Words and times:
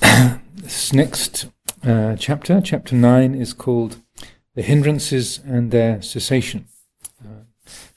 This 0.00 0.92
next 0.92 1.50
uh, 1.84 2.16
chapter, 2.16 2.60
chapter 2.60 2.94
9, 2.94 3.34
is 3.34 3.52
called 3.52 3.96
The 4.54 4.62
Hindrances 4.62 5.40
and 5.44 5.70
Their 5.70 6.02
Cessation. 6.02 6.66
Uh, 7.24 7.44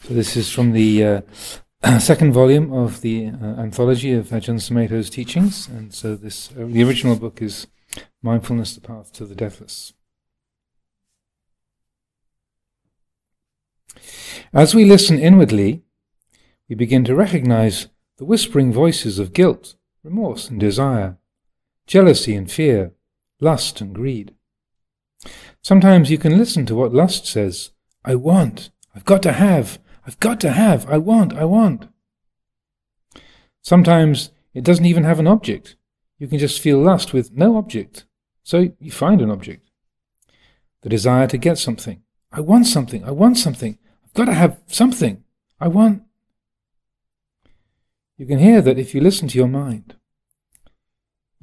so, 0.01 0.13
this 0.13 0.35
is 0.35 0.51
from 0.51 0.71
the 0.71 1.03
uh, 1.03 1.21
second 1.99 2.33
volume 2.33 2.71
of 2.71 3.01
the 3.01 3.27
uh, 3.27 3.45
anthology 3.59 4.13
of 4.13 4.27
Ajahn 4.29 4.59
Sumedho's 4.59 5.09
teachings, 5.09 5.67
and 5.67 5.93
so 5.93 6.15
this 6.15 6.51
uh, 6.51 6.65
the 6.67 6.83
original 6.83 7.15
book 7.15 7.41
is 7.41 7.67
Mindfulness, 8.21 8.75
the 8.75 8.81
Path 8.81 9.11
to 9.13 9.25
the 9.25 9.35
Deathless. 9.35 9.93
As 14.53 14.73
we 14.73 14.85
listen 14.85 15.19
inwardly, 15.19 15.83
we 16.69 16.75
begin 16.75 17.03
to 17.05 17.15
recognize 17.15 17.87
the 18.17 18.25
whispering 18.25 18.71
voices 18.71 19.19
of 19.19 19.33
guilt, 19.33 19.75
remorse, 20.03 20.49
and 20.49 20.59
desire 20.59 21.17
jealousy 21.87 22.35
and 22.35 22.51
fear, 22.51 22.93
lust 23.39 23.81
and 23.81 23.93
greed. 23.93 24.33
Sometimes 25.61 26.11
you 26.11 26.17
can 26.17 26.37
listen 26.37 26.65
to 26.65 26.75
what 26.75 26.93
lust 26.93 27.25
says 27.25 27.71
I 28.05 28.15
want, 28.15 28.71
I've 28.95 29.05
got 29.05 29.23
to 29.23 29.31
have, 29.31 29.79
I've 30.05 30.19
got 30.19 30.39
to 30.41 30.51
have, 30.51 30.89
I 30.89 30.97
want, 30.97 31.33
I 31.33 31.45
want. 31.45 31.87
Sometimes 33.61 34.31
it 34.53 34.63
doesn't 34.63 34.85
even 34.85 35.05
have 35.05 35.19
an 35.19 35.27
object. 35.27 35.75
You 36.19 36.27
can 36.27 36.37
just 36.37 36.61
feel 36.61 36.79
lust 36.79 37.13
with 37.13 37.31
no 37.31 37.57
object. 37.57 38.05
So 38.43 38.71
you 38.79 38.91
find 38.91 39.21
an 39.21 39.31
object. 39.31 39.69
The 40.81 40.89
desire 40.89 41.27
to 41.27 41.37
get 41.37 41.57
something. 41.57 42.01
I 42.31 42.41
want 42.41 42.67
something, 42.67 43.03
I 43.05 43.11
want 43.11 43.37
something, 43.37 43.77
I've 44.03 44.13
got 44.13 44.25
to 44.25 44.33
have 44.33 44.59
something, 44.67 45.23
I 45.59 45.67
want. 45.67 46.01
You 48.17 48.25
can 48.25 48.39
hear 48.39 48.61
that 48.61 48.79
if 48.79 48.93
you 48.93 49.01
listen 49.01 49.27
to 49.29 49.37
your 49.37 49.47
mind. 49.47 49.95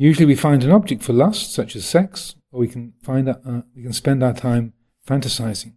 Usually 0.00 0.24
we 0.24 0.34
find 0.34 0.64
an 0.64 0.70
object 0.70 1.02
for 1.02 1.12
lust, 1.12 1.52
such 1.52 1.76
as 1.76 1.84
sex, 1.84 2.34
or 2.50 2.60
we 2.60 2.68
can, 2.68 2.94
find 3.02 3.28
uh, 3.28 3.34
we 3.76 3.82
can 3.82 3.92
spend 3.92 4.22
our 4.22 4.32
time 4.32 4.72
fantasizing. 5.06 5.74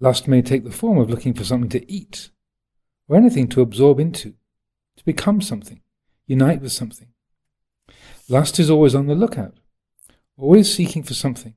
Lust 0.00 0.26
may 0.26 0.40
take 0.40 0.64
the 0.64 0.70
form 0.70 0.96
of 0.96 1.10
looking 1.10 1.34
for 1.34 1.44
something 1.44 1.68
to 1.68 1.92
eat, 1.92 2.30
or 3.08 3.16
anything 3.18 3.46
to 3.48 3.60
absorb 3.60 4.00
into, 4.00 4.32
to 4.96 5.04
become 5.04 5.42
something, 5.42 5.82
unite 6.26 6.62
with 6.62 6.72
something. 6.72 7.08
Lust 8.26 8.58
is 8.58 8.70
always 8.70 8.94
on 8.94 9.06
the 9.06 9.14
lookout, 9.14 9.58
always 10.38 10.74
seeking 10.74 11.02
for 11.02 11.12
something. 11.12 11.56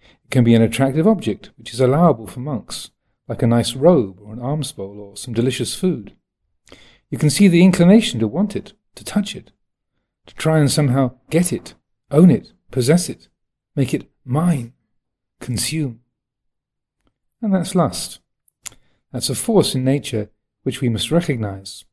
It 0.00 0.32
can 0.32 0.42
be 0.42 0.56
an 0.56 0.62
attractive 0.62 1.06
object, 1.06 1.50
which 1.56 1.72
is 1.72 1.80
allowable 1.80 2.26
for 2.26 2.40
monks, 2.40 2.90
like 3.28 3.44
a 3.44 3.46
nice 3.46 3.76
robe 3.76 4.18
or 4.20 4.32
an 4.32 4.42
alms 4.42 4.72
bowl 4.72 4.98
or 4.98 5.16
some 5.16 5.34
delicious 5.34 5.76
food. 5.76 6.16
You 7.10 7.18
can 7.18 7.30
see 7.30 7.46
the 7.46 7.62
inclination 7.62 8.18
to 8.18 8.26
want 8.26 8.56
it, 8.56 8.72
to 8.96 9.04
touch 9.04 9.36
it, 9.36 9.52
to 10.28 10.34
try 10.34 10.58
and 10.58 10.70
somehow 10.70 11.12
get 11.30 11.52
it, 11.52 11.74
own 12.10 12.30
it, 12.30 12.52
possess 12.70 13.08
it, 13.08 13.28
make 13.74 13.92
it 13.92 14.08
mine, 14.24 14.74
consume. 15.40 16.00
And 17.40 17.54
that's 17.54 17.74
lust. 17.74 18.20
That's 19.10 19.30
a 19.30 19.34
force 19.34 19.74
in 19.74 19.84
nature 19.84 20.30
which 20.62 20.80
we 20.80 20.90
must 20.90 21.10
recognize. 21.10 21.84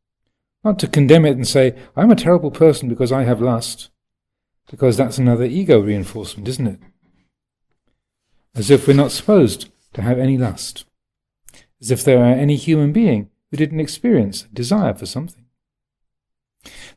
Not 0.64 0.80
to 0.80 0.88
condemn 0.88 1.26
it 1.26 1.38
and 1.38 1.48
say, 1.48 1.76
I'm 1.96 2.12
a 2.12 2.16
terrible 2.16 2.52
person 2.52 2.90
because 2.90 3.12
I 3.12 3.24
have 3.24 3.42
lust, 3.42 3.90
because 4.70 4.98
that's 4.98 5.18
another 5.18 5.46
ego 5.46 5.80
reinforcement, 5.80 6.48
isn't 6.50 6.68
it? 6.68 6.80
As 8.54 8.70
if 8.70 8.88
we're 8.88 8.96
not 8.96 9.12
supposed 9.12 9.70
to 9.94 10.02
have 10.02 10.20
any 10.20 10.38
lust. 10.38 10.86
As 11.80 11.90
if 11.90 12.04
there 12.04 12.20
are 12.20 12.34
any 12.34 12.58
human 12.58 12.92
being 12.92 13.30
who 13.50 13.58
didn't 13.58 13.80
experience 13.80 14.44
a 14.44 14.48
desire 14.54 14.94
for 14.94 15.06
something. 15.06 15.45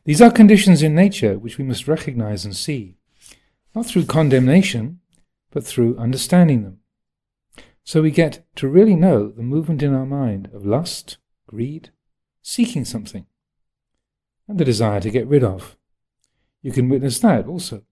These 0.05 0.21
are 0.21 0.31
conditions 0.31 0.81
in 0.81 0.95
nature 0.95 1.37
which 1.37 1.57
we 1.57 1.63
must 1.63 1.87
recognize 1.87 2.45
and 2.45 2.55
see, 2.55 2.95
not 3.75 3.85
through 3.85 4.05
condemnation, 4.05 4.99
but 5.51 5.63
through 5.63 5.97
understanding 5.97 6.63
them. 6.63 6.79
So 7.83 8.01
we 8.01 8.11
get 8.11 8.45
to 8.55 8.67
really 8.67 8.95
know 8.95 9.29
the 9.29 9.41
movement 9.41 9.81
in 9.81 9.93
our 9.93 10.05
mind 10.05 10.49
of 10.53 10.65
lust, 10.65 11.17
greed, 11.47 11.89
seeking 12.41 12.85
something, 12.85 13.25
and 14.47 14.59
the 14.59 14.65
desire 14.65 14.99
to 15.01 15.09
get 15.09 15.27
rid 15.27 15.43
of. 15.43 15.75
You 16.61 16.71
can 16.71 16.89
witness 16.89 17.19
that 17.19 17.47
also. 17.47 17.83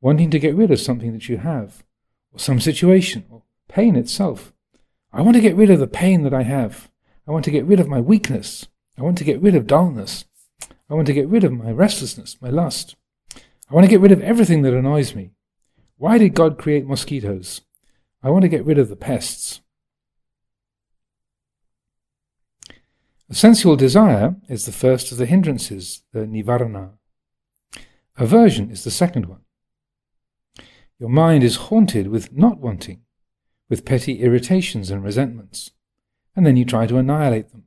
Wanting 0.00 0.30
to 0.30 0.38
get 0.38 0.54
rid 0.54 0.70
of 0.70 0.80
something 0.80 1.12
that 1.12 1.28
you 1.28 1.38
have, 1.38 1.84
or 2.32 2.38
some 2.38 2.60
situation, 2.60 3.24
or 3.30 3.42
pain 3.68 3.96
itself. 3.96 4.52
I 5.12 5.22
want 5.22 5.36
to 5.36 5.40
get 5.40 5.56
rid 5.56 5.70
of 5.70 5.80
the 5.80 5.86
pain 5.86 6.22
that 6.22 6.34
I 6.34 6.42
have. 6.42 6.90
I 7.26 7.30
want 7.30 7.44
to 7.46 7.50
get 7.50 7.64
rid 7.64 7.80
of 7.80 7.88
my 7.88 8.00
weakness. 8.00 8.66
I 8.98 9.02
want 9.02 9.16
to 9.18 9.24
get 9.24 9.40
rid 9.40 9.54
of 9.54 9.66
dullness. 9.66 10.24
I 10.88 10.94
want 10.94 11.06
to 11.06 11.14
get 11.14 11.28
rid 11.28 11.44
of 11.44 11.52
my 11.52 11.70
restlessness, 11.70 12.36
my 12.40 12.50
lust. 12.50 12.96
I 13.70 13.74
want 13.74 13.84
to 13.84 13.90
get 13.90 14.00
rid 14.00 14.12
of 14.12 14.20
everything 14.20 14.62
that 14.62 14.74
annoys 14.74 15.14
me. 15.14 15.30
Why 15.96 16.18
did 16.18 16.34
God 16.34 16.58
create 16.58 16.86
mosquitoes? 16.86 17.62
I 18.22 18.30
want 18.30 18.42
to 18.42 18.48
get 18.48 18.64
rid 18.64 18.78
of 18.78 18.88
the 18.88 18.96
pests. 18.96 19.60
A 23.30 23.34
sensual 23.34 23.76
desire 23.76 24.36
is 24.48 24.66
the 24.66 24.72
first 24.72 25.10
of 25.10 25.18
the 25.18 25.26
hindrances, 25.26 26.02
the 26.12 26.20
nivarana. 26.20 26.90
Aversion 28.18 28.70
is 28.70 28.84
the 28.84 28.90
second 28.90 29.26
one. 29.26 29.40
Your 30.98 31.08
mind 31.08 31.42
is 31.42 31.56
haunted 31.56 32.08
with 32.08 32.32
not 32.32 32.58
wanting, 32.58 33.00
with 33.68 33.84
petty 33.84 34.20
irritations 34.20 34.90
and 34.90 35.02
resentments, 35.02 35.72
and 36.36 36.46
then 36.46 36.56
you 36.56 36.64
try 36.64 36.86
to 36.86 36.98
annihilate 36.98 37.50
them. 37.50 37.64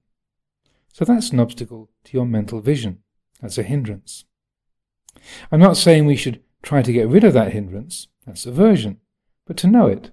So 0.93 1.05
that's 1.05 1.31
an 1.31 1.39
obstacle 1.39 1.89
to 2.05 2.13
your 2.13 2.25
mental 2.25 2.61
vision. 2.61 2.99
That's 3.41 3.57
a 3.57 3.63
hindrance. 3.63 4.25
I'm 5.51 5.59
not 5.59 5.77
saying 5.77 6.05
we 6.05 6.15
should 6.15 6.41
try 6.61 6.81
to 6.81 6.93
get 6.93 7.07
rid 7.07 7.23
of 7.23 7.33
that 7.33 7.53
hindrance, 7.53 8.07
that's 8.25 8.45
aversion, 8.45 8.97
but 9.45 9.57
to 9.57 9.67
know 9.67 9.87
it, 9.87 10.11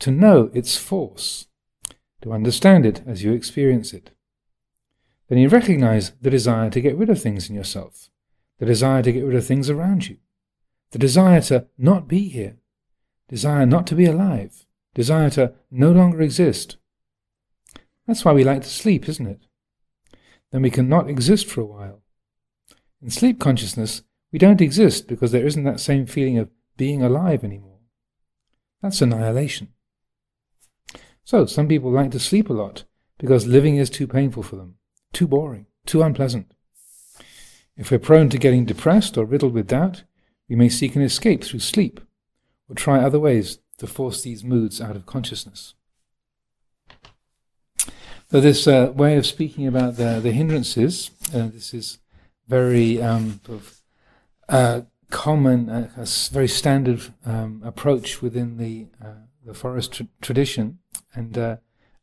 to 0.00 0.10
know 0.10 0.50
its 0.52 0.76
force, 0.76 1.46
to 2.22 2.32
understand 2.32 2.86
it 2.86 3.02
as 3.06 3.22
you 3.22 3.32
experience 3.32 3.92
it. 3.92 4.10
Then 5.28 5.38
you 5.38 5.48
recognize 5.48 6.12
the 6.20 6.30
desire 6.30 6.70
to 6.70 6.80
get 6.80 6.96
rid 6.96 7.10
of 7.10 7.20
things 7.20 7.48
in 7.48 7.54
yourself, 7.54 8.10
the 8.58 8.66
desire 8.66 9.02
to 9.02 9.12
get 9.12 9.24
rid 9.24 9.36
of 9.36 9.46
things 9.46 9.70
around 9.70 10.08
you, 10.08 10.16
the 10.90 10.98
desire 10.98 11.40
to 11.42 11.66
not 11.78 12.08
be 12.08 12.28
here, 12.28 12.56
desire 13.28 13.64
not 13.64 13.86
to 13.88 13.94
be 13.94 14.06
alive, 14.06 14.66
desire 14.94 15.30
to 15.30 15.52
no 15.70 15.92
longer 15.92 16.20
exist. 16.20 16.78
That's 18.06 18.24
why 18.24 18.32
we 18.32 18.42
like 18.42 18.62
to 18.62 18.68
sleep, 18.68 19.08
isn't 19.08 19.26
it? 19.26 19.42
Then 20.50 20.62
we 20.62 20.70
can 20.70 20.88
not 20.88 21.08
exist 21.08 21.46
for 21.46 21.60
a 21.60 21.66
while 21.66 22.02
in 23.02 23.10
sleep 23.10 23.40
consciousness, 23.40 24.02
we 24.32 24.38
don't 24.38 24.60
exist 24.60 25.08
because 25.08 25.32
there 25.32 25.46
isn't 25.46 25.64
that 25.64 25.80
same 25.80 26.06
feeling 26.06 26.38
of 26.38 26.50
being 26.76 27.02
alive 27.02 27.42
anymore. 27.42 27.78
That's 28.82 29.02
annihilation. 29.02 29.68
So, 31.24 31.46
some 31.46 31.68
people 31.68 31.90
like 31.90 32.10
to 32.12 32.20
sleep 32.20 32.48
a 32.48 32.54
lot 32.54 32.84
because 33.18 33.46
living 33.46 33.76
is 33.76 33.90
too 33.90 34.06
painful 34.06 34.42
for 34.42 34.56
them, 34.56 34.76
too 35.12 35.26
boring, 35.26 35.66
too 35.86 36.02
unpleasant. 36.02 36.52
If 37.76 37.90
we're 37.90 37.98
prone 37.98 38.28
to 38.30 38.38
getting 38.38 38.64
depressed 38.64 39.16
or 39.16 39.24
riddled 39.24 39.54
with 39.54 39.68
doubt, 39.68 40.04
we 40.48 40.56
may 40.56 40.68
seek 40.68 40.96
an 40.96 41.02
escape 41.02 41.44
through 41.44 41.60
sleep 41.60 42.00
or 42.68 42.74
try 42.74 42.98
other 42.98 43.18
ways 43.18 43.58
to 43.78 43.86
force 43.86 44.22
these 44.22 44.44
moods 44.44 44.80
out 44.80 44.96
of 44.96 45.06
consciousness. 45.06 45.74
So, 48.30 48.40
this 48.40 48.66
uh, 48.66 48.92
way 48.94 49.16
of 49.16 49.26
speaking 49.26 49.66
about 49.66 49.96
the, 49.96 50.20
the 50.22 50.32
hindrances, 50.32 51.10
uh, 51.34 51.48
this 51.48 51.74
is 51.74 51.98
very 52.50 53.00
um, 53.00 53.40
uh, 54.48 54.82
common, 55.10 55.70
uh, 55.70 55.90
a 55.96 56.06
very 56.32 56.48
standard 56.48 57.00
um, 57.24 57.62
approach 57.64 58.20
within 58.20 58.58
the 58.58 58.86
uh, 59.02 59.22
the 59.46 59.54
forest 59.54 59.92
tra- 59.92 60.08
tradition. 60.20 60.78
And 61.14 61.38
uh, 61.38 61.56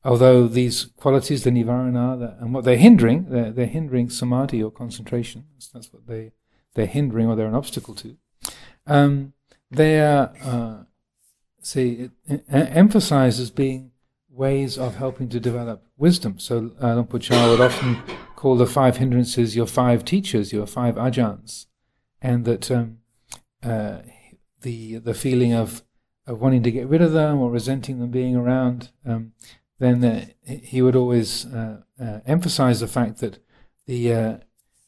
although 0.04 0.48
these 0.48 0.86
qualities, 0.98 1.44
the 1.44 1.52
nivarana, 1.52 2.42
and 2.42 2.54
what 2.54 2.64
they're 2.64 2.78
hindering, 2.78 3.30
they're, 3.30 3.52
they're, 3.52 3.66
hindering 3.68 4.10
samadhi 4.10 4.64
or 4.64 4.72
concentration. 4.72 5.46
That's, 5.54 5.68
that's, 5.68 5.94
what 5.94 6.08
they 6.08 6.32
they're 6.74 6.86
hindering 6.86 7.28
or 7.28 7.36
they're 7.36 7.48
an 7.48 7.56
obstacle 7.56 7.96
to. 7.96 8.18
Um, 8.86 9.34
they 9.70 10.00
are 10.00 10.32
uh, 10.44 10.84
see, 11.62 12.10
it, 12.26 12.44
emphasized 12.50 13.40
as 13.42 13.52
being 13.52 13.92
ways 14.38 14.78
of 14.78 14.96
helping 14.96 15.30
to 15.30 15.40
develop 15.40 15.84
wisdom. 15.98 16.40
So 16.40 16.72
uh, 16.82 16.94
Luang 16.94 17.08
Por 17.08 17.20
Chah 17.20 17.50
would 17.50 17.62
often 17.62 17.98
call 18.36 18.56
the 18.56 18.68
five 18.68 18.98
hindrances 18.98 19.56
your 19.56 19.66
five 19.66 20.06
teachers, 20.06 20.54
your 20.54 20.68
five 20.68 20.96
ajahns, 20.96 21.66
and 22.22 22.46
that 22.46 22.70
um, 22.72 23.00
uh, 23.64 24.00
the 24.62 24.98
the 24.98 25.14
feeling 25.14 25.54
of 25.54 25.84
of 26.28 26.42
wanting 26.42 26.64
to 26.64 26.72
get 26.72 26.88
rid 26.88 27.02
of 27.02 27.14
them 27.14 27.40
or 27.40 27.50
resenting 27.50 28.00
them 28.00 28.12
being 28.12 28.36
around, 28.36 28.92
um, 29.06 29.32
then 29.80 30.04
uh, 30.04 30.26
he 30.46 30.82
would 30.82 30.96
always 30.96 31.46
uh, 31.46 31.82
uh, 32.00 32.20
emphasize 32.26 32.80
the 32.80 32.88
fact 32.88 33.20
that 33.20 33.40
the 33.86 34.14
uh, 34.14 34.38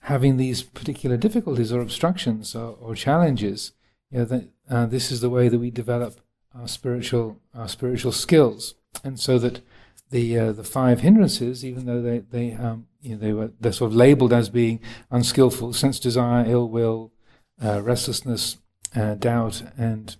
having 0.02 0.38
these 0.38 0.64
particular 0.64 1.18
difficulties 1.18 1.72
or 1.72 1.82
obstructions 1.82 2.56
or, 2.56 2.76
or 2.80 2.96
challenges, 2.96 3.72
you 4.12 4.20
know, 4.20 4.26
that 4.26 4.50
uh, 4.70 4.86
this 4.86 5.12
is 5.12 5.22
the 5.22 5.30
way 5.30 5.48
that 5.50 5.60
we 5.60 5.72
develop 5.72 6.20
our 6.54 6.68
spiritual 6.68 7.40
our 7.54 7.68
spiritual 7.68 8.12
skills, 8.12 8.76
and 9.04 9.20
so 9.20 9.38
that 9.40 9.62
the 10.10 10.38
uh, 10.38 10.52
the 10.52 10.64
five 10.64 11.02
hindrances, 11.02 11.64
even 11.64 11.86
though 11.86 12.02
they 12.02 12.20
they 12.20 12.54
um, 12.54 12.88
you 13.02 13.12
know, 13.12 13.18
they 13.18 13.34
were 13.34 13.52
they're 13.60 13.72
sort 13.72 13.92
of 13.92 13.96
labelled 13.96 14.34
as 14.34 14.50
being 14.50 14.80
unskillful, 15.12 15.74
sense 15.74 16.00
desire, 16.00 16.46
ill 16.48 16.70
will, 16.70 17.12
restlessness, 17.60 18.58
doubt, 19.20 19.64
and 19.78 20.18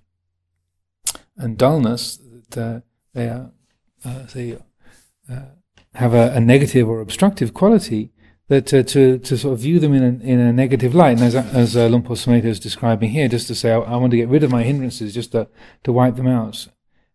and 1.40 1.58
dullness, 1.58 2.20
that 2.50 2.58
uh, 2.58 2.80
they 3.14 3.28
are 3.28 3.52
uh, 4.06 4.24
they 4.34 4.58
uh, 5.32 5.42
have 5.96 6.14
a, 6.14 6.32
a, 6.34 6.40
negative 6.40 6.88
or 6.88 7.02
obstructive 7.02 7.54
quality, 7.54 8.12
that 8.48 8.74
uh, 8.74 8.84
to 8.84 9.18
to 9.20 9.38
sort 9.38 9.54
of 9.54 9.60
view 9.60 9.80
them 9.80 9.94
in 9.94 10.04
a, 10.04 10.24
in 10.24 10.40
a 10.40 10.54
negative 10.54 10.94
light, 10.94 11.18
and 11.18 11.24
as 11.24 11.36
as 11.36 11.76
uh, 11.76 11.88
Luang 11.88 12.04
Por 12.04 12.16
Sumedho 12.16 12.46
is 12.46 12.60
describing 12.60 13.10
here, 13.10 13.28
just 13.28 13.48
to 13.48 13.56
say 13.56 13.72
I, 13.72 13.80
I, 13.80 13.96
want 13.96 14.12
to 14.12 14.18
get 14.18 14.30
rid 14.30 14.44
of 14.44 14.52
my 14.52 14.64
hindrances, 14.64 15.14
just 15.14 15.32
to 15.32 15.48
to 15.84 15.92
wipe 15.92 16.16
them 16.16 16.28
out, 16.28 16.68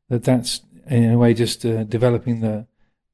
that 0.08 0.24
that's 0.24 0.62
in 0.88 1.10
a 1.10 1.18
way 1.18 1.34
just 1.34 1.64
uh, 1.64 1.84
developing 1.84 2.40
the 2.40 2.66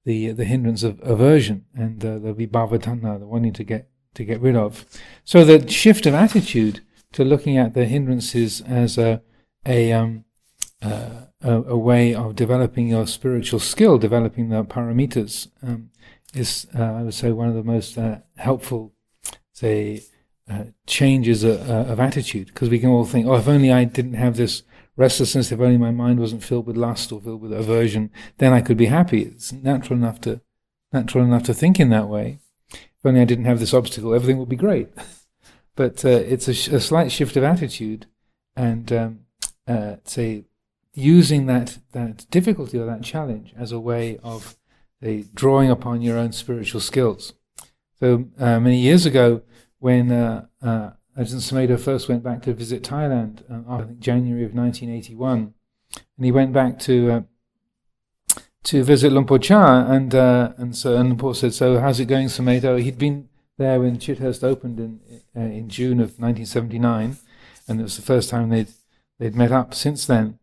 the 0.04 0.32
the 0.32 0.44
hindrance 0.44 0.82
of 0.82 1.00
aversion 1.02 1.64
and 1.74 2.04
uh, 2.04 2.18
the 2.18 2.34
vibhava 2.34 2.80
the 2.80 3.26
wanting 3.26 3.52
to 3.52 3.64
get 3.64 3.88
to 4.14 4.24
get 4.24 4.40
rid 4.40 4.56
of. 4.56 4.84
So 5.24 5.44
the 5.44 5.68
shift 5.68 6.06
of 6.06 6.14
attitude 6.14 6.80
to 7.12 7.24
looking 7.24 7.56
at 7.56 7.74
the 7.74 7.84
hindrances 7.84 8.60
as 8.62 8.98
a 8.98 9.22
a 9.66 9.92
um, 9.92 10.24
uh, 10.82 11.26
a, 11.42 11.62
a, 11.62 11.76
way 11.76 12.14
of 12.14 12.36
developing 12.36 12.88
your 12.88 13.06
spiritual 13.06 13.60
skill, 13.60 13.98
developing 13.98 14.48
the 14.48 14.64
paramitas, 14.64 15.48
um, 15.62 15.90
is, 16.34 16.66
uh, 16.78 16.82
I 16.82 17.02
would 17.02 17.14
say, 17.14 17.32
one 17.32 17.48
of 17.48 17.54
the 17.54 17.62
most 17.62 17.98
uh, 17.98 18.18
helpful, 18.36 18.92
say, 19.52 20.02
uh, 20.50 20.64
changes 20.86 21.44
of, 21.44 21.68
uh, 21.68 21.90
of 21.90 22.00
attitude. 22.00 22.48
Because 22.48 22.68
we 22.68 22.78
can 22.78 22.90
all 22.90 23.04
think, 23.04 23.26
oh, 23.26 23.34
if 23.34 23.48
only 23.48 23.72
I 23.72 23.84
didn't 23.84 24.14
have 24.14 24.36
this 24.36 24.62
restlessness, 25.00 25.50
if 25.50 25.60
only 25.60 25.78
my 25.78 25.90
mind 25.90 26.20
wasn't 26.20 26.44
filled 26.44 26.66
with 26.66 26.76
lust 26.76 27.10
or 27.10 27.20
filled 27.20 27.40
with 27.40 27.52
aversion, 27.52 28.10
then 28.36 28.52
I 28.52 28.60
could 28.60 28.76
be 28.76 28.86
happy. 28.86 29.22
It's 29.22 29.50
natural 29.50 29.98
enough 29.98 30.20
to 30.22 30.42
natural 30.92 31.24
enough 31.24 31.44
to 31.44 31.54
think 31.54 31.80
in 31.80 31.88
that 31.88 32.08
way. 32.08 32.40
If 32.72 33.06
only 33.06 33.22
I 33.22 33.24
didn't 33.24 33.46
have 33.46 33.60
this 33.60 33.72
obstacle, 33.72 34.12
everything 34.12 34.36
would 34.38 34.48
be 34.48 34.56
great. 34.56 34.88
but 35.74 36.04
uh, 36.04 36.08
it's 36.08 36.48
a, 36.48 36.54
sh- 36.54 36.68
a, 36.68 36.80
slight 36.80 37.10
shift 37.10 37.36
of 37.36 37.44
attitude, 37.44 38.06
and 38.54 38.92
um, 38.92 39.20
say 40.04 40.44
using 40.92 41.46
that, 41.46 41.78
that 41.92 42.26
difficulty 42.30 42.78
or 42.78 42.84
that 42.84 43.02
challenge 43.02 43.54
as 43.56 43.72
a 43.72 43.80
way 43.80 44.18
of 44.22 44.56
uh, 45.06 45.22
drawing 45.32 45.70
upon 45.70 46.02
your 46.02 46.18
own 46.18 46.32
spiritual 46.32 46.80
skills. 46.80 47.32
So 47.98 48.26
uh, 48.38 48.60
many 48.60 48.78
years 48.78 49.06
ago, 49.06 49.42
when 49.78 50.10
uh, 50.12 50.46
uh, 50.60 50.90
Ajahn 51.18 51.40
Sumedho 51.40 51.78
first 51.78 52.08
went 52.08 52.22
back 52.22 52.42
to 52.42 52.54
visit 52.54 52.82
Thailand, 52.82 53.42
uh, 53.50 53.70
I 53.72 53.82
think 53.82 54.00
January 54.00 54.44
of 54.44 54.54
1981, 54.54 55.54
and 55.94 56.24
he 56.24 56.32
went 56.32 56.52
back 56.52 56.78
to 56.80 57.10
uh, 57.10 57.22
to 58.64 58.84
visit 58.84 59.12
Luang 59.12 59.26
Por 59.26 59.38
Chah, 59.38 59.86
and 59.90 60.14
uh, 60.14 60.52
and 60.56 60.76
so 60.76 60.96
and 60.96 61.08
Luang 61.08 61.18
Por 61.18 61.34
said, 61.34 61.54
"So 61.54 61.80
how's 61.80 62.00
it 62.00 62.06
going, 62.06 62.28
Sumedho?" 62.28 62.80
He'd 62.80 62.98
been 62.98 63.28
there 63.58 63.80
when 63.80 63.98
Chithurst 63.98 64.44
opened 64.44 64.78
in 64.78 65.00
uh, 65.36 65.40
in 65.40 65.68
June 65.68 66.00
of 66.00 66.18
1979, 66.18 67.16
and 67.68 67.80
it 67.80 67.82
was 67.82 67.96
the 67.96 68.02
first 68.02 68.30
time 68.30 68.48
they'd 68.48 68.72
they'd 69.18 69.34
met 69.34 69.52
up 69.52 69.74
since 69.74 70.06
then. 70.06 70.38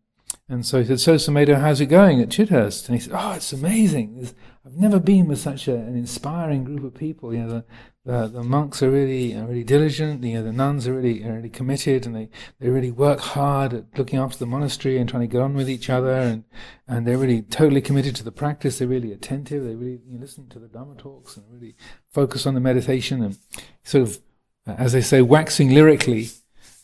And 0.48 0.64
so 0.64 0.80
he 0.80 0.86
said, 0.86 1.00
So, 1.00 1.14
Sumedho, 1.16 1.60
how's 1.60 1.80
it 1.80 1.86
going 1.86 2.20
at 2.20 2.30
Chithurst? 2.30 2.88
And 2.88 2.96
he 2.96 3.00
said, 3.00 3.12
Oh, 3.14 3.32
it's 3.32 3.52
amazing. 3.52 4.16
There's, 4.16 4.34
I've 4.64 4.76
never 4.76 4.98
been 4.98 5.28
with 5.28 5.38
such 5.38 5.68
a, 5.68 5.74
an 5.74 5.96
inspiring 5.96 6.64
group 6.64 6.84
of 6.84 6.94
people. 6.94 7.34
You 7.34 7.40
know, 7.40 7.48
the, 7.48 7.64
the, 8.08 8.26
the 8.26 8.42
monks 8.42 8.82
are 8.82 8.90
really, 8.90 9.36
are 9.36 9.44
really 9.44 9.64
diligent. 9.64 10.24
You 10.24 10.38
know, 10.38 10.42
the 10.42 10.52
nuns 10.52 10.88
are 10.88 10.94
really, 10.94 11.22
are 11.24 11.34
really 11.34 11.50
committed 11.50 12.06
and 12.06 12.16
they, 12.16 12.30
they 12.58 12.70
really 12.70 12.90
work 12.90 13.20
hard 13.20 13.74
at 13.74 13.98
looking 13.98 14.18
after 14.18 14.38
the 14.38 14.46
monastery 14.46 14.96
and 14.96 15.06
trying 15.06 15.28
to 15.28 15.30
get 15.30 15.42
on 15.42 15.52
with 15.52 15.68
each 15.68 15.90
other. 15.90 16.14
And, 16.14 16.44
and 16.86 17.06
they're 17.06 17.18
really 17.18 17.42
totally 17.42 17.82
committed 17.82 18.16
to 18.16 18.24
the 18.24 18.32
practice. 18.32 18.78
They're 18.78 18.88
really 18.88 19.12
attentive. 19.12 19.62
They 19.62 19.74
really 19.74 20.00
you 20.08 20.18
listen 20.18 20.48
to 20.48 20.58
the 20.58 20.68
Dhamma 20.68 20.96
talks 20.96 21.36
and 21.36 21.44
really 21.50 21.76
focus 22.10 22.46
on 22.46 22.54
the 22.54 22.60
meditation 22.60 23.22
and 23.22 23.36
sort 23.82 24.04
of, 24.04 24.20
as 24.66 24.94
they 24.94 25.02
say, 25.02 25.20
waxing 25.20 25.74
lyrically, 25.74 26.30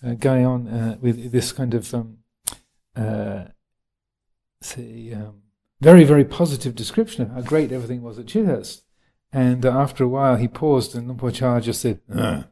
uh, 0.07 0.13
going 0.13 0.45
on 0.45 0.69
uh, 0.69 0.99
with 1.01 1.33
this 1.33 1.53
kind 1.53 1.73
of 1.73 1.95
um, 1.95 2.19
uh, 2.95 3.45
say, 4.61 5.15
um, 5.15 5.41
very, 5.81 6.05
very 6.05 6.27
positive 6.27 6.75
description 6.75 7.23
of 7.23 7.31
how 7.31 7.41
great 7.41 7.73
everything 7.73 8.03
was 8.03 8.19
at 8.19 8.27
Chithurst. 8.27 8.83
And 9.35 9.67
after 9.67 10.05
a 10.05 10.09
while, 10.09 10.37
he 10.37 10.47
paused, 10.47 10.95
and 10.95 11.09
Luang 11.09 11.19
Por 11.19 11.33
Chah 11.33 11.59
just 11.59 11.81
said, 11.81 12.01
but, 12.07 12.47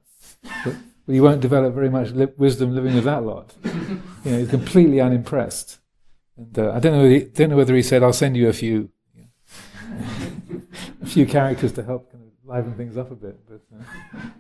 but 0.65 1.15
you 1.15 1.23
won't 1.23 1.41
develop 1.41 1.75
very 1.75 1.89
much 1.89 2.11
li- 2.11 2.27
wisdom 2.37 2.75
living 2.75 2.97
with 2.97 3.05
that 3.05 3.23
lot. 3.23 3.55
you 3.65 4.01
know, 4.25 4.39
he's 4.39 4.51
completely 4.51 5.01
unimpressed. 5.01 5.79
And 6.37 6.59
uh, 6.59 6.73
I 6.73 6.81
don't 6.81 6.99
know, 6.99 7.09
he, 7.09 7.21
don't 7.21 7.51
know 7.51 7.57
whether 7.57 7.77
he 7.77 7.83
said, 7.83 8.03
"I'll 8.03 8.13
send 8.13 8.37
you 8.37 8.49
a 8.49 8.53
few, 8.53 8.91
you 9.15 9.29
know, 9.91 10.63
a 11.03 11.07
few 11.07 11.25
characters 11.25 11.73
to 11.75 11.85
help 11.85 12.11
kind 12.11 12.25
of 12.25 12.31
liven 12.45 12.75
things 12.75 12.97
up 12.97 13.13
a 13.13 13.15
bit." 13.15 13.39
But 13.49 13.61
uh, 13.73 13.83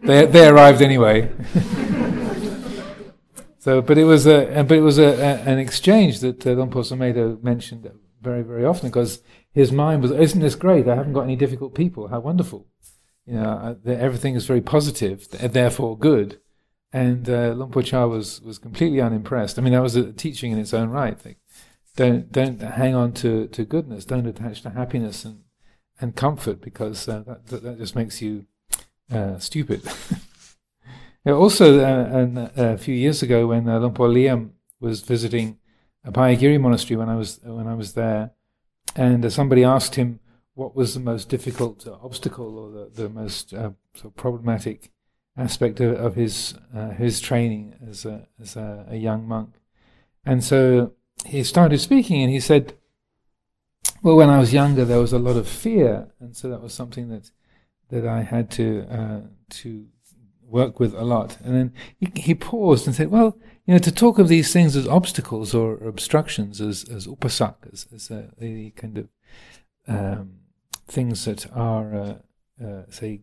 they 0.02 0.26
they 0.26 0.48
arrived 0.48 0.82
anyway. 0.82 1.30
So, 3.58 3.80
but 3.80 3.96
it 3.96 4.02
was 4.02 4.26
a, 4.26 4.64
but 4.64 4.76
it 4.76 4.80
was 4.80 4.98
a, 4.98 5.04
a 5.04 5.34
an 5.46 5.60
exchange 5.60 6.18
that 6.18 6.44
uh, 6.44 6.50
Luang 6.50 6.68
Por 6.68 6.82
mentioned 6.96 7.88
very, 8.20 8.42
very 8.42 8.64
often 8.64 8.88
because 8.88 9.20
his 9.52 9.72
mind 9.72 10.02
was, 10.02 10.10
isn't 10.10 10.40
this 10.40 10.54
great? 10.54 10.88
I 10.88 10.96
haven't 10.96 11.12
got 11.12 11.24
any 11.24 11.36
difficult 11.36 11.74
people. 11.74 12.08
How 12.08 12.20
wonderful! 12.20 12.66
You 13.26 13.34
know, 13.34 13.78
uh, 13.86 13.90
everything 13.90 14.34
is 14.34 14.46
very 14.46 14.60
positive, 14.60 15.28
therefore 15.30 15.96
good. 15.98 16.40
And 16.92 17.28
uh, 17.28 17.52
Luang 17.52 17.70
Por 17.70 17.82
Chah 17.82 18.06
was 18.06 18.40
was 18.42 18.58
completely 18.58 19.00
unimpressed. 19.00 19.58
I 19.58 19.62
mean, 19.62 19.72
that 19.72 19.82
was 19.82 19.96
a 19.96 20.12
teaching 20.12 20.52
in 20.52 20.58
its 20.58 20.74
own 20.74 20.90
right. 20.90 21.18
Like, 21.24 21.38
don't 21.96 22.30
don't 22.32 22.60
hang 22.60 22.94
on 22.94 23.12
to, 23.14 23.46
to 23.48 23.64
goodness. 23.64 24.04
Don't 24.04 24.26
attach 24.26 24.62
to 24.62 24.70
happiness 24.70 25.24
and 25.24 25.44
and 26.00 26.16
comfort 26.16 26.60
because 26.60 27.08
uh, 27.08 27.22
that, 27.26 27.62
that, 27.62 27.78
just 27.78 27.94
makes 27.94 28.20
you 28.20 28.46
uh, 29.10 29.38
stupid. 29.38 29.82
Also, 31.24 31.78
uh, 31.78 32.48
a 32.56 32.76
few 32.76 32.96
years 32.96 33.22
ago, 33.22 33.46
when 33.46 33.68
uh, 33.68 33.78
Luang 33.78 33.94
Liam 33.94 34.50
was 34.80 35.02
visiting 35.02 35.56
Abhayagiri 36.04 36.60
Monastery 36.60 36.96
when 36.96 37.08
I 37.08 37.14
was 37.14 37.38
when 37.44 37.68
I 37.68 37.74
was 37.74 37.92
there, 37.92 38.32
and 38.96 39.32
somebody 39.32 39.64
asked 39.64 39.94
him 39.94 40.20
what 40.54 40.76
was 40.76 40.94
the 40.94 41.00
most 41.00 41.28
difficult 41.28 41.86
obstacle 42.02 42.58
or 42.58 42.70
the, 42.70 43.02
the 43.02 43.08
most 43.08 43.54
uh, 43.54 43.70
sort 43.94 44.06
of 44.06 44.16
problematic 44.16 44.90
aspect 45.36 45.80
of, 45.80 45.98
of 45.98 46.14
his 46.14 46.54
uh, 46.74 46.90
his 46.90 47.20
training 47.20 47.74
as 47.88 48.04
a 48.04 48.26
as 48.40 48.56
a, 48.56 48.86
a, 48.90 48.96
young 48.96 49.26
monk, 49.26 49.54
and 50.26 50.44
so 50.44 50.92
he 51.24 51.42
started 51.42 51.78
speaking, 51.78 52.22
and 52.22 52.30
he 52.30 52.40
said, 52.40 52.74
"Well, 54.02 54.16
when 54.16 54.28
I 54.28 54.38
was 54.38 54.52
younger, 54.52 54.84
there 54.84 55.00
was 55.00 55.12
a 55.12 55.18
lot 55.18 55.36
of 55.36 55.48
fear, 55.48 56.08
and 56.20 56.36
so 56.36 56.50
that 56.50 56.60
was 56.60 56.74
something 56.74 57.08
that 57.08 57.30
that 57.88 58.06
I 58.06 58.22
had 58.22 58.50
to 58.52 58.86
uh, 58.90 59.20
to 59.50 59.86
work 60.52 60.78
with 60.78 60.94
a 60.94 61.02
lot. 61.02 61.38
And 61.42 61.54
then 61.54 61.72
he, 61.98 62.12
he, 62.14 62.34
paused 62.34 62.86
and 62.86 62.94
said, 62.94 63.10
well, 63.10 63.38
you 63.66 63.74
know, 63.74 63.78
to 63.78 63.92
talk 63.92 64.18
of 64.18 64.28
these 64.28 64.52
things 64.52 64.76
as 64.76 64.88
obstacles 64.88 65.54
or 65.54 65.76
obstructions, 65.86 66.60
as, 66.60 66.84
as 66.84 67.06
upasak, 67.06 67.54
as, 67.72 68.10
uh, 68.10 68.28
the 68.38 68.70
kind 68.70 68.98
of 68.98 69.08
um, 69.86 70.34
things 70.86 71.24
that 71.26 71.50
are, 71.54 71.94
uh, 71.94 72.64
uh, 72.64 72.82
say, 72.88 73.20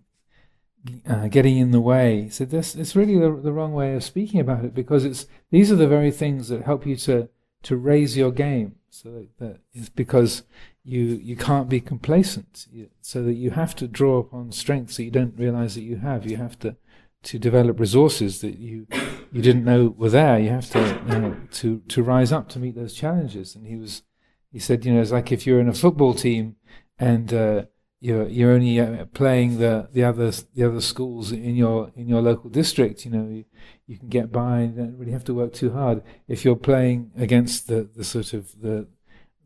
uh, 1.09 1.27
getting 1.27 1.57
in 1.57 1.71
the 1.71 1.81
way. 1.81 2.29
Said, 2.29 2.51
this, 2.51 2.73
it's 2.75 2.95
really 2.95 3.19
the, 3.19 3.31
the 3.35 3.51
wrong 3.51 3.73
way 3.73 3.93
of 3.95 4.03
speaking 4.03 4.39
about 4.39 4.63
it 4.63 4.73
because 4.73 5.03
it's, 5.03 5.27
these 5.51 5.71
are 5.71 5.75
the 5.75 5.87
very 5.87 6.11
things 6.11 6.47
that 6.47 6.63
help 6.63 6.85
you 6.85 6.95
to, 6.97 7.27
to 7.63 7.75
raise 7.75 8.15
your 8.15 8.31
game. 8.31 8.75
So 8.89 9.09
that, 9.11 9.37
that 9.39 9.59
is 9.73 9.89
because 9.89 10.43
you, 10.85 11.01
you 11.01 11.35
can't 11.35 11.67
be 11.67 11.81
complacent. 11.81 12.65
So 13.01 13.23
that 13.23 13.33
you 13.33 13.51
have 13.51 13.75
to 13.75 13.89
draw 13.89 14.19
upon 14.19 14.53
strengths 14.53 14.95
that 14.97 15.03
you 15.03 15.11
don't 15.11 15.37
realize 15.37 15.75
that 15.75 15.81
you 15.81 15.97
have. 15.97 16.25
You 16.25 16.37
have 16.37 16.57
to 16.59 16.77
to 17.21 17.37
develop 17.37 17.79
resources 17.79 18.41
that 18.41 18.57
you 18.57 18.87
you 19.31 19.41
didn't 19.41 19.65
know 19.65 19.93
were 19.97 20.09
there. 20.09 20.39
You 20.39 20.49
have 20.49 20.69
to 20.71 21.01
you 21.07 21.19
know, 21.19 21.37
to 21.51 21.79
to 21.79 22.03
rise 22.03 22.31
up 22.31 22.49
to 22.49 22.59
meet 22.59 22.75
those 22.75 22.93
challenges. 22.93 23.55
And 23.55 23.67
he 23.67 23.75
was 23.75 24.03
he 24.51 24.59
said, 24.59 24.85
you 24.85 24.93
know, 24.93 25.01
it's 25.01 25.11
like 25.11 25.31
if 25.31 25.45
you're 25.45 25.59
in 25.59 25.69
a 25.69 25.73
football 25.73 26.13
team 26.13 26.55
and 26.97 27.33
uh, 27.33 27.63
you're 28.01 28.27
you're 28.27 28.51
only 28.51 28.79
uh, 28.79 29.05
playing 29.05 29.59
the 29.59 29.89
the 29.91 30.03
other 30.03 30.31
the 30.55 30.63
other 30.63 30.81
schools 30.81 31.31
in 31.31 31.55
your 31.55 31.91
in 31.95 32.07
your 32.07 32.21
local 32.21 32.49
district. 32.49 33.05
You 33.05 33.11
know, 33.11 33.27
you, 33.29 33.45
you 33.87 33.97
can 33.97 34.09
get 34.09 34.31
by. 34.31 34.61
You 34.61 34.67
don't 34.69 34.97
really 34.97 35.11
have 35.11 35.25
to 35.25 35.33
work 35.33 35.53
too 35.53 35.71
hard. 35.71 36.01
If 36.27 36.45
you're 36.45 36.55
playing 36.55 37.11
against 37.17 37.67
the, 37.67 37.89
the 37.95 38.03
sort 38.03 38.33
of 38.33 38.59
the 38.61 38.87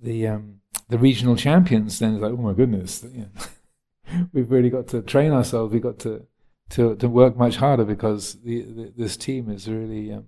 the 0.01 0.27
um, 0.27 0.59
the 0.89 0.97
regional 0.97 1.35
champions, 1.35 1.99
then 1.99 2.13
it's 2.13 2.21
like, 2.21 2.33
oh 2.33 2.37
my 2.37 2.53
goodness, 2.53 3.05
we've 4.33 4.51
really 4.51 4.69
got 4.69 4.87
to 4.89 5.01
train 5.01 5.31
ourselves. 5.31 5.73
We've 5.73 5.81
got 5.81 5.99
to 5.99 6.27
to 6.73 6.95
to 6.95 7.07
work 7.07 7.37
much 7.37 7.55
harder 7.57 7.85
because 7.85 8.35
the, 8.41 8.61
the, 8.61 8.93
this 8.97 9.17
team 9.17 9.49
is 9.49 9.67
really 9.67 10.11
um, 10.11 10.25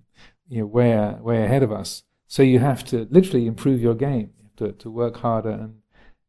you 0.47 0.59
know 0.59 0.65
way 0.65 1.15
way 1.19 1.43
ahead 1.43 1.63
of 1.63 1.71
us. 1.71 2.03
So 2.27 2.41
you 2.43 2.59
have 2.59 2.83
to 2.85 3.07
literally 3.11 3.47
improve 3.47 3.81
your 3.81 3.95
game. 3.95 4.31
To 4.57 4.71
to 4.71 4.89
work 4.89 5.17
harder 5.17 5.49
and 5.49 5.81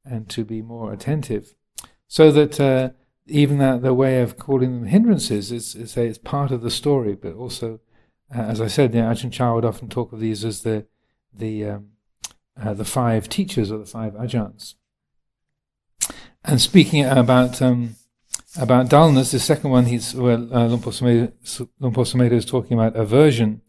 and 0.04 0.28
to 0.30 0.44
be 0.44 0.60
more 0.60 0.92
attentive 0.92 1.54
so 2.08 2.30
that 2.32 2.60
uh, 2.60 2.90
even 3.26 3.58
that 3.58 3.82
the 3.82 3.94
way 3.94 4.22
of 4.22 4.38
calling 4.38 4.80
them 4.80 4.88
hindrances 4.88 5.50
is, 5.50 5.74
is 5.74 5.92
say 5.92 6.06
it's 6.06 6.18
part 6.18 6.50
of 6.50 6.62
the 6.62 6.70
story, 6.70 7.14
but 7.14 7.34
also, 7.34 7.80
uh, 8.34 8.40
as 8.40 8.60
I 8.60 8.68
said, 8.68 8.94
you 8.94 9.02
know, 9.02 9.10
Ajahn 9.10 9.32
Chah 9.32 9.54
would 9.54 9.64
often 9.64 9.88
talk 9.88 10.12
of 10.12 10.20
these 10.20 10.44
as 10.44 10.62
the 10.62 10.86
the 11.34 11.64
um, 11.66 11.88
uh, 12.60 12.74
the 12.74 12.84
five 12.84 13.28
teachers 13.28 13.70
or 13.70 13.78
the 13.78 13.86
five 13.86 14.14
ajahns. 14.14 14.74
And 16.44 16.60
speaking 16.60 17.04
about 17.04 17.60
um, 17.60 17.96
about 18.58 18.88
dullness, 18.88 19.30
the 19.32 19.38
second 19.38 19.70
one 19.70 19.86
he's 19.86 20.14
well, 20.14 20.48
uh, 20.52 20.66
Luang 20.66 20.80
Sumedho 20.80 22.32
is 22.32 22.44
talking 22.44 22.78
about 22.78 22.96
aversion 22.96 23.62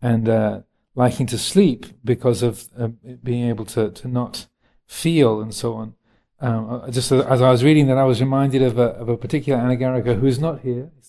and 0.00 0.28
uh, 0.28 0.60
liking 0.94 1.26
to 1.26 1.38
sleep 1.38 1.86
because 2.04 2.42
of 2.42 2.68
uh, 2.78 2.88
being 3.22 3.48
able 3.48 3.64
to 3.66 3.90
to 3.90 4.08
not 4.08 4.46
feel 4.86 5.40
and 5.40 5.54
so 5.54 5.74
on. 5.74 5.94
Um, 6.40 6.70
uh, 6.70 6.90
just 6.90 7.10
as 7.10 7.42
I 7.42 7.50
was 7.50 7.64
reading 7.64 7.88
that, 7.88 7.98
I 7.98 8.04
was 8.04 8.20
reminded 8.20 8.62
of 8.62 8.78
a, 8.78 8.90
of 9.00 9.08
a 9.08 9.16
particular 9.16 9.58
Anagarika 9.58 10.18
who's 10.18 10.38
not 10.38 10.60
here. 10.60 10.90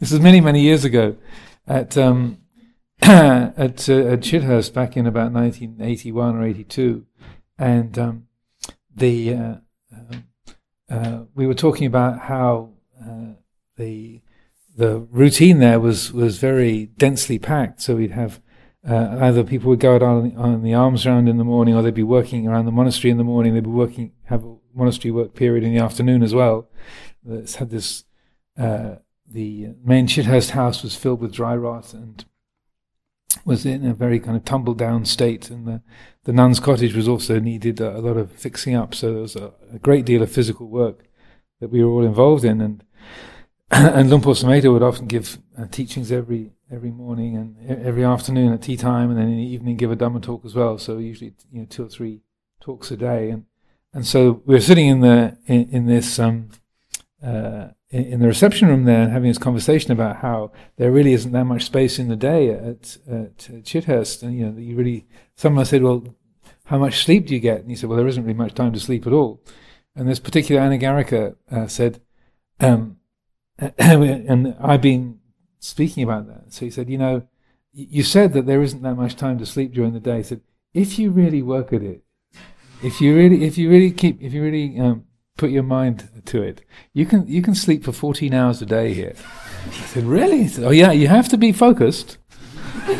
This 0.00 0.12
is 0.12 0.20
many, 0.20 0.40
many 0.40 0.60
years 0.60 0.84
ago 0.84 1.16
at 1.66 1.98
um, 1.98 2.38
at, 3.02 3.88
uh, 3.88 4.12
at 4.12 4.20
Chithurst 4.20 4.72
back 4.72 4.96
in 4.96 5.06
about 5.06 5.32
1981 5.32 6.36
or 6.36 6.44
82, 6.44 7.04
and 7.58 7.98
um, 7.98 8.26
the 8.94 9.34
uh, 9.34 9.54
uh, 10.90 11.22
we 11.34 11.46
were 11.46 11.54
talking 11.54 11.86
about 11.86 12.18
how 12.20 12.70
uh, 13.00 13.32
the 13.76 14.20
the 14.76 15.00
routine 15.10 15.58
there 15.58 15.80
was 15.80 16.12
was 16.12 16.38
very 16.38 16.86
densely 16.86 17.38
packed. 17.38 17.82
So 17.82 17.96
we'd 17.96 18.12
have 18.12 18.40
uh, 18.88 19.18
either 19.20 19.44
people 19.44 19.68
would 19.70 19.80
go 19.80 19.96
out 19.96 20.02
on, 20.02 20.36
on 20.36 20.62
the 20.62 20.74
alms 20.74 21.06
round 21.06 21.28
in 21.28 21.36
the 21.36 21.44
morning, 21.44 21.74
or 21.74 21.82
they'd 21.82 21.94
be 21.94 22.02
working 22.02 22.46
around 22.46 22.64
the 22.64 22.72
monastery 22.72 23.10
in 23.10 23.18
the 23.18 23.24
morning. 23.24 23.54
They'd 23.54 23.64
be 23.64 23.70
working, 23.70 24.12
have 24.24 24.44
a 24.44 24.56
monastery 24.74 25.10
work 25.10 25.34
period 25.34 25.64
in 25.64 25.74
the 25.74 25.82
afternoon 25.82 26.22
as 26.22 26.34
well. 26.34 26.68
It's 27.28 27.56
had 27.56 27.70
this. 27.70 28.04
Uh, 28.56 28.96
the 29.30 29.74
main 29.84 30.06
Chithurst 30.06 30.50
house 30.50 30.82
was 30.82 30.96
filled 30.96 31.20
with 31.20 31.34
dry 31.34 31.54
rot 31.54 31.92
and 31.92 32.24
was 33.44 33.64
in 33.64 33.86
a 33.86 33.94
very 33.94 34.20
kind 34.20 34.36
of 34.36 34.44
tumble 34.44 34.74
down 34.74 35.04
state, 35.04 35.50
and 35.50 35.66
the 35.66 35.82
the 36.24 36.32
nun's 36.32 36.60
cottage 36.60 36.94
was 36.94 37.08
also 37.08 37.38
needed 37.38 37.80
a, 37.80 37.96
a 37.96 38.00
lot 38.00 38.16
of 38.16 38.32
fixing 38.32 38.74
up. 38.74 38.94
So 38.94 39.12
there 39.12 39.22
was 39.22 39.36
a, 39.36 39.52
a, 39.72 39.78
great 39.78 40.04
deal 40.04 40.22
of 40.22 40.30
physical 40.30 40.68
work 40.68 41.06
that 41.60 41.70
we 41.70 41.82
were 41.82 41.90
all 41.90 42.04
involved 42.04 42.44
in, 42.44 42.60
and 42.60 42.84
and 43.70 44.10
Sumedho 44.10 44.72
would 44.72 44.82
often 44.82 45.06
give 45.06 45.38
uh, 45.58 45.66
teachings 45.70 46.12
every 46.12 46.52
every 46.70 46.90
morning 46.90 47.36
and 47.36 47.82
every 47.82 48.04
afternoon 48.04 48.52
at 48.52 48.62
tea 48.62 48.76
time, 48.76 49.10
and 49.10 49.18
then 49.18 49.28
in 49.28 49.36
the 49.36 49.42
evening 49.42 49.76
give 49.76 49.90
a 49.90 49.96
Dhamma 49.96 50.22
talk 50.22 50.44
as 50.44 50.54
well. 50.54 50.78
So 50.78 50.98
usually, 50.98 51.34
you 51.50 51.60
know, 51.60 51.66
two 51.66 51.84
or 51.84 51.88
three 51.88 52.20
talks 52.60 52.90
a 52.90 52.96
day, 52.96 53.30
and 53.30 53.44
and 53.92 54.06
so 54.06 54.42
we 54.44 54.54
were 54.54 54.60
sitting 54.60 54.88
in 54.88 55.00
the 55.00 55.36
in, 55.46 55.68
in 55.70 55.86
this 55.86 56.18
um, 56.18 56.50
uh, 57.24 57.68
in, 57.90 58.04
in, 58.04 58.20
the 58.20 58.26
reception 58.26 58.68
room 58.68 58.84
there 58.84 59.08
having 59.08 59.28
this 59.28 59.38
conversation 59.38 59.92
about 59.92 60.16
how 60.16 60.52
there 60.76 60.90
really 60.90 61.12
isn't 61.12 61.32
that 61.32 61.44
much 61.44 61.64
space 61.64 61.98
in 61.98 62.08
the 62.08 62.16
day 62.16 62.50
at 62.50 62.96
at 63.08 63.36
Chithurst, 63.64 64.22
and 64.22 64.38
you 64.38 64.46
know, 64.46 64.58
you 64.58 64.76
really. 64.76 65.06
Someone 65.36 65.64
said, 65.64 65.82
"Well, 65.82 66.14
how 66.64 66.78
much 66.78 67.04
sleep 67.04 67.26
do 67.26 67.34
you 67.34 67.40
get?" 67.40 67.60
And 67.60 67.70
he 67.70 67.76
said, 67.76 67.88
"Well, 67.88 67.98
there 67.98 68.08
isn't 68.08 68.22
really 68.22 68.34
much 68.34 68.54
time 68.54 68.72
to 68.72 68.80
sleep 68.80 69.06
at 69.06 69.12
all." 69.12 69.42
And 69.94 70.08
this 70.08 70.20
particular 70.20 70.60
Anagarika 70.60 71.36
uh, 71.50 71.66
said. 71.66 72.00
Um, 72.60 72.96
and 73.78 74.54
I've 74.60 74.82
been 74.82 75.18
speaking 75.58 76.04
about 76.04 76.28
that. 76.28 76.52
So 76.52 76.64
he 76.64 76.70
said, 76.70 76.88
you 76.88 76.98
know, 76.98 77.26
you 77.72 78.02
said 78.02 78.32
that 78.32 78.46
there 78.46 78.62
isn't 78.62 78.82
that 78.82 78.94
much 78.94 79.16
time 79.16 79.38
to 79.38 79.46
sleep 79.46 79.72
during 79.72 79.92
the 79.92 80.00
day. 80.00 80.18
He 80.18 80.22
said, 80.22 80.40
if 80.74 80.98
you 80.98 81.10
really 81.10 81.42
work 81.42 81.72
at 81.72 81.82
it, 81.82 82.02
if 82.82 83.00
you 83.00 83.16
really, 83.16 83.44
if 83.44 83.58
you 83.58 83.68
really 83.68 83.90
keep, 83.90 84.22
if 84.22 84.32
you 84.32 84.42
really 84.42 84.78
um, 84.78 85.04
put 85.38 85.50
your 85.50 85.62
mind 85.62 86.10
to 86.26 86.42
it, 86.42 86.60
you 86.92 87.06
can 87.06 87.26
you 87.26 87.40
can 87.40 87.54
sleep 87.54 87.84
for 87.84 87.92
14 87.92 88.34
hours 88.34 88.60
a 88.60 88.66
day 88.66 88.92
here. 88.92 89.14
I 89.66 89.70
said, 89.70 90.04
really? 90.04 90.42
He 90.42 90.48
said, 90.48 90.64
oh 90.64 90.70
yeah, 90.70 90.92
you 90.92 91.08
have 91.08 91.30
to 91.30 91.38
be 91.38 91.52
focused. 91.52 92.18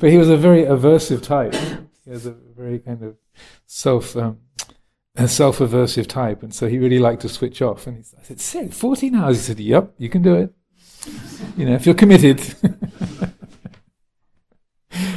but 0.00 0.10
he 0.10 0.18
was 0.18 0.28
a 0.28 0.36
very 0.36 0.64
aversive 0.64 1.22
type. 1.22 1.54
He 2.04 2.10
was 2.10 2.26
a 2.26 2.32
very 2.32 2.80
kind 2.80 3.02
of 3.02 3.16
self 3.66 4.16
um, 4.16 4.38
a 5.16 5.28
self-aversive 5.28 6.06
type, 6.06 6.42
and 6.42 6.54
so 6.54 6.68
he 6.68 6.78
really 6.78 6.98
liked 6.98 7.22
to 7.22 7.28
switch 7.28 7.60
off. 7.60 7.86
And 7.86 7.96
he, 7.96 8.02
I 8.18 8.22
said, 8.22 8.40
"Sick, 8.40 8.72
14 8.72 9.14
hours." 9.14 9.36
He 9.36 9.42
said, 9.42 9.60
"Yep, 9.60 9.94
you 9.98 10.08
can 10.08 10.22
do 10.22 10.34
it." 10.34 10.54
you 11.56 11.64
know, 11.66 11.74
if 11.74 11.86
you're 11.86 11.94
committed. 11.94 12.40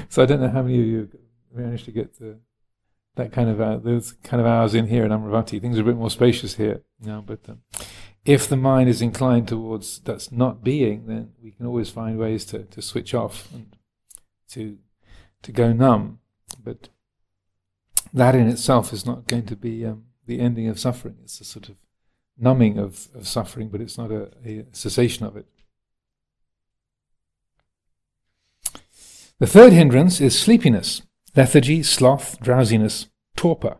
so 0.10 0.24
I 0.24 0.26
don't 0.26 0.42
know 0.42 0.50
how 0.50 0.62
many 0.62 0.80
of 0.80 0.86
you 0.86 1.10
managed 1.54 1.86
to 1.86 1.92
get 1.92 2.18
to 2.18 2.38
that 3.16 3.32
kind 3.32 3.50
of 3.50 3.62
uh, 3.62 3.78
those 3.78 4.14
kind 4.24 4.42
of 4.42 4.48
hours 4.48 4.74
in 4.74 4.88
here 4.88 5.06
in 5.06 5.12
Amaravati. 5.12 5.62
Things 5.62 5.78
are 5.78 5.82
a 5.82 5.86
bit 5.86 5.98
more 5.98 6.10
spacious 6.10 6.56
here 6.56 6.82
now, 7.00 7.24
but 7.26 7.40
um, 7.48 7.62
if 8.26 8.48
the 8.48 8.58
mind 8.58 8.90
is 8.90 9.02
inclined 9.02 9.48
towards 9.48 10.00
that's 10.00 10.32
not 10.32 10.64
being, 10.64 11.06
then 11.08 11.32
we 11.42 11.52
can 11.52 11.66
always 11.66 11.90
find 11.90 12.18
ways 12.18 12.46
to, 12.46 12.64
to 12.64 12.82
switch 12.82 13.14
off 13.14 13.52
and 13.54 13.76
to 14.50 14.78
to 15.44 15.52
go 15.52 15.74
numb. 15.74 16.20
But 16.64 16.90
that 18.14 18.36
in 18.36 18.48
itself 18.48 18.94
is 18.94 19.06
not 19.06 19.28
going 19.28 19.46
to 19.48 19.56
be 19.56 19.86
um, 19.86 20.06
the 20.26 20.40
ending 20.40 20.68
of 20.68 20.80
suffering. 20.80 21.18
It's 21.24 21.42
a 21.42 21.46
sort 21.46 21.70
of 21.70 21.76
numbing 22.38 22.80
of, 22.80 23.10
of 23.14 23.28
suffering, 23.28 23.70
but 23.70 23.82
it's 23.82 23.98
not 23.98 24.12
a, 24.12 24.32
a 24.46 24.66
cessation 24.72 25.26
of 25.26 25.36
it. 25.38 25.46
The 29.40 29.48
third 29.48 29.74
hindrance 29.74 30.22
is 30.22 30.40
sleepiness, 30.40 31.02
lethargy, 31.36 31.84
sloth, 31.84 32.40
drowsiness, 32.42 33.08
torpor. 33.36 33.78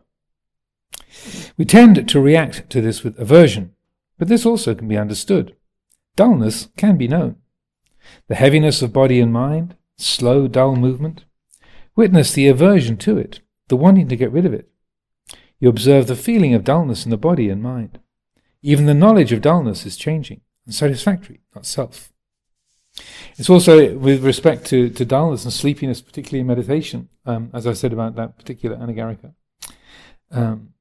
We 1.56 1.64
tend 1.64 2.08
to 2.08 2.20
react 2.20 2.68
to 2.70 2.80
this 2.80 3.04
with 3.04 3.18
aversion, 3.18 3.74
but 4.18 4.28
this 4.28 4.44
also 4.44 4.74
can 4.74 4.88
be 4.88 4.96
understood. 4.96 5.54
Dullness 6.16 6.68
can 6.76 6.96
be 6.96 7.08
known. 7.08 7.36
The 8.28 8.34
heaviness 8.34 8.82
of 8.82 8.92
body 8.92 9.20
and 9.20 9.32
mind, 9.32 9.76
slow, 9.96 10.48
dull 10.48 10.76
movement. 10.76 11.24
Witness 11.96 12.32
the 12.32 12.48
aversion 12.48 12.96
to 12.98 13.18
it, 13.18 13.40
the 13.68 13.76
wanting 13.76 14.08
to 14.08 14.16
get 14.16 14.32
rid 14.32 14.46
of 14.46 14.52
it. 14.52 14.68
You 15.60 15.68
observe 15.68 16.06
the 16.06 16.16
feeling 16.16 16.54
of 16.54 16.64
dullness 16.64 17.04
in 17.04 17.10
the 17.10 17.16
body 17.16 17.48
and 17.48 17.62
mind. 17.62 18.00
Even 18.62 18.86
the 18.86 18.94
knowledge 18.94 19.32
of 19.32 19.40
dullness 19.40 19.86
is 19.86 19.96
changing 19.96 20.40
and 20.66 20.74
satisfactory, 20.74 21.42
not 21.54 21.66
self. 21.66 22.12
It's 23.36 23.50
also 23.50 23.96
with 23.96 24.24
respect 24.24 24.66
to, 24.66 24.88
to 24.90 25.04
dullness 25.04 25.44
and 25.44 25.52
sleepiness, 25.52 26.00
particularly 26.00 26.40
in 26.40 26.46
meditation, 26.46 27.08
um, 27.26 27.50
as 27.52 27.66
I 27.66 27.72
said 27.72 27.92
about 27.92 28.14
that 28.16 28.38
particular 28.38 28.76
Anagarika. 28.76 29.34
Um, 30.30 30.74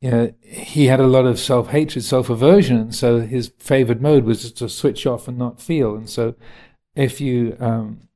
you 0.00 0.10
know, 0.10 0.32
he 0.42 0.86
had 0.86 1.00
a 1.00 1.06
lot 1.06 1.26
of 1.26 1.40
self 1.40 1.68
hatred, 1.68 2.04
self 2.04 2.30
aversion, 2.30 2.76
and 2.76 2.94
so 2.94 3.20
his 3.20 3.52
favored 3.58 4.00
mode 4.00 4.24
was 4.24 4.42
just 4.42 4.58
to 4.58 4.68
switch 4.68 5.06
off 5.06 5.26
and 5.26 5.36
not 5.36 5.60
feel. 5.60 5.96
And 5.96 6.08
so, 6.08 6.36
if 6.94 7.20
you, 7.20 7.56
um, 7.58 8.08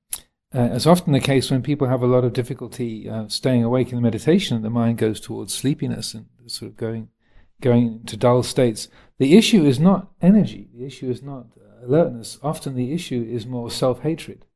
uh, 0.55 0.59
as 0.59 0.87
often 0.87 1.13
the 1.13 1.21
case 1.21 1.51
when 1.51 1.63
people 1.63 1.89
have 1.89 2.03
a 2.03 2.07
lot 2.07 2.25
of 2.25 2.33
difficulty 2.33 3.09
uh, 3.09 3.27
staying 3.27 3.65
awake 3.65 3.89
in 3.89 3.97
the 3.97 4.03
meditation, 4.03 4.63
the 4.63 4.71
mind 4.71 4.99
goes 4.99 5.21
towards 5.21 5.53
sleepiness 5.53 6.15
and 6.15 6.27
sort 6.47 6.71
of 6.71 6.77
going, 6.77 7.09
going 7.61 7.87
into 7.87 8.17
dull 8.17 8.45
states. 8.45 8.89
The 9.19 9.37
issue 9.37 9.65
is 9.65 9.81
not 9.81 10.13
energy. 10.21 10.69
The 10.75 10.85
issue 10.85 11.11
is 11.11 11.23
not 11.23 11.47
alertness, 11.83 12.39
often 12.43 12.75
the 12.75 12.93
issue 12.93 13.27
is 13.29 13.47
more 13.47 13.71
self 13.71 14.01
hatred. 14.01 14.47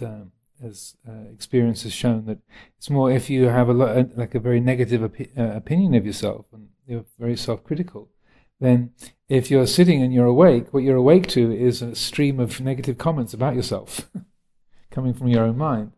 Um, 0.00 0.32
as 0.62 0.96
uh, 1.08 1.28
experience 1.32 1.82
has 1.82 1.92
shown, 1.92 2.24
that 2.26 2.38
it's 2.78 2.88
more 2.88 3.10
if 3.10 3.28
you 3.28 3.48
have 3.48 3.68
a 3.68 3.72
lo- 3.72 4.08
like 4.16 4.34
a 4.34 4.40
very 4.40 4.60
negative 4.60 5.00
opi- 5.00 5.36
uh, 5.36 5.56
opinion 5.56 5.94
of 5.94 6.06
yourself 6.06 6.46
and 6.52 6.68
you're 6.86 7.04
very 7.18 7.36
self 7.36 7.64
critical, 7.64 8.08
then 8.60 8.92
if 9.28 9.50
you're 9.50 9.66
sitting 9.66 10.02
and 10.02 10.14
you're 10.14 10.26
awake, 10.26 10.72
what 10.72 10.84
you're 10.84 10.96
awake 10.96 11.26
to 11.28 11.52
is 11.52 11.82
a 11.82 11.94
stream 11.94 12.38
of 12.38 12.60
negative 12.60 12.96
comments 12.96 13.34
about 13.34 13.56
yourself 13.56 14.08
coming 14.90 15.12
from 15.12 15.28
your 15.28 15.44
own 15.44 15.58
mind. 15.58 15.92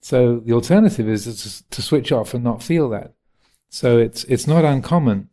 So 0.00 0.38
the 0.40 0.52
alternative 0.52 1.08
is 1.08 1.62
to 1.70 1.82
switch 1.82 2.12
off 2.12 2.34
and 2.34 2.44
not 2.44 2.62
feel 2.62 2.88
that. 2.90 3.14
So 3.68 3.98
it's 3.98 4.24
it's 4.24 4.46
not 4.46 4.64
uncommon 4.64 5.28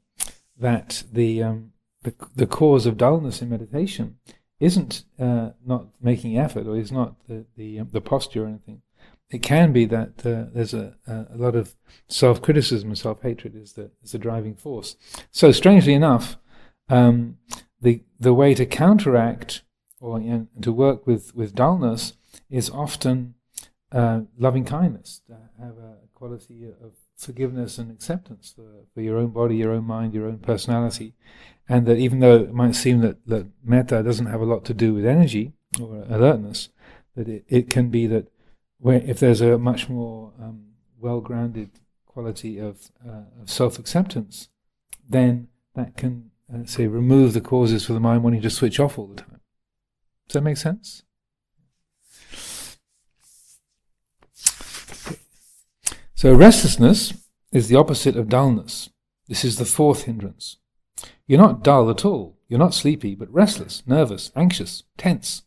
that 0.59 1.03
the 1.11 1.43
um, 1.43 1.71
the, 2.03 2.13
the 2.35 2.47
cause 2.47 2.85
of 2.85 2.97
dullness 2.97 3.41
in 3.41 3.49
meditation 3.49 4.17
isn't 4.59 5.03
uh, 5.19 5.51
not 5.65 5.87
making 6.01 6.37
effort 6.37 6.67
or 6.67 6.77
is 6.77 6.91
not 6.91 7.15
the 7.27 7.45
the, 7.55 7.79
um, 7.79 7.89
the 7.91 8.01
posture 8.01 8.43
or 8.43 8.47
anything, 8.47 8.81
it 9.29 9.41
can 9.43 9.73
be 9.73 9.85
that 9.85 10.25
uh, 10.25 10.45
there's 10.53 10.73
a, 10.73 10.95
a 11.07 11.35
lot 11.35 11.55
of 11.55 11.75
self-criticism 12.07 12.89
and 12.89 12.97
self-hatred 12.97 13.55
is 13.55 13.73
the 13.73 13.91
is 14.03 14.11
the 14.11 14.17
driving 14.17 14.55
force. 14.55 14.95
So 15.31 15.51
strangely 15.51 15.93
enough, 15.93 16.37
um, 16.89 17.37
the 17.81 18.03
the 18.19 18.33
way 18.33 18.53
to 18.55 18.65
counteract 18.65 19.63
or 19.99 20.19
you 20.19 20.31
know, 20.31 20.47
to 20.61 20.71
work 20.71 21.05
with 21.05 21.35
with 21.35 21.55
dullness 21.55 22.13
is 22.49 22.69
often 22.69 23.35
uh, 23.91 24.21
loving 24.37 24.65
kindness. 24.65 25.21
To 25.27 25.37
have 25.59 25.77
a 25.77 25.97
quality 26.13 26.65
of 26.65 26.93
forgiveness 27.17 27.77
and 27.77 27.91
acceptance 27.91 28.53
for, 28.55 28.85
for 28.93 29.01
your 29.01 29.17
own 29.17 29.29
body, 29.29 29.57
your 29.57 29.71
own 29.71 29.85
mind, 29.85 30.13
your 30.13 30.27
own 30.27 30.37
personality, 30.37 31.13
and 31.67 31.85
that 31.85 31.97
even 31.97 32.19
though 32.19 32.35
it 32.35 32.53
might 32.53 32.75
seem 32.75 33.01
that, 33.01 33.25
that 33.27 33.47
metta 33.63 34.03
doesn't 34.03 34.27
have 34.27 34.41
a 34.41 34.45
lot 34.45 34.63
to 34.65 34.73
do 34.73 34.93
with 34.93 35.05
energy 35.05 35.53
or 35.81 36.05
alertness, 36.09 36.69
that 37.15 37.27
it, 37.27 37.43
it 37.49 37.69
can 37.69 37.89
be 37.89 38.07
that 38.07 38.27
where 38.79 39.01
if 39.05 39.19
there's 39.19 39.41
a 39.41 39.57
much 39.57 39.89
more 39.89 40.31
um, 40.39 40.67
well-grounded 40.99 41.71
quality 42.05 42.59
of, 42.59 42.91
uh, 43.07 43.23
of 43.41 43.49
self-acceptance, 43.49 44.49
then 45.09 45.47
that 45.75 45.97
can 45.97 46.31
uh, 46.53 46.65
say 46.65 46.87
remove 46.87 47.33
the 47.33 47.41
causes 47.41 47.85
for 47.85 47.93
the 47.93 47.99
mind 47.99 48.23
wanting 48.23 48.41
to 48.41 48.49
switch 48.49 48.79
off 48.79 48.97
all 48.97 49.07
the 49.07 49.15
time. 49.15 49.41
Does 50.27 50.35
that 50.35 50.41
make 50.41 50.57
sense? 50.57 51.03
So 56.17 56.33
restlessness 56.33 57.13
is 57.51 57.67
the 57.67 57.75
opposite 57.75 58.15
of 58.15 58.27
dullness. 58.27 58.89
This 59.27 59.45
is 59.45 59.57
the 59.57 59.65
fourth 59.65 60.05
hindrance. 60.05 60.57
You're 61.27 61.37
not 61.37 61.63
dull 61.63 61.91
at 61.91 62.03
all. 62.03 62.39
You're 62.47 62.57
not 62.57 62.73
sleepy, 62.73 63.13
but 63.13 63.31
restless, 63.31 63.83
nervous, 63.85 64.31
anxious, 64.35 64.81
tense. 64.97 65.43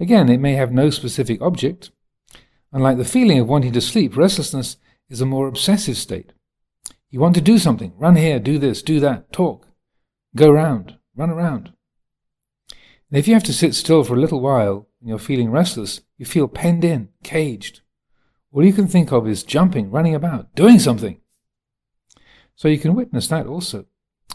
Again, 0.00 0.30
it 0.30 0.40
may 0.40 0.54
have 0.54 0.72
no 0.72 0.88
specific 0.88 1.42
object. 1.42 1.90
Unlike 2.72 2.96
the 2.96 3.04
feeling 3.04 3.38
of 3.38 3.48
wanting 3.48 3.74
to 3.74 3.82
sleep, 3.82 4.16
restlessness 4.16 4.78
is 5.10 5.20
a 5.20 5.26
more 5.26 5.46
obsessive 5.46 5.98
state. 5.98 6.32
You 7.10 7.20
want 7.20 7.34
to 7.34 7.42
do 7.42 7.58
something, 7.58 7.92
run 7.98 8.16
here, 8.16 8.38
do 8.38 8.58
this, 8.58 8.80
do 8.80 8.98
that, 9.00 9.30
talk, 9.30 9.68
go 10.34 10.50
round, 10.50 10.96
run 11.14 11.28
around. 11.28 11.74
And 13.10 13.18
if 13.18 13.28
you 13.28 13.34
have 13.34 13.44
to 13.44 13.52
sit 13.52 13.74
still 13.74 14.04
for 14.04 14.14
a 14.14 14.20
little 14.20 14.40
while 14.40 14.88
and 15.00 15.10
you're 15.10 15.18
feeling 15.18 15.50
restless, 15.50 16.00
you 16.16 16.24
feel 16.24 16.48
penned 16.48 16.82
in, 16.82 17.10
caged. 17.22 17.82
All 18.56 18.64
you 18.64 18.72
can 18.72 18.88
think 18.88 19.12
of 19.12 19.28
is 19.28 19.42
jumping, 19.42 19.90
running 19.90 20.14
about, 20.14 20.54
doing 20.54 20.78
something. 20.78 21.20
So 22.54 22.68
you 22.68 22.78
can 22.78 22.94
witness 22.94 23.28
that 23.28 23.46
also, 23.46 23.84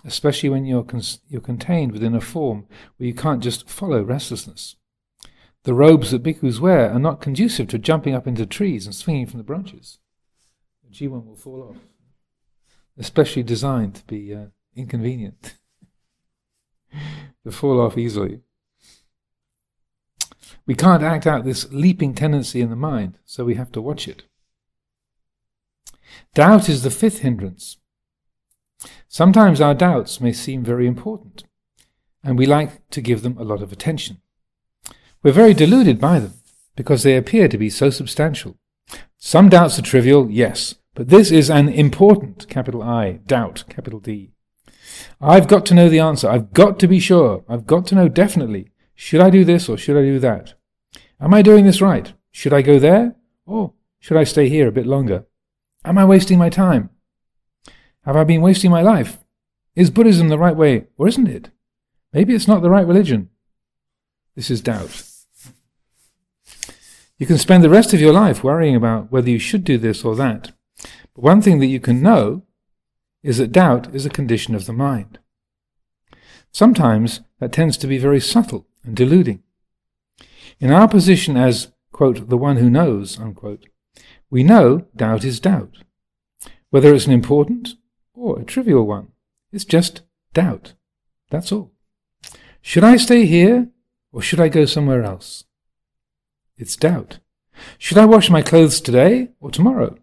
especially 0.05 0.49
when 0.49 0.63
you're, 0.63 0.85
you're 1.27 1.41
contained 1.41 1.91
within 1.91 2.13
a 2.13 2.21
form 2.21 2.67
where 2.97 3.07
you 3.07 3.15
can't 3.15 3.41
just 3.41 3.67
follow 3.67 4.03
restlessness. 4.03 4.75
The 5.63 5.73
robes 5.73 6.11
that 6.11 6.21
bhikkhus 6.21 6.59
wear 6.59 6.91
are 6.91 6.99
not 6.99 7.19
conducive 7.19 7.67
to 7.69 7.79
jumping 7.79 8.13
up 8.13 8.27
into 8.27 8.45
trees 8.45 8.85
and 8.85 8.93
swinging 8.93 9.25
from 9.25 9.39
the 9.39 9.43
branches. 9.43 9.97
The 10.83 10.93
jivan 10.95 11.25
will 11.25 11.35
fall 11.35 11.63
off. 11.71 11.77
Especially 12.99 13.41
designed 13.41 13.95
to 13.95 14.05
be 14.05 14.35
uh, 14.35 14.45
inconvenient, 14.75 15.55
to 17.43 17.51
fall 17.51 17.81
off 17.81 17.97
easily. 17.97 18.41
We 20.71 20.75
can't 20.75 21.03
act 21.03 21.27
out 21.27 21.43
this 21.43 21.69
leaping 21.73 22.13
tendency 22.13 22.61
in 22.61 22.69
the 22.69 22.77
mind, 22.77 23.17
so 23.25 23.43
we 23.43 23.55
have 23.55 23.73
to 23.73 23.81
watch 23.81 24.07
it. 24.07 24.23
Doubt 26.33 26.69
is 26.69 26.83
the 26.83 26.89
fifth 26.89 27.19
hindrance. 27.19 27.75
Sometimes 29.09 29.59
our 29.59 29.73
doubts 29.73 30.21
may 30.21 30.31
seem 30.31 30.63
very 30.63 30.87
important, 30.87 31.43
and 32.23 32.39
we 32.39 32.45
like 32.45 32.89
to 32.91 33.01
give 33.01 33.21
them 33.21 33.37
a 33.37 33.43
lot 33.43 33.61
of 33.61 33.73
attention. 33.73 34.21
We're 35.21 35.33
very 35.33 35.53
deluded 35.53 35.99
by 35.99 36.19
them 36.19 36.35
because 36.77 37.03
they 37.03 37.17
appear 37.17 37.49
to 37.49 37.57
be 37.57 37.69
so 37.69 37.89
substantial. 37.89 38.55
Some 39.17 39.49
doubts 39.49 39.77
are 39.77 39.81
trivial, 39.81 40.31
yes, 40.31 40.75
but 40.95 41.09
this 41.09 41.31
is 41.31 41.49
an 41.49 41.67
important, 41.67 42.47
capital 42.47 42.81
I, 42.81 43.19
doubt, 43.27 43.65
capital 43.67 43.99
D. 43.99 44.31
I've 45.19 45.49
got 45.49 45.65
to 45.65 45.73
know 45.73 45.89
the 45.89 45.99
answer. 45.99 46.29
I've 46.29 46.53
got 46.53 46.79
to 46.79 46.87
be 46.87 47.01
sure. 47.01 47.43
I've 47.49 47.67
got 47.67 47.85
to 47.87 47.95
know 47.95 48.07
definitely. 48.07 48.71
Should 48.95 49.19
I 49.19 49.29
do 49.29 49.43
this 49.43 49.67
or 49.67 49.75
should 49.75 49.97
I 49.97 50.03
do 50.03 50.17
that? 50.19 50.53
Am 51.21 51.33
I 51.33 51.43
doing 51.43 51.65
this 51.65 51.81
right? 51.81 52.13
Should 52.31 52.53
I 52.53 52.63
go 52.63 52.79
there? 52.79 53.15
Or 53.45 53.73
should 53.99 54.17
I 54.17 54.23
stay 54.23 54.49
here 54.49 54.67
a 54.67 54.71
bit 54.71 54.87
longer? 54.87 55.25
Am 55.85 55.97
I 55.97 56.05
wasting 56.05 56.39
my 56.39 56.49
time? 56.49 56.89
Have 58.05 58.15
I 58.15 58.23
been 58.23 58.41
wasting 58.41 58.71
my 58.71 58.81
life? 58.81 59.19
Is 59.75 59.91
Buddhism 59.91 60.29
the 60.29 60.39
right 60.39 60.55
way, 60.55 60.87
or 60.97 61.07
isn't 61.07 61.27
it? 61.27 61.51
Maybe 62.11 62.33
it's 62.33 62.47
not 62.47 62.61
the 62.61 62.69
right 62.69 62.85
religion. 62.85 63.29
This 64.35 64.49
is 64.49 64.61
doubt. 64.61 65.03
You 67.19 67.27
can 67.27 67.37
spend 67.37 67.63
the 67.63 67.69
rest 67.69 67.93
of 67.93 68.01
your 68.01 68.13
life 68.13 68.43
worrying 68.43 68.75
about 68.75 69.11
whether 69.11 69.29
you 69.29 69.37
should 69.37 69.63
do 69.63 69.77
this 69.77 70.03
or 70.03 70.15
that. 70.15 70.51
But 71.13 71.23
one 71.23 71.41
thing 71.41 71.59
that 71.59 71.67
you 71.67 71.79
can 71.79 72.01
know 72.01 72.43
is 73.21 73.37
that 73.37 73.51
doubt 73.51 73.93
is 73.93 74.05
a 74.05 74.09
condition 74.09 74.55
of 74.55 74.65
the 74.65 74.73
mind. 74.73 75.19
Sometimes 76.51 77.21
that 77.39 77.51
tends 77.51 77.77
to 77.77 77.87
be 77.87 77.99
very 77.99 78.19
subtle 78.19 78.65
and 78.83 78.95
deluding. 78.95 79.43
In 80.61 80.69
our 80.69 80.87
position 80.87 81.37
as, 81.37 81.71
quote, 81.91 82.29
the 82.29 82.37
one 82.37 82.57
who 82.57 82.69
knows, 82.69 83.19
unquote, 83.19 83.65
we 84.29 84.43
know 84.43 84.85
doubt 84.95 85.23
is 85.23 85.39
doubt. 85.39 85.79
Whether 86.69 86.93
it's 86.93 87.07
an 87.07 87.13
important 87.13 87.69
or 88.13 88.39
a 88.39 88.45
trivial 88.45 88.85
one, 88.85 89.07
it's 89.51 89.65
just 89.65 90.01
doubt. 90.33 90.75
That's 91.31 91.51
all. 91.51 91.71
Should 92.61 92.83
I 92.83 92.97
stay 92.97 93.25
here 93.25 93.69
or 94.11 94.21
should 94.21 94.39
I 94.39 94.49
go 94.49 94.65
somewhere 94.65 95.03
else? 95.03 95.45
It's 96.57 96.75
doubt. 96.75 97.17
Should 97.79 97.97
I 97.97 98.05
wash 98.05 98.29
my 98.29 98.43
clothes 98.43 98.81
today 98.81 99.29
or 99.39 99.49
tomorrow? 99.49 99.97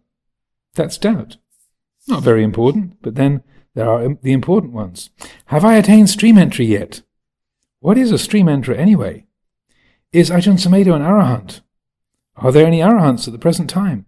That's 0.74 0.98
doubt. 0.98 1.36
Not 2.08 2.24
very 2.24 2.42
important, 2.42 2.96
but 3.00 3.14
then 3.14 3.44
there 3.74 3.88
are 3.88 4.16
the 4.22 4.32
important 4.32 4.72
ones. 4.72 5.10
Have 5.46 5.64
I 5.64 5.76
attained 5.76 6.10
stream 6.10 6.36
entry 6.36 6.66
yet? 6.66 7.02
What 7.78 7.96
is 7.96 8.10
a 8.10 8.18
stream 8.18 8.48
entry 8.48 8.76
anyway? 8.76 9.27
Is 10.12 10.30
Ajahn 10.30 10.54
Sumedho 10.54 10.94
an 10.94 11.02
arahant? 11.02 11.60
Are 12.36 12.50
there 12.50 12.66
any 12.66 12.80
arahants 12.80 13.26
at 13.26 13.32
the 13.32 13.38
present 13.38 13.68
time? 13.68 14.06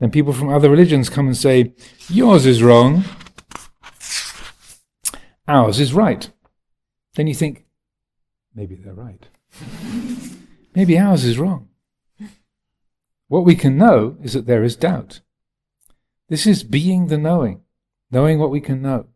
Then 0.00 0.10
people 0.10 0.32
from 0.32 0.48
other 0.48 0.70
religions 0.70 1.10
come 1.10 1.26
and 1.26 1.36
say, 1.36 1.74
Yours 2.08 2.46
is 2.46 2.62
wrong. 2.62 3.04
Ours 5.46 5.80
is 5.80 5.92
right. 5.92 6.30
Then 7.14 7.26
you 7.26 7.34
think, 7.34 7.66
maybe 8.54 8.74
they're 8.74 8.94
right. 8.94 9.26
Maybe 10.74 10.98
ours 10.98 11.24
is 11.24 11.38
wrong. 11.38 11.68
What 13.28 13.44
we 13.44 13.54
can 13.54 13.76
know 13.76 14.16
is 14.22 14.32
that 14.32 14.46
there 14.46 14.64
is 14.64 14.76
doubt. 14.76 15.20
This 16.28 16.46
is 16.46 16.64
being 16.64 17.08
the 17.08 17.18
knowing, 17.18 17.60
knowing 18.10 18.38
what 18.38 18.50
we 18.50 18.60
can 18.60 18.80
know, 18.80 19.08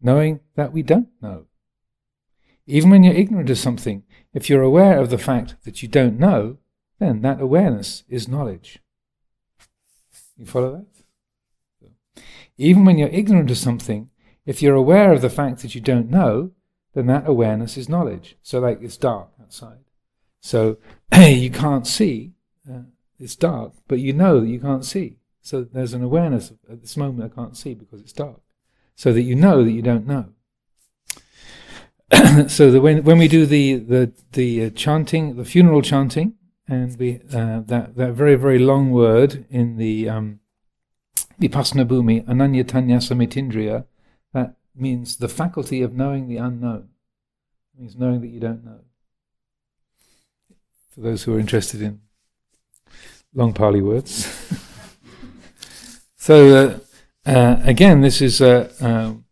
knowing 0.00 0.40
that 0.54 0.72
we 0.72 0.82
don't 0.82 1.08
know. 1.20 1.46
Even 2.66 2.90
when 2.90 3.02
you're 3.02 3.14
ignorant 3.14 3.50
of 3.50 3.58
something, 3.58 4.04
if 4.32 4.48
you're 4.48 4.62
aware 4.62 4.98
of 4.98 5.10
the 5.10 5.18
fact 5.18 5.56
that 5.64 5.82
you 5.82 5.88
don't 5.88 6.18
know, 6.18 6.58
then 6.98 7.22
that 7.22 7.40
awareness 7.40 8.04
is 8.08 8.28
knowledge. 8.28 8.80
You 10.36 10.46
follow 10.46 10.72
that? 10.72 12.22
Even 12.56 12.84
when 12.84 12.98
you're 12.98 13.08
ignorant 13.08 13.50
of 13.50 13.58
something, 13.58 14.10
if 14.46 14.62
you're 14.62 14.74
aware 14.74 15.12
of 15.12 15.20
the 15.20 15.30
fact 15.30 15.62
that 15.62 15.74
you 15.74 15.80
don't 15.80 16.10
know, 16.10 16.52
then 16.94 17.06
that 17.06 17.26
awareness 17.26 17.76
is 17.76 17.88
knowledge. 17.88 18.36
So, 18.42 18.60
like 18.60 18.82
it's 18.82 18.96
dark 18.96 19.30
outside. 19.40 19.78
So 20.40 20.78
you 21.16 21.50
can't 21.50 21.86
see, 21.86 22.32
uh, 22.70 22.82
it's 23.18 23.36
dark, 23.36 23.72
but 23.88 24.00
you 24.00 24.12
know 24.12 24.40
that 24.40 24.48
you 24.48 24.60
can't 24.60 24.84
see. 24.84 25.16
So 25.40 25.64
there's 25.64 25.94
an 25.94 26.02
awareness 26.02 26.50
of, 26.50 26.58
at 26.70 26.80
this 26.80 26.96
moment 26.96 27.32
I 27.32 27.34
can't 27.34 27.56
see 27.56 27.74
because 27.74 28.00
it's 28.00 28.12
dark. 28.12 28.40
So 28.94 29.12
that 29.12 29.22
you 29.22 29.34
know 29.34 29.64
that 29.64 29.72
you 29.72 29.82
don't 29.82 30.06
know. 30.06 30.26
so 32.48 32.70
that 32.70 32.80
when 32.80 33.04
when 33.04 33.18
we 33.18 33.28
do 33.28 33.46
the 33.46 33.76
the 33.76 34.12
the 34.32 34.64
uh, 34.64 34.70
chanting, 34.70 35.36
the 35.36 35.44
funeral 35.44 35.82
chanting, 35.82 36.34
and 36.68 36.98
we 36.98 37.20
uh, 37.32 37.60
that 37.60 37.96
that 37.96 38.12
very 38.12 38.34
very 38.34 38.58
long 38.58 38.90
word 38.90 39.46
in 39.50 39.76
the 39.76 40.08
um, 40.08 40.40
vipassana 41.40 41.86
bhumi 41.86 42.24
ananyatanya 42.26 42.98
samitindriya, 42.98 43.84
that 44.34 44.56
means 44.74 45.16
the 45.16 45.28
faculty 45.28 45.82
of 45.82 45.94
knowing 45.94 46.28
the 46.28 46.36
unknown. 46.36 46.88
It 47.74 47.80
means 47.80 47.96
knowing 47.96 48.20
that 48.20 48.28
you 48.28 48.40
don't 48.40 48.64
know 48.64 48.80
for 50.90 51.00
those 51.00 51.22
who 51.22 51.34
are 51.34 51.40
interested 51.40 51.80
in 51.80 52.00
long 53.34 53.54
Pali 53.54 53.80
words. 53.80 54.28
so, 56.16 56.80
uh, 57.26 57.30
uh, 57.30 57.62
again, 57.64 58.02
this 58.02 58.20
is 58.20 58.42
uh, 58.42 58.70
um, 58.80 59.24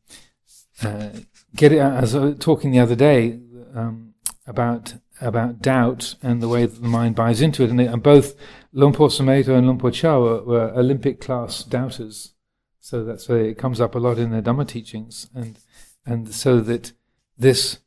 uh 0.83 1.11
get 1.55 1.73
it, 1.73 1.79
as 1.79 2.15
I 2.15 2.19
was 2.21 2.39
talking 2.39 2.71
the 2.71 2.81
other 2.81 2.97
day 2.97 3.41
um, 3.75 4.15
about 4.47 4.95
about 5.21 5.61
doubt 5.61 6.15
and 6.23 6.43
the 6.43 6.49
way 6.49 6.65
that 6.65 6.81
the 6.81 6.89
mind 6.89 7.15
buys 7.15 7.43
into 7.43 7.63
it, 7.63 7.69
and, 7.69 7.79
they, 7.79 7.87
and 7.87 8.03
both 8.03 8.35
Luang 8.73 8.95
Por 8.95 9.09
Sumedho 9.09 9.55
and 9.57 9.67
Luang 9.67 9.79
Por 9.79 9.91
Chah 9.91 10.19
were, 10.19 10.43
were, 10.43 10.73
Olympic 10.75 11.21
class 11.21 11.63
doubters. 11.63 12.33
So 12.81 13.05
that's 13.05 13.29
why 13.29 13.37
it 13.37 13.59
comes 13.59 13.83
up 13.83 13.95
a 13.95 13.99
lot 13.99 14.19
in 14.19 14.31
their 14.31 14.41
Dhamma 14.41 14.67
teachings, 14.67 15.29
and 15.35 15.59
and 16.07 16.35
so 16.35 16.61
that 16.61 16.93
this. 17.39 17.79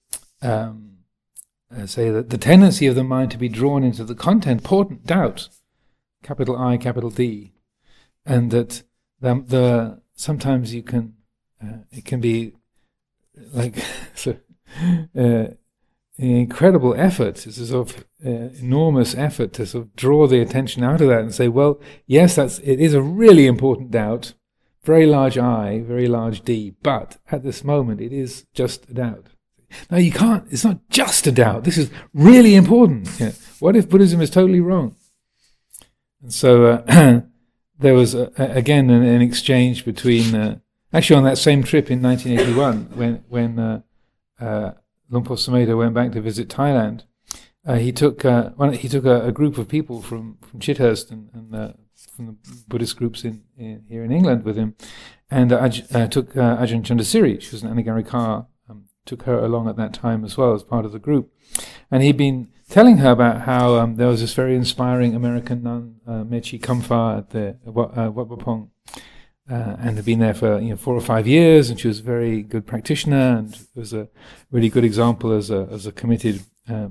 Um, 0.42 0.90
uh, 1.76 1.88
say 1.88 2.12
that 2.12 2.30
the 2.30 2.38
tendency 2.38 2.86
of 2.86 2.94
the 2.94 3.04
mind 3.04 3.32
to 3.32 3.38
be 3.38 3.50
drawn 3.50 3.84
into 3.84 4.04
the 4.04 4.14
content, 4.14 4.62
important 4.62 5.08
doubt, 5.08 5.50
capital 6.22 6.56
I, 6.56 6.78
capital 6.78 7.10
D, 7.10 7.54
and 8.26 8.52
that 8.52 8.84
the, 9.20 9.44
the 9.48 10.02
sometimes 10.16 10.74
you 10.74 10.84
can 10.84 11.16
uh, 11.64 11.78
it 11.92 12.06
can 12.06 12.20
be 12.20 12.54
like 13.54 13.76
so, 14.16 14.38
uh, 15.18 15.46
incredible 16.18 16.94
effort. 16.96 17.46
It's 17.46 17.58
a 17.58 17.68
sort 17.68 17.90
of 17.90 18.06
uh, 18.26 18.50
enormous 18.60 19.16
effort 19.16 19.54
to 19.54 19.66
sort 19.66 19.86
of 19.86 19.96
draw 19.96 20.28
the 20.28 20.42
attention 20.42 20.84
out 20.84 21.02
of 21.02 21.10
that 21.10 21.22
and 21.22 21.34
say, 21.34 21.48
well, 21.48 21.80
yes, 22.06 22.36
that's 22.36 22.60
it 22.60 22.80
is 22.80 22.94
a 22.94 23.02
really 23.02 23.46
important 23.46 23.92
doubt, 23.92 24.34
very 24.84 25.06
large 25.06 25.38
I, 25.38 25.82
very 25.82 26.08
large 26.08 26.42
D, 26.42 26.76
but 26.84 27.18
at 27.32 27.44
this 27.44 27.64
moment 27.64 28.02
it 28.02 28.14
is 28.14 28.46
just 28.54 28.90
a 28.90 28.94
doubt. 28.94 29.28
Now 29.90 29.98
you 29.98 30.12
can't. 30.12 30.46
It's 30.52 30.64
not 30.64 30.88
just 30.90 31.26
a 31.26 31.32
doubt. 31.32 31.64
This 31.64 31.80
is 31.80 31.90
really 32.14 32.54
important. 32.56 33.10
Yeah. 33.20 33.32
What 33.60 33.76
if 33.76 33.90
Buddhism 33.90 34.22
is 34.22 34.30
totally 34.30 34.60
wrong? 34.60 34.96
And 36.22 36.32
so 36.32 36.66
uh, 36.66 37.22
there 37.80 37.96
was 37.96 38.14
uh, 38.14 38.30
again 38.38 38.92
an, 38.92 39.04
an, 39.04 39.22
exchange 39.22 39.84
between. 39.84 40.62
Actually, 40.94 41.16
on 41.16 41.24
that 41.24 41.38
same 41.40 41.64
trip 41.64 41.90
in 41.90 42.02
1981, 42.02 42.98
when 42.98 43.24
when 43.28 43.60
uh, 43.60 43.82
uh, 44.40 44.72
Luang 45.10 45.24
Por 45.24 45.76
went 45.76 45.94
back 45.94 46.12
to 46.12 46.22
visit 46.22 46.50
Thailand, 46.50 47.04
uh, 47.66 47.76
he 47.76 47.92
took 47.92 48.24
uh, 48.24 48.52
he 48.72 48.88
took 48.88 49.06
a, 49.06 49.22
a, 49.28 49.32
group 49.32 49.58
of 49.58 49.68
people 49.68 50.02
from 50.02 50.38
from 50.42 50.60
Chithurst 50.60 51.12
and, 51.12 51.30
and 51.34 51.56
uh, 51.56 51.74
from 52.16 52.28
the 52.28 52.36
Buddhist 52.68 52.98
groups 52.98 53.24
in, 53.24 53.44
in, 53.58 53.84
here 53.88 54.04
in 54.04 54.12
England 54.12 54.44
with 54.44 54.56
him, 54.56 54.76
and 55.32 55.52
uh, 55.52 55.70
uh 55.94 56.08
took 56.08 56.38
uh, 56.38 56.58
Ajahn 56.58 56.84
Chandasiri, 56.84 57.42
she 57.42 57.52
was 57.52 57.64
an 57.64 57.74
Anagarika, 57.74 58.46
um, 58.70 58.86
took 59.06 59.24
her 59.24 59.40
along 59.40 59.68
at 59.68 59.78
that 59.78 59.94
time 59.94 60.24
as 60.24 60.38
well 60.38 60.54
as 60.54 60.62
part 60.62 60.86
of 60.86 60.92
the 60.92 61.00
group, 61.00 61.34
and 61.90 62.04
he'd 62.04 62.18
been 62.18 62.50
telling 62.70 62.98
her 62.98 63.12
about 63.12 63.42
how 63.42 63.76
um, 63.76 63.96
there 63.96 64.08
was 64.08 64.22
this 64.22 64.34
very 64.34 64.56
inspiring 64.56 65.16
American 65.16 65.64
nun, 65.64 65.96
uh, 66.06 66.24
Mechi 66.24 66.60
Kamfa 66.60 67.18
at 67.18 67.30
the 67.32 67.58
Wat 67.66 68.40
Pong, 68.40 68.70
uh, 69.50 69.76
and 69.80 69.98
had 69.98 70.06
been 70.06 70.20
there 70.20 70.34
for 70.34 70.60
you 70.60 70.70
know 70.70 70.78
four 70.78 70.96
or 70.96 71.02
five 71.02 71.28
years, 71.28 71.70
and 71.70 71.80
she 71.80 71.88
was 71.88 72.00
a 72.00 72.04
very 72.04 72.42
good 72.42 72.66
practitioner 72.66 73.38
and 73.38 73.58
was 73.76 73.94
a 73.94 74.08
really 74.52 74.70
good 74.70 74.86
example 74.86 75.32
as 75.32 75.50
a 75.50 75.68
as 75.72 75.86
a 75.86 75.92
committed 75.92 76.42
uh, 76.70 76.90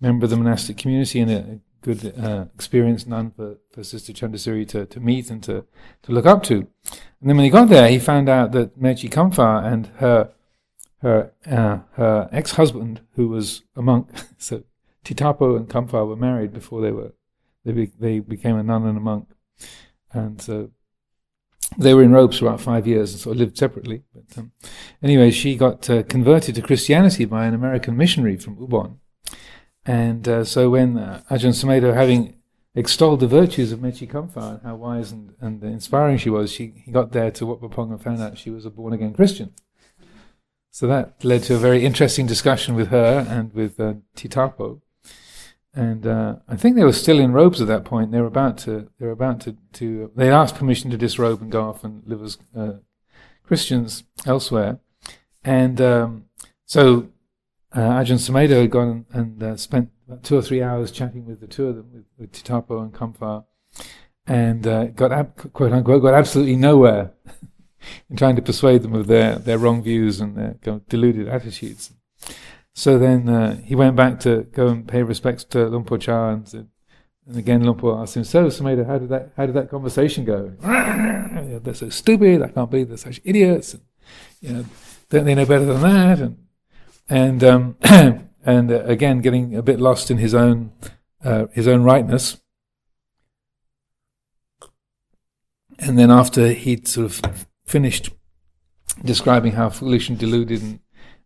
member 0.00 0.24
of 0.24 0.30
the 0.30 0.36
monastic 0.36 0.76
community 0.76 1.20
and 1.20 1.30
a 1.30 1.60
good 1.86 2.18
uh, 2.18 2.46
experienced 2.54 3.06
nun 3.06 3.30
for, 3.30 3.58
for 3.70 3.84
Sister 3.84 4.12
Chandasiri 4.12 4.68
to, 4.68 4.86
to 4.86 4.98
meet 4.98 5.30
and 5.30 5.40
to, 5.44 5.64
to 6.02 6.12
look 6.12 6.26
up 6.26 6.42
to. 6.44 6.66
And 7.20 7.30
then 7.30 7.36
when 7.36 7.44
he 7.44 7.50
got 7.50 7.68
there, 7.68 7.88
he 7.88 8.00
found 8.00 8.28
out 8.28 8.52
that 8.52 8.78
Mechi 8.78 9.08
Kamfa 9.08 9.64
and 9.64 9.86
her 9.98 10.32
her 11.02 11.32
uh, 11.46 11.78
her 11.92 12.28
ex 12.32 12.52
husband, 12.52 13.00
who 13.14 13.28
was 13.28 13.62
a 13.76 13.82
monk, 13.82 14.08
so 14.38 14.64
Titapo 15.04 15.56
and 15.56 15.68
Kamfa 15.68 16.06
were 16.06 16.16
married 16.16 16.52
before 16.52 16.80
they 16.82 16.90
were 16.90 17.12
they 17.64 17.72
be, 17.72 17.86
they 17.98 18.18
became 18.18 18.56
a 18.56 18.62
nun 18.62 18.86
and 18.86 18.96
a 18.96 19.00
monk, 19.00 19.28
and 20.12 20.40
so 20.40 20.70
they 21.78 21.94
were 21.94 22.02
in 22.02 22.12
robes 22.12 22.38
for 22.38 22.46
about 22.46 22.60
five 22.60 22.86
years 22.86 23.12
and 23.12 23.20
sort 23.20 23.36
of 23.36 23.40
lived 23.40 23.58
separately. 23.58 24.02
But 24.14 24.38
um, 24.38 24.52
anyway, 25.02 25.30
she 25.30 25.56
got 25.56 25.88
uh, 25.90 26.02
converted 26.04 26.54
to 26.54 26.62
Christianity 26.62 27.24
by 27.24 27.46
an 27.46 27.54
American 27.54 27.96
missionary 27.96 28.36
from 28.36 28.56
Ubon. 28.56 28.98
And 29.84 30.28
uh, 30.28 30.44
so 30.44 30.70
when 30.70 30.98
uh, 30.98 31.22
Ajahn 31.30 31.54
Sumedho, 31.54 31.94
having 31.94 32.34
extolled 32.74 33.20
the 33.20 33.26
virtues 33.26 33.72
of 33.72 33.80
Mechi 33.80 34.08
Kamfa 34.08 34.54
and 34.54 34.62
how 34.62 34.76
wise 34.76 35.12
and, 35.12 35.34
and 35.40 35.62
inspiring 35.62 36.18
she 36.18 36.30
was, 36.30 36.52
she, 36.52 36.74
he 36.84 36.90
got 36.90 37.12
there 37.12 37.30
to 37.30 37.46
Wat 37.46 37.70
Pong 37.70 37.90
and 37.90 38.02
found 38.02 38.20
out 38.20 38.38
she 38.38 38.50
was 38.50 38.66
a 38.66 38.70
born 38.70 38.92
again 38.92 39.14
Christian. 39.14 39.54
So 40.70 40.86
that 40.88 41.24
led 41.24 41.42
to 41.44 41.54
a 41.54 41.58
very 41.58 41.84
interesting 41.84 42.26
discussion 42.26 42.74
with 42.74 42.88
her 42.88 43.26
and 43.28 43.54
with 43.54 43.80
uh, 43.80 43.94
Titapo 44.14 44.82
and 45.76 46.06
uh, 46.06 46.36
I 46.48 46.56
think 46.56 46.74
they 46.74 46.84
were 46.84 46.92
still 46.92 47.20
in 47.20 47.32
robes 47.32 47.60
at 47.60 47.68
that 47.68 47.84
point. 47.84 48.10
They 48.10 48.20
were 48.20 48.26
about 48.26 48.56
to. 48.58 48.88
They 48.98 49.04
were 49.04 49.12
about 49.12 49.40
to. 49.42 49.56
to 49.74 50.10
they 50.16 50.30
asked 50.30 50.54
permission 50.54 50.90
to 50.90 50.96
disrobe 50.96 51.42
and 51.42 51.52
go 51.52 51.68
off 51.68 51.84
and 51.84 52.02
live 52.06 52.22
as 52.22 52.38
uh, 52.56 52.72
Christians 53.46 54.04
elsewhere. 54.24 54.78
And 55.44 55.78
um, 55.82 56.24
so 56.64 57.08
uh, 57.72 57.80
Ajahn 57.80 58.18
Sumedho 58.18 58.62
had 58.62 58.70
gone 58.70 59.04
and, 59.12 59.42
uh, 59.42 59.56
spent 59.58 59.90
about 60.08 60.24
two 60.24 60.38
or 60.38 60.42
three 60.42 60.62
hours 60.62 60.90
chatting 60.90 61.26
with 61.26 61.40
the 61.40 61.46
two 61.46 61.66
of 61.66 61.76
them, 61.76 61.90
with, 61.92 62.04
with 62.16 62.32
Titapo 62.32 62.80
and 62.80 62.94
Kamfa, 62.94 63.44
and 64.26 64.66
uh, 64.66 64.86
got 64.86 65.12
ab- 65.12 65.52
quote 65.52 65.72
unquote 65.72 66.02
got 66.02 66.14
absolutely 66.14 66.56
nowhere 66.56 67.12
in 68.10 68.16
trying 68.16 68.36
to 68.36 68.42
persuade 68.42 68.80
them 68.80 68.94
of 68.94 69.08
their 69.08 69.36
their 69.36 69.58
wrong 69.58 69.82
views 69.82 70.20
and 70.20 70.38
their 70.38 70.80
deluded 70.88 71.28
attitudes. 71.28 71.92
So 72.76 72.98
then 72.98 73.26
uh, 73.26 73.56
he 73.64 73.74
went 73.74 73.96
back 73.96 74.20
to 74.20 74.42
go 74.52 74.66
and 74.68 74.86
pay 74.86 75.02
respects 75.02 75.44
to 75.44 75.66
Luang 75.66 75.84
Por 75.84 75.96
Chah 75.96 76.28
and, 76.28 76.68
and 77.26 77.36
again 77.36 77.64
Luang 77.64 77.78
Por 77.78 77.98
asked 77.98 78.18
him, 78.18 78.24
"So 78.24 78.48
Sumedho, 78.48 78.86
how 78.86 78.98
did 78.98 79.08
that 79.08 79.32
how 79.34 79.46
did 79.46 79.54
that 79.54 79.70
conversation 79.70 80.26
go? 80.26 80.52
they're 80.60 81.72
so 81.72 81.88
stupid. 81.88 82.42
I 82.42 82.48
can't 82.48 82.70
believe 82.70 82.88
they're 82.88 82.98
such 82.98 83.22
idiots. 83.24 83.72
And, 83.72 83.82
you 84.42 84.52
know, 84.52 84.64
don't 85.08 85.24
they 85.24 85.34
know 85.34 85.46
better 85.46 85.64
than 85.64 85.80
that?" 85.80 86.20
And 86.20 86.36
and 87.08 87.44
um, 87.44 87.76
and 88.44 88.70
uh, 88.70 88.84
again 88.84 89.22
getting 89.22 89.56
a 89.56 89.62
bit 89.62 89.80
lost 89.80 90.10
in 90.10 90.18
his 90.18 90.34
own 90.34 90.72
uh, 91.24 91.46
his 91.52 91.66
own 91.66 91.82
rightness. 91.82 92.42
And 95.78 95.98
then 95.98 96.10
after 96.10 96.52
he'd 96.52 96.86
sort 96.86 97.06
of 97.06 97.46
finished 97.64 98.10
describing 99.02 99.52
how 99.52 99.70
foolish 99.70 100.10
and 100.10 100.18
deluded 100.18 100.60
and 100.60 100.80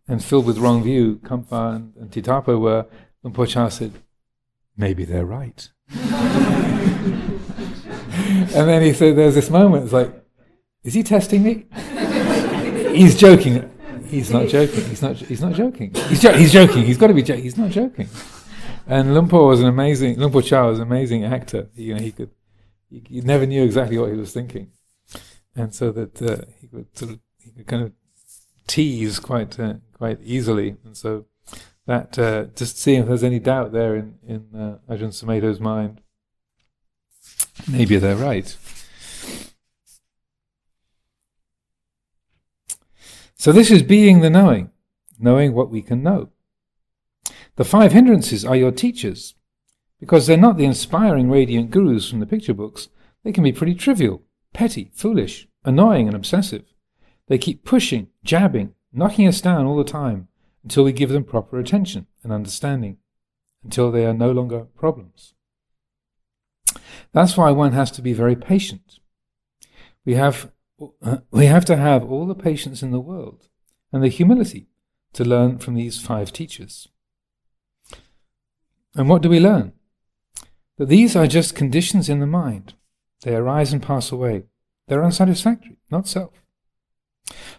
and 0.07 0.23
filled 0.23 0.45
with 0.45 0.57
wrong 0.57 0.83
view, 0.83 1.19
Kampa 1.23 1.75
and, 1.75 1.95
and 1.95 2.11
Titapo 2.11 2.57
were, 2.57 2.85
Luang 3.23 3.33
Por 3.33 3.45
Chah 3.45 3.69
said, 3.69 3.93
maybe 4.75 5.05
they're 5.05 5.25
right. 5.25 5.69
and 5.91 6.09
then 8.51 8.81
he 8.81 8.93
said, 8.93 9.15
there's 9.15 9.35
this 9.35 9.49
moment, 9.49 9.85
it's 9.85 9.93
like, 9.93 10.13
is 10.83 10.93
he 10.93 11.03
testing 11.03 11.43
me? 11.43 11.65
he's 12.95 13.15
joking. 13.17 13.69
He's 14.11 14.29
not 14.29 14.49
joking. 14.49 14.83
He's 14.85 15.01
not. 15.01 15.15
He's 15.15 15.41
not 15.41 15.53
joking. 15.53 15.93
He's, 16.09 16.21
jo- 16.21 16.33
he's 16.33 16.51
joking. 16.51 16.83
He's 16.83 16.97
got 16.97 17.07
to 17.07 17.13
be 17.13 17.23
joking. 17.23 17.43
He's 17.43 17.57
not 17.57 17.71
joking. 17.71 18.09
And 18.85 19.13
Luang 19.13 19.29
Por 19.29 19.47
was 19.47 19.61
an 19.61 19.67
amazing. 19.67 20.17
Luang 20.17 20.33
Por 20.33 20.41
Chah 20.41 20.67
was 20.67 20.79
an 20.79 20.87
amazing 20.87 21.23
actor. 21.23 21.69
You 21.75 21.95
know, 21.95 22.01
he 22.01 22.11
could. 22.11 22.29
He, 22.89 23.21
never 23.21 23.45
knew 23.45 23.63
exactly 23.63 23.97
what 23.97 24.11
he 24.11 24.17
was 24.17 24.33
thinking, 24.33 24.71
and 25.55 25.73
so 25.73 25.93
that 25.93 26.21
uh, 26.21 26.43
he 26.59 26.67
could 26.67 26.97
sort 26.97 27.11
of 27.11 27.19
he 27.37 27.51
could 27.51 27.67
kind 27.67 27.83
of 27.83 27.93
tease 28.67 29.19
quite 29.19 29.59
uh, 29.59 29.75
quite 29.93 30.19
easily, 30.23 30.77
and 30.85 30.95
so 30.95 31.25
that 31.85 32.17
uh, 32.17 32.45
just 32.55 32.77
seeing 32.77 33.01
if 33.01 33.07
there's 33.07 33.23
any 33.23 33.39
doubt 33.39 33.71
there 33.71 33.95
in 33.95 34.15
in 34.27 34.47
uh, 34.55 34.77
Ajahn 34.89 35.11
Sumedho's 35.11 35.59
mind. 35.59 36.01
Maybe 37.69 37.97
they're 37.97 38.15
right. 38.15 38.55
So 43.35 43.51
this 43.51 43.71
is 43.71 43.81
being 43.81 44.21
the 44.21 44.29
knowing, 44.29 44.69
knowing 45.19 45.53
what 45.53 45.71
we 45.71 45.81
can 45.81 46.03
know. 46.03 46.29
The 47.55 47.65
five 47.65 47.91
hindrances 47.91 48.45
are 48.45 48.55
your 48.55 48.71
teachers, 48.71 49.35
because 49.99 50.27
they're 50.27 50.37
not 50.37 50.57
the 50.57 50.65
inspiring, 50.65 51.29
radiant 51.29 51.71
gurus 51.71 52.09
from 52.09 52.19
the 52.19 52.25
picture 52.25 52.53
books. 52.53 52.89
They 53.23 53.31
can 53.31 53.43
be 53.43 53.51
pretty 53.51 53.75
trivial, 53.75 54.23
petty, 54.53 54.91
foolish, 54.93 55.47
annoying, 55.65 56.07
and 56.07 56.15
obsessive. 56.15 56.70
They 57.31 57.37
keep 57.37 57.63
pushing, 57.63 58.09
jabbing, 58.25 58.73
knocking 58.91 59.25
us 59.25 59.39
down 59.39 59.65
all 59.65 59.77
the 59.77 59.85
time 59.85 60.27
until 60.63 60.83
we 60.83 60.91
give 60.91 61.11
them 61.11 61.23
proper 61.23 61.57
attention 61.57 62.07
and 62.23 62.33
understanding, 62.33 62.97
until 63.63 63.89
they 63.89 64.05
are 64.05 64.13
no 64.13 64.33
longer 64.33 64.65
problems. 64.75 65.33
That's 67.13 67.37
why 67.37 67.51
one 67.51 67.71
has 67.71 67.89
to 67.91 68.01
be 68.01 68.11
very 68.11 68.35
patient. 68.35 68.99
We 70.03 70.15
have, 70.15 70.51
uh, 71.01 71.19
we 71.31 71.45
have 71.45 71.63
to 71.67 71.77
have 71.77 72.03
all 72.03 72.25
the 72.25 72.35
patience 72.35 72.83
in 72.83 72.91
the 72.91 72.99
world 72.99 73.47
and 73.93 74.03
the 74.03 74.09
humility 74.09 74.67
to 75.13 75.23
learn 75.23 75.57
from 75.57 75.75
these 75.75 76.01
five 76.01 76.33
teachers. 76.33 76.89
And 78.93 79.07
what 79.07 79.21
do 79.21 79.29
we 79.29 79.39
learn? 79.39 79.71
That 80.75 80.89
these 80.89 81.15
are 81.15 81.27
just 81.27 81.55
conditions 81.55 82.09
in 82.09 82.19
the 82.19 82.27
mind. 82.27 82.73
They 83.21 83.33
arise 83.33 83.71
and 83.71 83.81
pass 83.81 84.11
away. 84.11 84.47
They're 84.89 85.01
unsatisfactory, 85.01 85.77
not 85.89 86.09
self. 86.09 86.40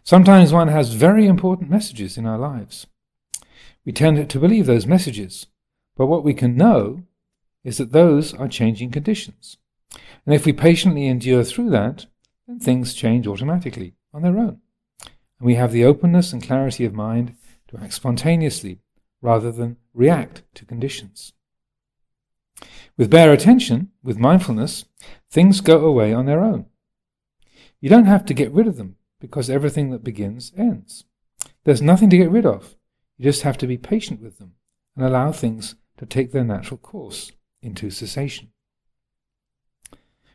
Sometimes 0.03 0.53
one 0.53 0.69
has 0.69 0.95
very 0.95 1.27
important 1.27 1.71
messages 1.71 2.17
in 2.17 2.27
our 2.27 2.39
lives. 2.39 2.87
We 3.85 3.93
tend 3.93 4.29
to 4.29 4.39
believe 4.39 4.67
those 4.67 4.87
messages, 4.87 5.47
but 5.97 6.07
what 6.07 6.25
we 6.25 6.35
can 6.35 6.57
know 6.57 7.03
is 7.65 7.79
that 7.79 7.93
those 7.93 8.35
are 8.35 8.49
changing 8.49 8.91
conditions. 8.91 9.57
And 10.25 10.35
if 10.35 10.47
we 10.47 10.53
patiently 10.53 11.07
endure 11.07 11.45
through 11.45 11.71
that, 11.71 12.07
then 12.47 12.59
things 12.59 12.95
change 12.95 13.27
automatically 13.27 13.95
on 14.13 14.23
their 14.23 14.39
own. 14.39 14.61
And 15.39 15.47
we 15.47 15.55
have 15.57 15.73
the 15.73 15.85
openness 15.85 16.33
and 16.33 16.43
clarity 16.43 16.85
of 16.85 16.95
mind 16.95 17.35
to 17.69 17.79
act 17.79 17.95
spontaneously 17.95 18.79
rather 19.21 19.53
than 19.53 19.77
react 19.95 20.43
to 20.55 20.65
conditions. 20.65 21.33
With 22.97 23.11
bare 23.11 23.33
attention, 23.33 23.91
with 24.03 24.19
mindfulness, 24.19 24.85
things 25.31 25.61
go 25.61 25.85
away 25.85 26.13
on 26.13 26.27
their 26.27 26.43
own. 26.43 26.67
You 27.81 27.89
don't 27.89 28.07
have 28.07 28.25
to 28.27 28.35
get 28.35 28.53
rid 28.53 28.67
of 28.67 28.77
them 28.77 28.97
because 29.23 29.49
everything 29.49 29.91
that 29.91 30.03
begins 30.03 30.53
ends. 30.59 31.05
There's 31.63 31.81
nothing 31.81 32.11
to 32.11 32.17
get 32.17 32.31
rid 32.31 32.45
of. 32.45 32.75
You 33.17 33.23
just 33.23 33.43
have 33.43 33.57
to 33.59 33.69
be 33.69 33.79
patient 33.79 34.21
with 34.21 34.39
them 34.39 34.55
and 34.97 35.07
allow 35.07 35.31
things 35.31 35.77
to 35.99 36.07
take 36.07 36.33
their 36.33 36.43
natural 36.43 36.77
course 36.77 37.31
into 37.63 37.89
cessation. 37.89 38.49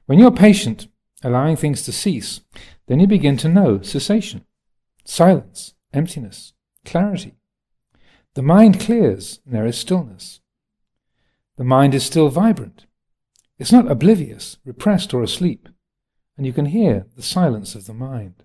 When 0.06 0.20
you're 0.20 0.32
patient, 0.32 0.88
allowing 1.22 1.58
things 1.58 1.82
to 1.82 1.92
cease, 1.92 2.40
then 2.88 3.02
you 3.02 3.08
begin 3.08 3.36
to 3.38 3.50
know 3.50 3.82
cessation, 3.82 4.46
silence, 5.04 5.74
emptiness, 5.92 6.54
clarity. 6.86 7.36
The 8.36 8.42
mind 8.42 8.80
clears, 8.80 9.42
and 9.46 9.54
there 9.54 9.66
is 9.66 9.78
stillness. 9.78 10.40
The 11.58 11.66
mind 11.66 11.94
is 11.94 12.06
still 12.06 12.30
vibrant. 12.30 12.86
It's 13.60 13.74
not 13.74 13.92
oblivious, 13.92 14.60
repressed, 14.64 15.14
or 15.14 15.24
asleep, 15.24 15.68
and 16.38 16.46
you 16.46 16.54
can 16.54 16.68
hear 16.68 17.08
the 17.18 17.24
silence 17.24 17.76
of 17.76 17.86
the 17.86 17.94
mind. 17.94 18.44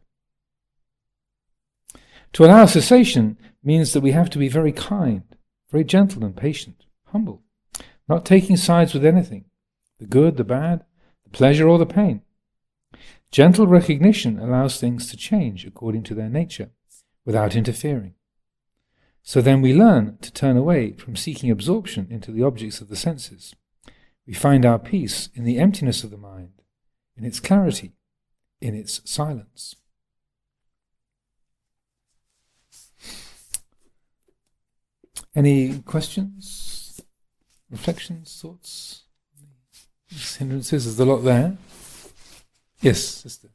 To 2.35 2.45
allow 2.45 2.67
cessation 2.67 3.37
means 3.63 3.93
that 3.93 4.01
we 4.01 4.13
have 4.13 4.31
to 4.31 4.39
be 4.39 4.49
very 4.49 4.73
kind, 4.73 5.23
very 5.71 5.85
gentle 5.85 6.25
and 6.25 6.37
patient, 6.37 6.87
humble, 7.07 7.43
not 8.09 8.25
taking 8.25 8.57
sides 8.57 8.95
with 8.95 9.05
anything, 9.05 9.45
the 9.99 10.07
good, 10.07 10.37
the 10.37 10.45
bad, 10.45 10.85
the 11.25 11.31
pleasure, 11.31 11.69
or 11.69 11.79
the 11.79 11.87
pain. 11.87 12.23
Gentle 13.31 13.67
recognition 13.67 14.39
allows 14.39 14.81
things 14.81 15.11
to 15.11 15.17
change 15.17 15.67
according 15.67 16.03
to 16.05 16.15
their 16.15 16.29
nature, 16.29 16.71
without 17.25 17.55
interfering. 17.55 18.15
So 19.23 19.41
then 19.41 19.63
we 19.63 19.73
learn 19.73 20.19
to 20.23 20.33
turn 20.33 20.57
away 20.57 20.93
from 20.93 21.17
seeking 21.17 21.51
absorption 21.51 22.09
into 22.11 22.33
the 22.33 22.43
objects 22.43 22.81
of 22.81 22.89
the 22.89 22.97
senses. 22.97 23.55
We 24.27 24.35
find 24.35 24.65
our 24.65 24.79
peace 24.79 25.29
in 25.35 25.45
the 25.45 25.59
emptiness 25.59 26.03
of 26.03 26.11
the 26.11 26.17
mind, 26.17 26.63
in 27.17 27.25
its 27.25 27.41
clarity, 27.41 27.93
in 28.61 28.75
its 28.75 29.01
silence. 29.05 29.77
Any 35.35 35.79
questions, 35.79 37.01
reflections, 37.71 38.39
thoughts? 38.41 39.05
Hindrances, 40.39 40.85
there's 40.85 41.01
a 41.01 41.11
lot 41.11 41.23
there. 41.23 41.57
Yes, 42.83 43.01
sister. 43.03 43.49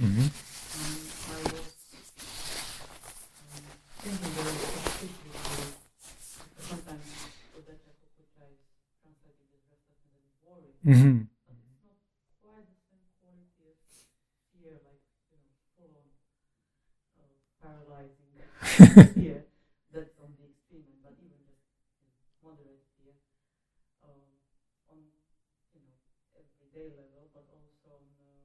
Mm-hmm. 0.00 0.47
Mm-hmm. 10.88 11.28
fear 19.14 19.44
that's 19.92 20.16
on 20.22 20.32
the 20.40 20.48
extreme, 20.48 20.96
but 21.04 21.12
even 21.20 21.40
just 22.00 22.16
moderate 22.40 22.84
fear 22.96 23.12
on 24.04 24.16
you 25.74 25.80
know 25.84 25.94
everyday 26.36 26.88
level, 26.96 27.28
but 27.34 27.44
also 27.52 28.00
on 28.00 28.04
uh. 28.20 28.38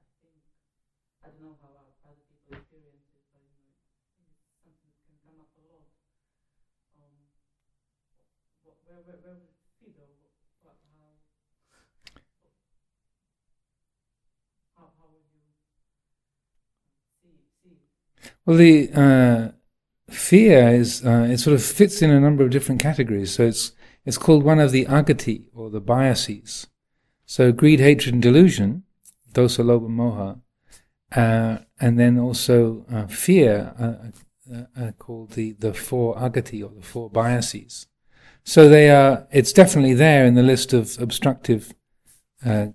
I 0.00 0.04
think 0.20 0.40
I 1.22 1.28
don't 1.28 1.42
know 1.42 1.56
how 1.62 1.72
other 2.04 2.24
people 2.28 2.58
experience 2.58 3.08
it, 3.14 3.24
but 3.32 3.42
you 3.44 3.56
know, 3.60 4.34
it's 4.36 4.60
something 4.64 4.90
that 4.90 5.00
can 5.06 5.16
come 5.24 5.38
up 5.40 5.50
a 5.56 5.62
lot. 5.70 5.88
Um, 7.00 7.16
where, 9.04 9.16
where, 9.18 9.18
where 9.22 9.34
would 9.34 9.48
it 9.48 9.56
fit, 9.80 9.96
or 9.98 10.06
what, 10.62 10.76
how? 14.76 14.94
Well, 18.46 18.56
the 18.58 18.90
uh, 18.92 19.52
fear 20.10 20.68
is 20.68 21.04
uh, 21.04 21.28
it 21.30 21.38
sort 21.38 21.54
of 21.54 21.62
fits 21.62 22.02
in 22.02 22.10
a 22.10 22.20
number 22.20 22.44
of 22.44 22.50
different 22.50 22.80
categories. 22.80 23.34
So 23.34 23.44
it's 23.44 23.72
it's 24.04 24.18
called 24.18 24.42
one 24.42 24.60
of 24.60 24.70
the 24.70 24.84
agati 24.84 25.48
or 25.54 25.70
the 25.70 25.80
biases. 25.80 26.66
So 27.26 27.52
greed, 27.52 27.80
hatred, 27.80 28.14
and 28.14 28.22
delusion, 28.22 28.82
dosa, 29.32 29.64
lobha, 29.64 29.88
moha, 29.88 30.40
uh, 31.16 31.64
and 31.80 31.98
then 31.98 32.18
also 32.18 32.84
uh, 32.92 33.06
fear 33.06 33.72
uh, 33.78 34.10
uh, 34.78 34.92
called 34.98 35.32
the 35.32 35.52
the 35.52 35.72
four 35.72 36.16
agati 36.16 36.62
or 36.62 36.74
the 36.74 36.82
four 36.82 37.08
biases. 37.08 37.86
So 38.44 38.68
they 38.68 38.90
are. 38.90 39.26
It's 39.32 39.52
definitely 39.52 39.94
there 39.94 40.24
in 40.24 40.34
the 40.34 40.42
list 40.42 40.72
of 40.72 40.98
obstructive 41.00 41.74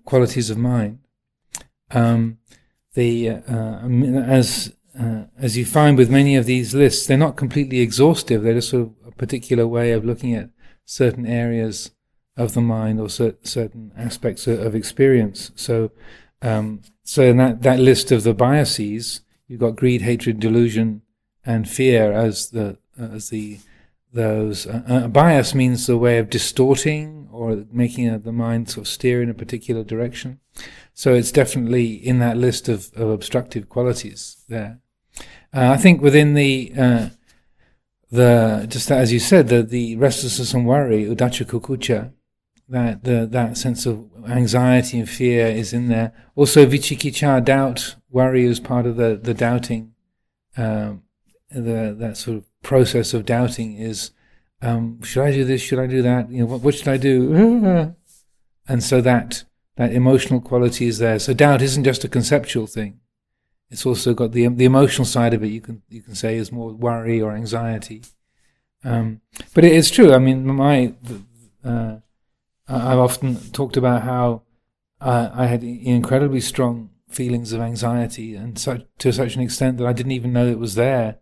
qualities 0.05 0.49
of 0.49 0.57
mind. 0.57 0.99
Um, 1.91 2.39
the 2.93 3.29
as 3.29 4.73
uh, 4.99 5.23
as 5.37 5.57
you 5.57 5.65
find 5.65 5.97
with 5.97 6.09
many 6.09 6.35
of 6.35 6.45
these 6.45 6.73
lists, 6.73 7.05
they're 7.05 7.17
not 7.17 7.37
completely 7.37 7.79
exhaustive. 7.79 8.41
They're 8.41 8.55
just 8.55 8.69
sort 8.69 8.87
of 8.87 8.93
a 9.07 9.11
particular 9.11 9.67
way 9.67 9.91
of 9.91 10.03
looking 10.03 10.33
at 10.35 10.49
certain 10.85 11.25
areas 11.25 11.91
of 12.35 12.53
the 12.53 12.61
mind 12.61 12.99
or 12.99 13.09
cer- 13.09 13.37
certain 13.43 13.91
aspects 13.95 14.47
of, 14.47 14.59
of 14.59 14.75
experience. 14.75 15.51
So, 15.55 15.91
um, 16.41 16.81
so 17.03 17.23
in 17.23 17.37
that, 17.37 17.61
that 17.61 17.79
list 17.79 18.11
of 18.11 18.23
the 18.23 18.33
biases, 18.33 19.21
you've 19.47 19.59
got 19.59 19.75
greed, 19.75 20.01
hatred, 20.01 20.39
delusion, 20.39 21.01
and 21.45 21.69
fear 21.69 22.11
as 22.11 22.49
the 22.49 22.77
as 22.97 23.29
the 23.29 23.59
those. 24.11 24.67
Uh, 24.67 24.83
uh, 24.87 25.07
bias 25.07 25.53
means 25.53 25.87
the 25.87 25.97
way 25.97 26.17
of 26.17 26.29
distorting 26.29 27.27
or 27.31 27.65
making 27.71 28.07
a, 28.07 28.17
the 28.17 28.31
mind 28.31 28.69
sort 28.69 28.87
of 28.87 28.91
steer 28.91 29.21
in 29.21 29.29
a 29.29 29.33
particular 29.33 29.83
direction. 29.83 30.39
So 30.93 31.13
it's 31.13 31.31
definitely 31.31 31.93
in 31.93 32.19
that 32.19 32.37
list 32.37 32.67
of, 32.67 32.91
of 32.95 33.09
obstructive 33.09 33.69
qualities 33.69 34.43
there. 34.49 34.79
Uh, 35.53 35.71
I 35.71 35.77
think 35.77 36.01
within 36.01 36.33
the 36.33 36.73
uh, 36.77 37.09
the 38.11 38.65
just 38.69 38.91
as 38.91 39.13
you 39.13 39.19
said, 39.19 39.47
the 39.47 39.63
the 39.63 39.95
restlessness 39.95 40.53
and 40.53 40.65
worry, 40.65 41.05
uddhacca 41.05 41.45
kukucca, 41.45 42.11
that 42.67 43.03
the 43.03 43.27
that 43.31 43.57
sense 43.57 43.85
of 43.85 44.09
anxiety 44.27 44.99
and 44.99 45.09
fear 45.09 45.47
is 45.47 45.73
in 45.73 45.87
there. 45.87 46.11
Also, 46.35 46.65
vicikiccha, 46.65 47.43
doubt, 47.43 47.95
worry 48.09 48.45
is 48.45 48.59
part 48.59 48.85
of 48.85 48.95
the 48.97 49.19
the 49.21 49.33
doubting. 49.33 49.93
Um, 50.57 51.03
the 51.49 51.95
that 51.97 52.17
sort 52.17 52.37
of 52.37 52.48
process 52.63 53.13
of 53.13 53.25
doubting 53.25 53.77
is, 53.77 54.11
um, 54.61 55.01
should 55.03 55.23
I 55.23 55.31
do 55.31 55.45
this? 55.45 55.61
Should 55.61 55.79
I 55.79 55.87
do 55.87 56.01
that? 56.01 56.29
You 56.29 56.39
know, 56.39 56.45
what, 56.45 56.61
what 56.61 56.75
should 56.75 56.87
I 56.87 56.97
do? 56.97 57.95
and 58.67 58.83
so 58.83 59.01
that 59.01 59.43
that 59.77 59.93
emotional 59.93 60.41
quality 60.41 60.87
is 60.87 60.99
there. 60.99 61.19
So 61.19 61.33
doubt 61.33 61.61
isn't 61.61 61.85
just 61.85 62.03
a 62.03 62.09
conceptual 62.09 62.67
thing. 62.67 62.99
It's 63.69 63.85
also 63.85 64.13
got 64.13 64.31
the 64.31 64.47
the 64.47 64.65
emotional 64.65 65.05
side 65.05 65.33
of 65.33 65.43
it. 65.43 65.47
You 65.47 65.61
can 65.61 65.81
you 65.89 66.01
can 66.01 66.15
say 66.15 66.35
is 66.37 66.51
more 66.51 66.71
worry 66.71 67.21
or 67.21 67.31
anxiety. 67.31 68.03
Um, 68.83 69.21
but 69.53 69.65
it 69.65 69.73
is 69.73 69.91
true. 69.91 70.13
I 70.13 70.19
mean, 70.19 70.45
my 70.45 70.93
uh, 71.63 71.97
I've 72.67 72.99
often 72.99 73.35
talked 73.51 73.77
about 73.77 74.03
how 74.03 74.43
uh, 75.01 75.29
I 75.33 75.47
had 75.47 75.63
incredibly 75.63 76.41
strong 76.41 76.89
feelings 77.09 77.53
of 77.53 77.61
anxiety, 77.61 78.35
and 78.35 78.57
such, 78.57 78.85
to 78.99 79.11
such 79.11 79.35
an 79.35 79.41
extent 79.41 79.77
that 79.77 79.87
I 79.87 79.93
didn't 79.93 80.11
even 80.11 80.33
know 80.33 80.45
it 80.47 80.59
was 80.59 80.75
there 80.75 81.17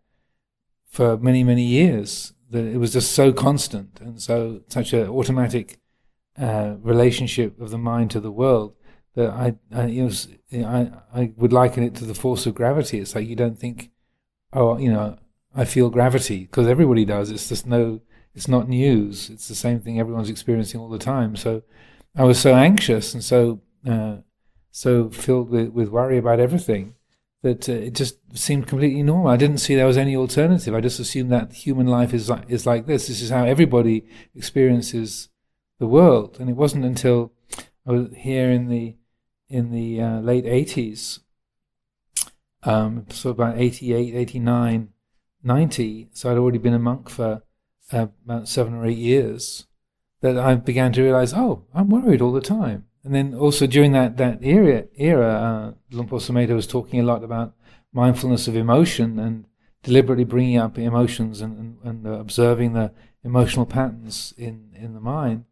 for 0.87 1.17
many 1.17 1.43
many 1.43 1.63
years. 1.63 2.33
That 2.49 2.63
it 2.63 2.77
was 2.77 2.93
just 2.93 3.11
so 3.11 3.33
constant 3.33 3.99
and 3.99 4.21
so 4.21 4.61
such 4.69 4.93
an 4.93 5.09
automatic 5.09 5.79
uh, 6.39 6.75
relationship 6.81 7.59
of 7.59 7.71
the 7.71 7.77
mind 7.77 8.11
to 8.11 8.21
the 8.21 8.31
world 8.31 8.73
that 9.15 9.31
I, 9.31 9.55
I, 9.75 9.87
know, 9.87 10.09
I, 10.53 10.91
I 11.13 11.33
would 11.35 11.51
liken 11.51 11.83
it 11.83 11.95
to 11.95 12.05
the 12.05 12.13
force 12.13 12.45
of 12.45 12.53
gravity. 12.53 12.99
It's 12.99 13.15
like 13.15 13.27
you 13.27 13.35
don't 13.35 13.57
think, 13.57 13.89
oh, 14.53 14.77
you 14.77 14.93
know, 14.93 15.17
I 15.55 15.65
feel 15.65 15.89
gravity 15.89 16.41
because 16.41 16.67
everybody 16.67 17.03
does. 17.03 17.31
It's 17.31 17.49
just 17.49 17.65
no, 17.65 18.01
it's 18.35 18.47
not 18.47 18.69
news. 18.69 19.31
It's 19.31 19.47
the 19.47 19.55
same 19.55 19.79
thing 19.79 19.99
everyone's 19.99 20.29
experiencing 20.29 20.79
all 20.79 20.89
the 20.89 20.99
time. 20.99 21.35
So 21.35 21.63
I 22.15 22.23
was 22.23 22.39
so 22.39 22.53
anxious 22.53 23.15
and 23.15 23.23
so, 23.23 23.61
uh, 23.89 24.17
so 24.69 25.09
filled 25.09 25.49
with, 25.49 25.69
with 25.69 25.89
worry 25.89 26.19
about 26.19 26.39
everything 26.39 26.93
that 27.47 27.69
uh, 27.69 27.73
it 27.73 27.93
just 27.93 28.17
seemed 28.37 28.67
completely 28.67 29.03
normal. 29.03 29.31
I 29.31 29.37
didn't 29.37 29.59
see 29.59 29.75
there 29.75 29.87
was 29.87 29.97
any 29.97 30.15
alternative. 30.15 30.75
I 30.75 30.81
just 30.81 30.99
assumed 30.99 31.31
that 31.31 31.53
human 31.53 31.87
life 31.87 32.13
is 32.13 32.29
like, 32.29 32.43
is 32.49 32.65
like 32.65 32.85
this. 32.85 33.07
This 33.07 33.21
is 33.21 33.29
how 33.29 33.45
everybody 33.45 34.05
experiences 34.35 35.29
the 35.79 35.87
world. 35.87 36.37
And 36.39 36.49
it 36.49 36.55
wasn't 36.55 36.85
until 36.85 37.31
I 37.85 37.91
was 37.91 38.07
here 38.15 38.51
in 38.51 38.67
the 38.67 38.97
in 39.49 39.71
the 39.71 40.01
uh, 40.01 40.19
late 40.19 40.43
80s, 40.43 41.19
um, 42.63 43.05
so 43.09 43.29
about 43.29 43.57
88, 43.57 44.13
89, 44.13 44.89
90, 45.41 46.09
so 46.11 46.29
I'd 46.29 46.37
already 46.37 46.57
been 46.57 46.73
a 46.73 46.79
monk 46.79 47.09
for 47.09 47.43
uh, 47.93 48.07
about 48.25 48.49
seven 48.49 48.73
or 48.73 48.85
eight 48.85 48.97
years, 48.97 49.67
that 50.19 50.37
I 50.37 50.55
began 50.55 50.91
to 50.93 51.01
realize, 51.01 51.33
oh, 51.33 51.63
I'm 51.73 51.87
worried 51.87 52.21
all 52.21 52.33
the 52.33 52.41
time. 52.41 52.87
And 53.07 53.15
then 53.15 53.33
also 53.33 53.67
during 53.67 53.93
that, 53.93 54.17
that 54.17 54.39
era, 54.43 54.83
era 54.97 55.75
uh, 55.93 56.03
Sumedho 56.19 56.55
was 56.55 56.67
talking 56.67 56.99
a 56.99 57.03
lot 57.03 57.23
about 57.23 57.53
mindfulness 57.93 58.49
of 58.49 58.57
emotion 58.57 59.17
and 59.17 59.45
deliberately 59.81 60.25
bringing 60.25 60.57
up 60.57 60.77
emotions 60.77 61.39
and, 61.39 61.57
and, 61.57 61.77
and 61.85 62.05
uh, 62.05 62.19
observing 62.19 62.73
the 62.73 62.91
emotional 63.23 63.65
patterns 63.65 64.33
in, 64.37 64.71
in 64.75 64.93
the 64.93 64.99
mind. 64.99 65.45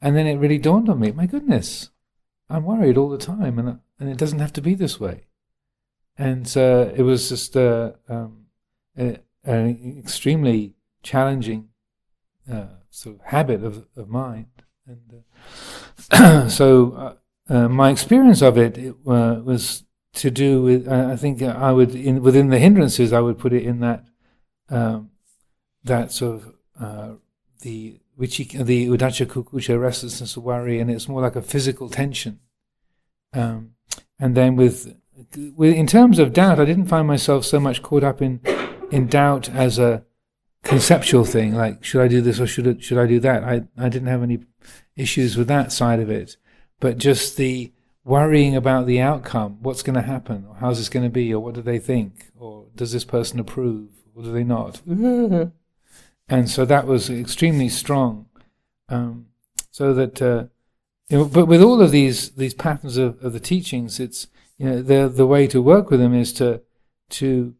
And 0.00 0.16
then 0.16 0.26
it 0.26 0.38
really 0.38 0.56
dawned 0.56 0.88
on 0.88 1.00
me, 1.00 1.12
my 1.12 1.26
goodness, 1.26 1.90
I'm 2.48 2.64
worried 2.64 2.96
all 2.96 3.10
the 3.10 3.18
time, 3.18 3.58
and 3.58 3.78
and 4.00 4.08
it 4.08 4.16
doesn't 4.16 4.38
have 4.38 4.54
to 4.54 4.62
be 4.62 4.74
this 4.74 4.98
way. 4.98 5.26
And 6.16 6.50
uh, 6.56 6.92
it 6.96 7.02
was 7.02 7.28
just 7.28 7.54
uh, 7.58 7.92
um, 8.08 8.46
an 8.96 9.98
extremely 9.98 10.72
challenging 11.02 11.68
uh, 12.50 12.68
sort 12.88 13.16
of 13.16 13.22
habit 13.26 13.62
of, 13.62 13.84
of 13.98 14.08
mind. 14.08 14.46
And 14.86 15.02
uh, 15.12 15.81
so 16.48 16.92
uh, 17.48 17.52
uh, 17.52 17.68
my 17.68 17.90
experience 17.90 18.42
of 18.42 18.58
it, 18.58 18.78
it 18.78 19.04
was 19.04 19.84
to 20.14 20.30
do 20.30 20.62
with, 20.62 20.88
I 20.88 21.16
think 21.16 21.42
I 21.42 21.72
would, 21.72 21.94
in, 21.94 22.22
within 22.22 22.48
the 22.48 22.58
hindrances, 22.58 23.12
I 23.12 23.20
would 23.20 23.38
put 23.38 23.52
it 23.52 23.62
in 23.62 23.80
that, 23.80 24.04
um, 24.68 25.10
that 25.84 26.12
sort 26.12 26.42
of, 26.42 27.18
the 27.60 28.00
which 28.16 28.38
the 28.38 28.88
uddhacca 28.88 29.24
kukucca 29.26 29.80
restlessness 29.80 30.36
worry 30.36 30.80
and 30.80 30.90
it's 30.90 31.08
more 31.08 31.22
like 31.22 31.36
a 31.36 31.42
physical 31.42 31.88
tension 31.88 32.40
um, 33.34 33.74
and 34.18 34.34
then 34.36 34.56
with, 34.56 34.96
with 35.54 35.72
in 35.72 35.86
terms 35.86 36.18
of 36.18 36.32
doubt 36.32 36.58
i 36.58 36.64
didn't 36.64 36.86
find 36.86 37.06
myself 37.06 37.44
so 37.44 37.60
much 37.60 37.80
caught 37.80 38.02
up 38.02 38.20
in 38.20 38.40
in 38.90 39.06
doubt 39.06 39.48
as 39.50 39.78
a 39.78 40.04
conceptual 40.62 41.24
thing, 41.24 41.54
like 41.54 41.82
should 41.82 42.02
I 42.02 42.08
do 42.08 42.20
this 42.20 42.38
or 42.40 42.46
should 42.46 42.68
I, 42.68 42.80
should 42.80 42.98
I 42.98 43.06
do 43.06 43.18
that? 43.20 43.42
I 43.42 43.62
I 43.76 43.88
didn't 43.88 44.08
have 44.08 44.22
any 44.22 44.40
issues 44.96 45.36
with 45.36 45.48
that 45.48 45.72
side 45.72 46.00
of 46.00 46.10
it, 46.10 46.36
but 46.80 46.98
just 46.98 47.36
the 47.36 47.72
worrying 48.04 48.56
about 48.56 48.86
the 48.86 49.00
outcome, 49.00 49.58
what's 49.60 49.82
going 49.82 49.94
to 49.94 50.02
happen, 50.02 50.44
or 50.48 50.56
how's 50.56 50.78
this 50.78 50.88
going 50.88 51.04
to 51.04 51.10
be, 51.10 51.32
or 51.32 51.40
what 51.40 51.54
do 51.54 51.62
they 51.62 51.78
think, 51.78 52.30
or 52.36 52.66
does 52.74 52.92
this 52.92 53.04
person 53.04 53.38
approve, 53.38 53.88
or 54.14 54.24
do 54.24 54.32
they 54.32 54.44
not? 54.44 54.80
and 54.86 56.50
so 56.50 56.64
that 56.64 56.86
was 56.86 57.10
extremely 57.10 57.68
strong. 57.68 58.26
Um, 58.88 59.26
so 59.70 59.94
that 59.94 60.20
uh, 60.20 60.44
you 61.08 61.18
know, 61.18 61.24
but 61.24 61.46
with 61.46 61.62
all 61.62 61.80
of 61.80 61.90
these 61.90 62.30
these 62.30 62.54
patterns 62.54 62.96
of, 62.96 63.22
of 63.24 63.32
the 63.32 63.40
teachings, 63.40 64.00
it's 64.00 64.26
you 64.58 64.66
know 64.66 64.82
the 64.82 65.08
the 65.08 65.26
way 65.26 65.46
to 65.46 65.62
work 65.62 65.90
with 65.90 66.00
them 66.00 66.14
is 66.14 66.32
to 66.34 66.60
to 67.10 67.54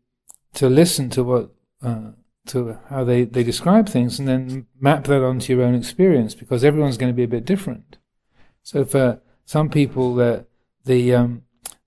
to 0.54 0.68
listen 0.68 1.10
to 1.10 1.24
what 1.24 1.50
uh, 1.82 2.12
to 2.46 2.78
how 2.88 3.04
they, 3.04 3.24
they 3.24 3.44
describe 3.44 3.88
things 3.88 4.18
and 4.18 4.26
then 4.26 4.66
map 4.80 5.04
that 5.04 5.22
onto 5.22 5.54
your 5.54 5.64
own 5.64 5.74
experience 5.74 6.34
because 6.34 6.64
everyone's 6.64 6.96
going 6.96 7.12
to 7.12 7.16
be 7.16 7.22
a 7.22 7.28
bit 7.28 7.44
different. 7.44 7.98
So 8.62 8.84
for 8.84 9.20
some 9.44 9.68
people 9.68 10.14
that 10.16 10.46
the 10.84 11.14
um, 11.14 11.42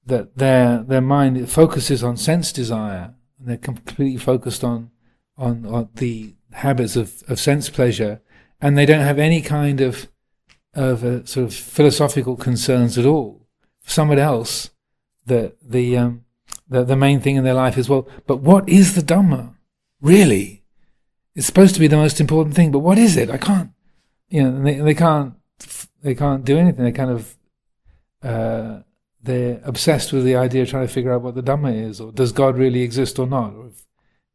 that 0.06 0.38
their 0.38 0.84
their 0.84 1.02
mind 1.02 1.50
focuses 1.50 2.04
on 2.04 2.18
sense 2.18 2.52
desire 2.52 3.14
and 3.40 3.48
they're 3.48 3.58
completely 3.58 4.18
focused 4.18 4.64
on 4.64 4.92
on, 5.38 5.66
on 5.66 5.90
the 5.96 6.36
habits 6.54 6.96
of, 6.96 7.24
of 7.28 7.40
sense 7.40 7.70
pleasure 7.70 8.22
and 8.62 8.78
they 8.78 8.86
don't 8.86 9.02
have 9.02 9.20
any 9.20 9.42
kind 9.42 9.82
of 9.82 10.08
of 10.74 11.04
uh, 11.04 11.26
sort 11.26 11.46
of 11.46 11.54
philosophical 11.54 12.36
concerns 12.36 12.98
at 12.98 13.06
all. 13.06 13.48
For 13.82 13.92
someone 13.92 14.20
else, 14.20 14.72
the 15.26 15.54
the 15.62 15.98
um, 15.98 16.26
the, 16.68 16.84
the 16.84 16.96
main 16.96 17.22
thing 17.22 17.36
in 17.36 17.44
their 17.44 17.54
life 17.54 17.78
is, 17.78 17.90
well, 17.90 18.08
but 18.26 18.38
what 18.38 18.68
is 18.68 18.96
the 18.96 19.02
Dhamma? 19.02 19.55
Really? 20.02 20.64
It's 21.36 21.46
supposed 21.46 21.74
to 21.76 21.80
be 21.80 21.88
the 21.88 21.98
most 21.98 22.22
important 22.22 22.56
thing, 22.56 22.72
but 22.72 22.80
what 22.80 22.98
is 22.98 23.18
it? 23.18 23.30
I 23.30 23.38
can't, 23.38 23.72
you 24.30 24.44
know, 24.44 24.64
they, 24.64 24.76
they 24.76 24.94
can't, 24.94 25.34
they 26.02 26.16
can't 26.16 26.46
do 26.46 26.58
anything. 26.58 26.86
They 26.86 26.92
kind 26.92 27.12
of, 27.12 27.38
uh, 28.24 28.80
they're 29.22 29.60
obsessed 29.64 30.14
with 30.14 30.24
the 30.24 30.36
idea 30.36 30.62
of 30.62 30.70
trying 30.70 30.88
to 30.88 30.94
figure 30.94 31.14
out 31.14 31.24
what 31.24 31.36
the 31.36 31.44
Dhamma 31.44 31.76
is, 31.90 32.00
or 32.00 32.12
does 32.12 32.32
God 32.32 32.58
really 32.58 32.82
exist 32.82 33.20
or 33.20 33.28
not? 33.28 33.54
Or 33.54 33.68
if, 33.68 33.86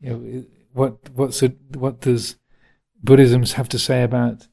you 0.01 0.11
know, 0.11 0.45
what, 0.73 1.11
what's 1.11 1.43
it, 1.43 1.57
what 1.75 2.01
does 2.01 2.37
Buddhism 3.03 3.45
have 3.45 3.69
to 3.71 3.79
say 3.79 4.03
about, 4.03 4.49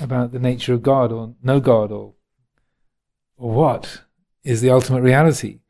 about 0.00 0.32
the 0.32 0.38
nature 0.38 0.74
of 0.74 0.82
God 0.82 1.12
or 1.12 1.34
no 1.42 1.60
God 1.60 1.92
or, 1.92 2.14
or 3.36 3.50
what 3.52 4.02
is 4.42 4.60
the 4.60 4.70
ultimate 4.70 5.02
reality? 5.02 5.60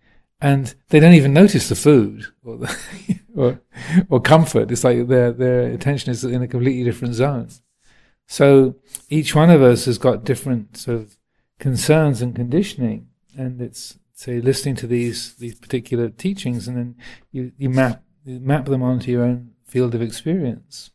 And 0.41 0.75
they 0.89 1.01
don't 1.01 1.15
even 1.15 1.33
notice 1.33 1.69
the 1.69 1.75
food 1.75 2.27
or, 2.45 2.59
the 2.59 2.79
or, 3.35 3.61
or 4.09 4.21
comfort. 4.21 4.71
It's 4.71 4.85
like 4.85 5.09
their 5.09 5.33
their 5.33 5.71
attention 5.71 6.11
is 6.11 6.25
in 6.25 6.43
a 6.43 6.49
completely 6.49 6.85
different 6.85 7.15
zone. 7.15 7.49
So 8.27 8.77
each 9.09 9.35
one 9.35 9.51
of 9.51 9.63
us 9.63 9.85
has 9.85 9.99
got 9.99 10.25
different 10.25 10.77
sort 10.77 10.99
of 10.99 11.17
concerns 11.59 12.23
and 12.23 12.35
conditioning, 12.35 13.09
and 13.37 13.61
it's 13.61 13.99
say 14.13 14.41
listening 14.41 14.77
to 14.77 14.87
these 14.87 15.35
these 15.37 15.55
particular 15.55 16.09
teachings, 16.09 16.69
and 16.69 16.77
then 16.77 16.97
you 17.31 17.53
you 17.57 17.71
map 17.71 18.03
you 18.25 18.41
map 18.41 18.67
them 18.67 18.83
onto 18.83 19.11
your 19.11 19.25
own 19.25 19.53
field 19.65 19.95
of 19.95 20.03
experience. 20.03 20.91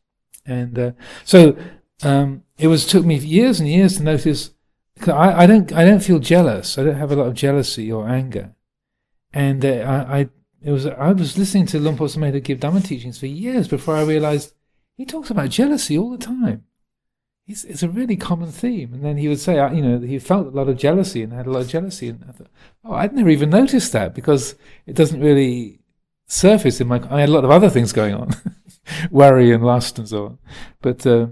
And 0.46 0.80
uh, 0.80 0.92
so 1.24 1.56
um, 2.04 2.44
it 2.58 2.68
was 2.68 2.86
took 2.86 3.06
me 3.06 3.18
years 3.18 3.60
and 3.60 3.70
years 3.70 3.98
to 3.98 4.04
notice. 4.04 4.52
I, 5.08 5.44
I 5.44 5.46
don't 5.48 5.72
I 5.72 5.86
don't 5.86 6.04
feel 6.04 6.20
jealous. 6.20 6.78
I 6.78 6.84
don't 6.84 6.96
have 6.96 7.12
a 7.12 7.16
lot 7.16 7.28
of 7.28 7.34
jealousy 7.34 7.92
or 7.92 8.08
anger 8.10 8.54
and 9.34 9.64
uh, 9.64 9.70
I, 9.70 10.20
I, 10.20 10.30
it 10.62 10.72
was 10.72 10.86
I 10.86 11.12
was 11.12 11.38
listening 11.38 11.66
to 11.68 11.80
Luang 11.80 11.98
Por 11.98 12.08
Sumedho 12.08 12.44
give 12.44 12.60
Dhamma 12.60 12.86
teachings 12.86 13.20
for 13.20 13.28
years 13.28 13.68
before 13.68 13.96
I 13.96 14.04
realized 14.04 14.54
he 14.98 15.06
talks 15.06 15.30
about 15.30 15.50
jealousy 15.50 15.98
all 15.98 16.10
the 16.10 16.18
time. 16.18 16.66
It's, 17.48 17.64
it's 17.64 17.82
a 17.82 17.90
really 17.90 18.16
common 18.16 18.52
theme. 18.52 18.94
And 18.94 19.04
then 19.04 19.18
he 19.18 19.28
would 19.28 19.40
say, 19.40 19.56
you 19.74 19.82
know, 19.82 20.00
he 20.00 20.20
felt 20.20 20.48
a 20.48 20.52
lot 20.52 20.70
of 20.70 20.78
jealousy 20.78 21.24
and 21.24 21.34
had 21.34 21.48
a 21.48 21.52
lot 21.52 21.62
of 21.62 21.70
jealousy. 21.70 22.10
And 22.10 22.24
I 22.28 22.32
thought, 22.32 22.50
oh, 22.86 22.94
I'd 22.94 23.14
never 23.14 23.30
even 23.30 23.50
noticed 23.50 23.92
that 23.94 24.14
because 24.14 24.56
it 24.86 24.96
doesn't 24.96 25.22
really 25.22 25.80
surface 26.28 26.80
in 26.80 26.88
my. 26.88 27.02
I 27.10 27.22
had 27.22 27.30
a 27.30 27.32
lot 27.32 27.46
of 27.46 27.52
other 27.52 27.70
things 27.70 27.92
going 27.92 28.14
on, 28.14 28.36
worry 29.12 29.52
and 29.52 29.64
lust 29.64 29.98
and 29.98 30.08
so 30.08 30.26
on. 30.26 30.38
But 30.82 31.08
uh, 31.08 31.28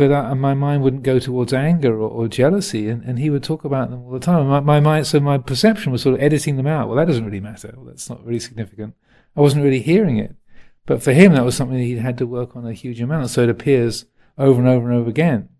but 0.00 0.10
uh, 0.10 0.34
my 0.34 0.54
mind 0.54 0.82
wouldn't 0.82 1.02
go 1.02 1.18
towards 1.18 1.52
anger 1.52 1.94
or, 2.00 2.08
or, 2.08 2.26
jealousy, 2.26 2.88
and, 2.88 3.04
and 3.04 3.18
he 3.18 3.28
would 3.28 3.42
talk 3.42 3.66
about 3.66 3.90
them 3.90 4.00
all 4.02 4.12
the 4.12 4.18
time. 4.18 4.46
My, 4.46 4.60
my 4.60 4.80
mind, 4.80 5.06
so 5.06 5.20
my 5.20 5.36
perception 5.36 5.92
was 5.92 6.00
sort 6.00 6.14
of 6.14 6.22
editing 6.22 6.56
them 6.56 6.66
out. 6.66 6.88
Well, 6.88 6.96
that 6.96 7.06
doesn't 7.06 7.26
really 7.26 7.38
matter. 7.38 7.74
Well, 7.76 7.84
that's 7.84 8.08
not 8.08 8.24
really 8.24 8.40
significant. 8.40 8.94
I 9.36 9.42
wasn't 9.42 9.62
really 9.62 9.82
hearing 9.82 10.16
it, 10.16 10.34
but 10.86 11.02
for 11.02 11.12
him, 11.12 11.34
that 11.34 11.44
was 11.44 11.54
something 11.54 11.76
that 11.76 11.84
he 11.84 11.98
had 11.98 12.16
to 12.16 12.26
work 12.26 12.56
on 12.56 12.66
a 12.66 12.72
huge 12.72 12.98
amount. 13.02 13.28
So 13.28 13.42
it 13.42 13.50
appears 13.50 14.06
over 14.38 14.58
and 14.58 14.70
over 14.70 14.90
and 14.90 14.98
over 14.98 15.10
again 15.10 15.50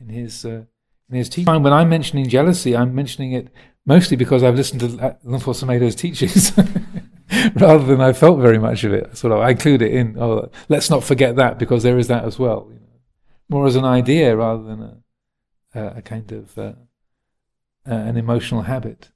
in 0.00 0.10
his 0.10 0.44
uh, 0.44 0.66
in 1.10 1.16
his 1.16 1.28
teaching. 1.28 1.60
When 1.60 1.72
I'm 1.72 1.88
mentioning 1.88 2.28
jealousy, 2.28 2.76
I'm 2.76 2.94
mentioning 2.94 3.32
it 3.32 3.48
mostly 3.84 4.16
because 4.16 4.44
I've 4.44 4.54
listened 4.54 4.82
to 4.82 5.16
Luang 5.24 5.90
teachings. 5.90 6.52
rather 7.56 7.84
than 7.84 8.00
I 8.00 8.12
felt 8.12 8.38
very 8.38 8.58
much 8.58 8.84
of 8.84 8.92
it. 8.92 9.16
Sort 9.16 9.32
of, 9.32 9.40
I 9.40 9.50
include 9.50 9.82
it 9.82 9.92
in. 9.92 10.16
Oh, 10.18 10.50
let's 10.68 10.88
not 10.88 11.02
forget 11.02 11.34
that 11.34 11.58
because 11.58 11.82
there 11.82 11.98
is 11.98 12.06
that 12.06 12.24
as 12.24 12.38
well 12.38 12.70
more 13.48 13.66
as 13.66 13.76
an 13.76 13.84
idea 13.84 14.36
rather 14.36 14.62
than 14.62 15.02
a, 15.74 15.86
a, 15.98 16.02
kind 16.02 16.30
of 16.32 16.56
uh, 16.58 16.72
uh, 17.86 17.94
an 17.94 18.16
emotional 18.16 18.62
habit. 18.62 19.10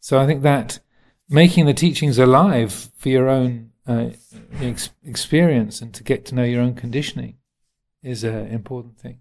So 0.00 0.18
I 0.18 0.26
think 0.26 0.42
that 0.42 0.80
making 1.28 1.66
the 1.66 1.74
teachings 1.74 2.18
alive 2.18 2.90
for 2.96 3.08
your 3.08 3.28
own 3.28 3.70
uh, 3.86 4.10
ex- 4.60 4.90
experience 5.04 5.80
and 5.80 5.92
to 5.94 6.04
get 6.04 6.24
to 6.26 6.34
know 6.34 6.44
your 6.44 6.62
own 6.62 6.74
conditioning 6.74 7.36
is 8.02 8.24
an 8.24 8.48
important 8.48 8.98
thing. 8.98 9.20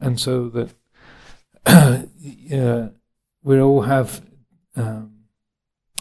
And 0.00 0.20
so 0.20 0.48
that 0.50 0.74
we 3.42 3.60
all 3.60 3.82
have 3.82 4.22
um, 4.76 5.18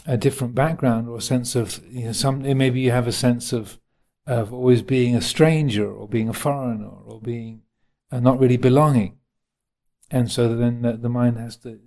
a 0.06 0.18
different 0.18 0.56
background 0.56 1.10
or 1.10 1.18
a 1.18 1.22
sense 1.22 1.56
of 1.56 1.82
you 1.90 2.06
know 2.06 2.12
some 2.12 2.42
maybe 2.58 2.80
you 2.80 2.92
have 2.92 3.08
a 3.08 3.12
sense 3.12 3.52
of 3.52 3.80
of 4.28 4.54
always 4.54 4.82
being 4.82 5.16
a 5.16 5.22
stranger 5.22 5.90
or 5.90 6.08
being 6.08 6.28
a 6.28 6.34
foreigner 6.34 6.90
or 7.06 7.22
being 7.22 7.62
uh, 8.12 8.20
not 8.20 8.40
really 8.40 8.58
belonging. 8.58 9.18
And 10.12 10.30
so 10.30 10.56
then 10.56 10.82
the, 10.82 10.94
the, 10.94 11.10
mind 11.10 11.38
has 11.38 11.56
to 11.58 11.80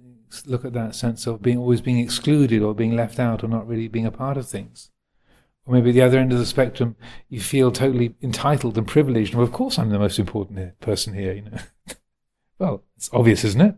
look 0.47 0.65
at 0.65 0.73
that 0.73 0.95
sense 0.95 1.27
of 1.27 1.43
being 1.43 1.59
always 1.59 1.81
being 1.81 1.99
excluded 1.99 2.63
or 2.63 2.75
being 2.75 2.97
left 2.97 3.19
out 3.19 3.45
or 3.45 3.49
not 3.49 3.69
really 3.69 3.89
being 3.89 4.07
a 4.07 4.11
part 4.11 4.39
of 4.39 4.49
things. 4.49 4.91
Or 5.67 5.75
maybe 5.75 5.93
the 5.93 6.03
other 6.03 6.19
end 6.19 6.33
of 6.33 6.39
the 6.39 6.47
spectrum, 6.47 6.97
you 7.29 7.41
feel 7.41 7.71
totally 7.71 8.15
entitled 8.23 8.79
and 8.79 8.89
privileged. 8.89 9.35
Well, 9.35 9.45
of 9.45 9.53
course, 9.53 9.79
I'm 9.79 9.91
the 9.91 9.99
most 9.99 10.19
important 10.19 10.81
person 10.81 11.15
here. 11.15 11.35
You 11.35 11.43
know, 11.43 11.59
well, 12.59 12.85
it's 12.97 13.11
obvious, 13.13 13.45
isn't 13.45 13.61
it? 13.61 13.75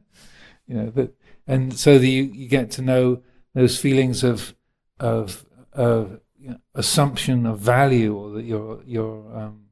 You 0.67 0.77
know 0.77 0.91
that, 0.91 1.15
and 1.47 1.77
so 1.77 1.99
the, 1.99 2.09
you, 2.09 2.23
you 2.33 2.49
get 2.49 2.71
to 2.73 2.83
know 2.83 3.23
those 3.55 3.79
feelings 3.79 4.23
of 4.23 4.55
of 5.01 5.45
of 5.73 6.21
you 6.43 6.51
know, 6.51 6.59
assumption 6.75 7.47
of 7.47 7.61
value 7.61 8.17
or 8.17 8.31
that 8.31 8.45
you're 8.45 8.83
you're 8.85 9.39
um, 9.39 9.67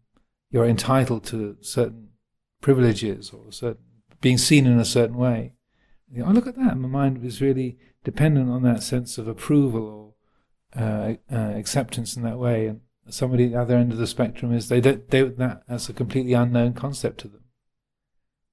you're 0.51 0.67
entitled 0.67 1.25
to 1.25 1.57
certain 1.61 2.11
privileges 2.61 3.31
or 3.31 3.51
certain 3.51 3.83
being 4.21 4.39
seen 4.39 4.67
in 4.67 4.79
a 4.79 4.85
certain 4.85 5.17
way. 5.17 5.55
You 6.13 6.23
know, 6.23 6.29
oh, 6.29 6.33
look 6.33 6.47
at 6.47 6.57
that! 6.57 6.79
My 6.79 6.89
mind 6.89 7.25
is 7.25 7.41
really 7.41 7.77
dependent 8.05 8.51
on 8.51 8.63
that 8.63 8.83
sense 8.85 9.19
of 9.19 9.27
approval 9.27 10.15
or 10.77 10.81
uh, 10.81 11.15
uh, 11.33 11.53
acceptance 11.57 12.17
in 12.17 12.23
that 12.23 12.39
way. 12.39 12.69
And 12.69 12.81
somebody 13.09 13.47
at 13.47 13.53
the 13.53 13.61
other 13.61 13.77
end 13.77 13.91
of 13.91 13.99
the 13.99 14.07
spectrum 14.07 14.55
is 14.55 14.69
they 14.69 14.81
don't 14.81 15.09
they, 15.11 15.23
that 15.23 15.63
that's 15.69 15.89
a 15.89 15.93
completely 15.93 16.35
unknown 16.35 16.75
concept 16.75 17.19
to 17.21 17.29
them. 17.29 17.45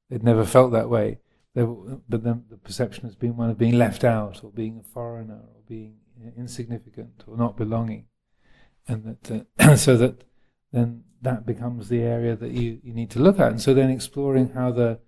They'd 0.10 0.24
never 0.24 0.46
felt 0.46 0.72
that 0.72 0.90
way. 0.90 1.20
They, 1.54 1.64
but 1.64 2.24
then 2.24 2.46
the 2.50 2.58
perception 2.58 3.06
has 3.06 3.16
been 3.16 3.38
one 3.38 3.52
of 3.52 3.60
being 3.60 3.78
left 3.78 4.04
out 4.04 4.44
or 4.44 4.52
being 4.52 4.80
a 4.80 4.84
foreigner 4.84 5.42
or 5.42 5.62
being 5.68 5.98
insignificant 6.38 7.24
or 7.28 7.38
not 7.38 7.58
belonging, 7.58 8.06
and 8.88 9.04
that 9.04 9.46
uh, 9.60 9.76
so 9.78 9.98
that 9.98 10.24
then 10.72 11.04
that 11.22 11.46
becomes 11.46 11.90
the 11.90 12.02
area 12.02 12.36
that 12.36 12.52
you, 12.52 12.80
you 12.84 12.94
need 12.94 13.10
to 13.12 13.20
look 13.20 13.40
at, 13.40 13.52
and 13.52 13.62
so 13.62 13.74
then 13.74 13.90
exploring 13.90 14.50
how 14.50 14.72
the 14.72 15.00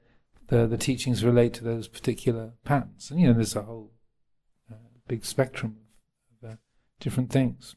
the 0.47 0.67
the 0.67 0.77
teachings 0.77 1.23
relate 1.23 1.53
to 1.55 1.63
those 1.63 1.87
particular 1.87 2.53
patterns. 2.63 3.09
And 3.11 3.19
you 3.19 3.27
know, 3.27 3.33
there's 3.33 3.55
a 3.55 3.63
whole 3.63 3.91
uh, 4.71 4.75
big 5.07 5.25
spectrum 5.25 5.77
of 6.43 6.49
uh, 6.49 6.55
different 6.99 7.31
things. 7.31 7.75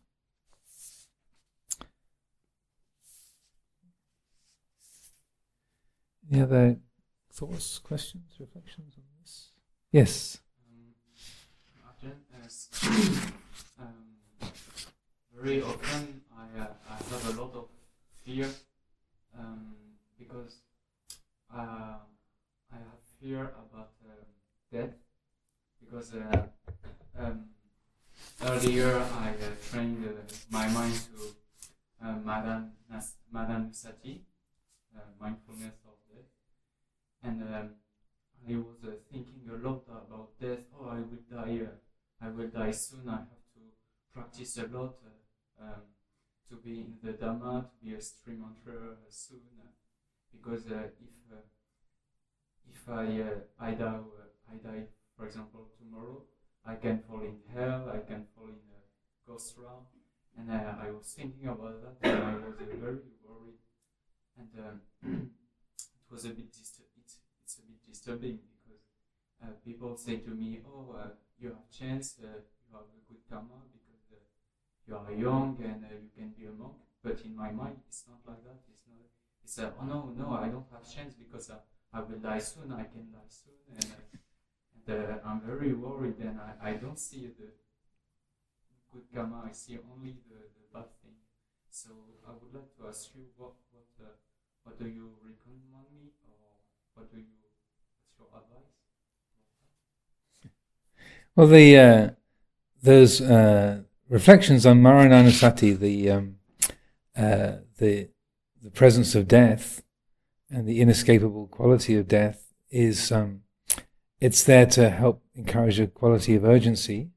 Any 6.30 6.41
other 6.41 6.76
thoughts, 7.30 7.78
questions, 7.78 8.33
reflections 8.41 8.95
on 8.97 9.05
this? 9.20 9.51
Yes. 9.91 10.41
Um, 12.53 13.33
um, 13.81 14.53
very 15.35 15.63
often 15.63 16.21
I, 16.37 16.61
uh, 16.61 16.67
I 16.91 16.97
have 17.11 17.39
a 17.39 17.41
lot 17.41 17.55
of 17.55 17.69
fear 18.25 18.49
um, 19.39 19.75
because 20.19 20.61
uh, 21.55 21.97
I 22.73 22.77
have 22.77 23.01
fear 23.21 23.45
about 23.65 23.93
uh, 24.05 24.25
death 24.71 24.95
because 25.81 26.15
uh, 26.15 26.43
um, 27.19 27.47
earlier 28.45 28.99
I 28.99 29.31
uh, 29.31 29.55
trained 29.71 30.05
uh, 30.05 30.21
my 30.51 30.69
mind 30.69 30.95
to 31.09 32.07
uh, 32.07 32.17
Madame 32.25 32.73
Madame 33.33 33.73
Sati, 33.73 34.23
mindfulness 35.19 35.77
of 35.89 35.97
death, 36.13 36.29
and 37.23 37.43
um, 37.43 37.71
I 38.47 38.57
was 38.57 38.77
thinking 39.11 39.49
a 39.49 39.57
lot 39.67 39.85
about 39.89 40.39
death. 40.41 40.59
Oh, 40.79 40.89
I 40.89 40.97
will 41.01 41.25
die. 41.31 41.67
I 42.23 42.29
will 42.29 42.47
die 42.49 42.70
soon. 42.70 43.09
I 43.09 43.16
have 43.16 43.47
to 43.55 43.61
practice 44.14 44.57
a 44.59 44.66
lot 44.68 44.95
uh, 45.05 45.64
um, 45.64 45.83
to 46.49 46.57
be 46.57 46.81
in 46.81 46.99
the 47.03 47.14
Dhamma, 47.14 47.64
to 47.64 47.85
be 47.85 47.95
a 47.95 48.01
stream 48.01 48.45
uh, 48.45 48.73
soon. 49.09 49.41
Uh, 49.59 49.66
because 50.31 50.66
uh, 50.70 50.87
if 51.01 51.33
uh, 51.33 51.43
if 52.70 52.89
I 52.89 53.68
I 53.68 53.75
die 53.75 53.99
I 54.53 54.57
die, 54.62 54.85
for 55.16 55.27
example, 55.27 55.66
tomorrow, 55.79 56.23
I 56.64 56.77
can 56.77 57.03
fall 57.09 57.23
in 57.23 57.39
hell. 57.53 57.91
I 57.93 57.99
can 58.07 58.27
fall 58.37 58.47
in 58.47 58.62
a 58.70 59.29
ghost 59.29 59.55
realm. 59.59 59.87
And 60.39 60.51
I 60.51 60.91
was 60.91 61.12
thinking 61.16 61.49
about 61.49 61.83
that, 61.83 62.09
and 62.09 62.23
I 62.23 62.35
was 62.37 62.55
very 62.57 62.99
worried. 63.27 63.61
And 64.39 64.49
um, 64.59 64.81
it 66.07 66.12
was 66.12 66.25
a 66.25 66.29
bit 66.29 66.47
it's, 66.49 66.81
it's 67.43 67.59
a 67.59 67.62
bit 67.62 67.85
disturbing 67.85 68.39
because 68.39 69.57
people 69.64 69.97
say 69.97 70.16
to 70.18 70.31
me, 70.31 70.61
"Oh, 70.66 70.97
you 71.43 71.49
have 71.51 71.68
chance. 71.70 72.16
Uh, 72.22 72.38
you 72.64 72.70
have 72.72 72.86
a 72.86 73.01
good 73.09 73.22
karma 73.28 73.59
because 73.74 74.07
uh, 74.14 74.22
you 74.86 74.95
are 74.97 75.12
young 75.12 75.59
and 75.62 75.84
uh, 75.84 75.93
you 75.93 76.11
can 76.16 76.30
be 76.38 76.47
a 76.47 76.53
monk." 76.53 76.78
But 77.03 77.20
in 77.24 77.34
my 77.34 77.51
mind, 77.51 77.78
it's 77.88 78.05
not 78.07 78.20
like 78.26 78.43
that. 78.45 78.61
It's 78.70 78.84
not. 78.86 78.99
It's 79.45 79.59
uh, 79.59 79.70
oh 79.80 79.84
no, 79.84 80.14
no, 80.16 80.38
I 80.38 80.49
don't 80.49 80.66
have 80.72 80.86
chance 80.86 81.14
because 81.14 81.51
uh, 81.51 81.59
I 81.93 82.01
will 82.01 82.18
die 82.18 82.38
soon. 82.38 82.72
I 82.72 82.84
can 82.84 83.11
die 83.11 83.28
soon, 83.28 83.59
and, 83.74 83.86
uh, 83.90 84.95
and 84.95 85.11
uh, 85.11 85.28
I'm 85.28 85.40
very 85.40 85.72
worried. 85.72 86.18
And 86.20 86.38
I, 86.40 86.70
I 86.70 86.72
don't 86.74 86.99
see 86.99 87.26
the 87.26 87.51
good 88.93 89.07
karma. 89.14 89.43
I 89.49 89.53
see 89.53 89.78
only 89.93 90.14
the, 90.30 90.38
the 90.57 90.64
bad 90.72 90.88
thing. 91.03 91.18
So 91.70 91.90
I 92.28 92.32
would 92.38 92.55
like 92.55 92.70
to 92.78 92.88
ask 92.88 93.11
you 93.16 93.24
what 93.36 93.55
what 93.72 93.88
what 94.62 94.78
do 94.78 94.86
you 94.86 95.11
recommend 95.26 95.90
me, 95.90 96.14
or 96.22 96.38
what 96.95 97.11
do 97.11 97.18
you 97.18 97.34
what's 97.99 98.14
your 98.18 98.30
advice? 98.30 98.82
Well, 101.35 101.47
the 101.47 101.78
uh, 101.78 102.11
those 102.83 103.22
uh, 103.22 103.83
reflections 104.11 104.66
on 104.66 104.83
Maranasati, 104.83 105.78
the 105.78 106.11
um, 106.11 106.37
uh, 107.16 107.53
the 107.78 108.09
the 108.62 108.70
presence 108.70 109.14
of 109.14 109.28
death 109.28 109.83
and 110.51 110.68
the 110.68 110.83
inescapable 110.83 111.47
quality 111.47 111.97
of 111.97 112.07
death 112.07 112.53
is 112.70 113.11
um, 113.11 113.41
it's 114.20 114.45
there 114.45 114.66
to 114.66 114.91
help 114.91 115.22
encourage 115.35 115.80
a 115.80 115.87
quality 115.87 116.35
of 116.35 116.45
urgency. 116.45 117.09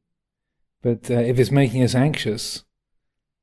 But 0.82 1.12
uh, 1.12 1.16
if 1.16 1.38
it's 1.38 1.52
making 1.52 1.84
us 1.84 1.94
anxious, 1.94 2.64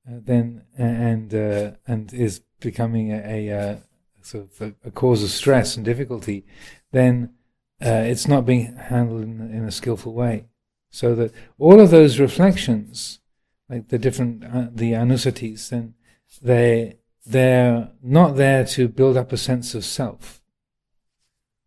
uh, 0.09 0.21
then 0.23 0.65
and 0.79 1.35
uh, 1.35 1.73
and 1.87 2.15
is 2.15 2.41
becoming 2.61 3.13
a, 3.13 3.51
a, 3.51 3.59
uh 3.59 3.77
sort 4.23 4.45
of 4.45 4.63
a, 4.63 4.89
a 4.89 4.91
cause 4.91 5.23
of 5.23 5.29
stress 5.29 5.77
and 5.77 5.85
difficulty, 5.85 6.47
then 6.93 7.35
uh, 7.85 8.05
it's 8.07 8.27
not 8.27 8.47
being 8.47 8.75
handled 8.77 9.23
in, 9.23 9.41
in 9.53 9.65
a 9.65 9.71
skillful 9.71 10.15
way. 10.15 10.47
So 10.93 11.15
that 11.15 11.33
all 11.59 11.81
of 11.81 11.91
those 11.91 12.21
reflections, 12.21 13.19
like 13.69 13.89
the 13.89 13.99
different 13.99 14.45
uh, 14.45 14.67
the 14.71 14.93
anusatis, 14.93 15.71
then 15.71 15.95
they 16.43 16.99
they're 17.25 17.89
not 18.03 18.37
there 18.37 18.65
to 18.67 18.89
build 18.89 19.17
up 19.17 19.33
a 19.33 19.39
sense 19.39 19.75
of 19.75 19.87
self. 19.87 20.43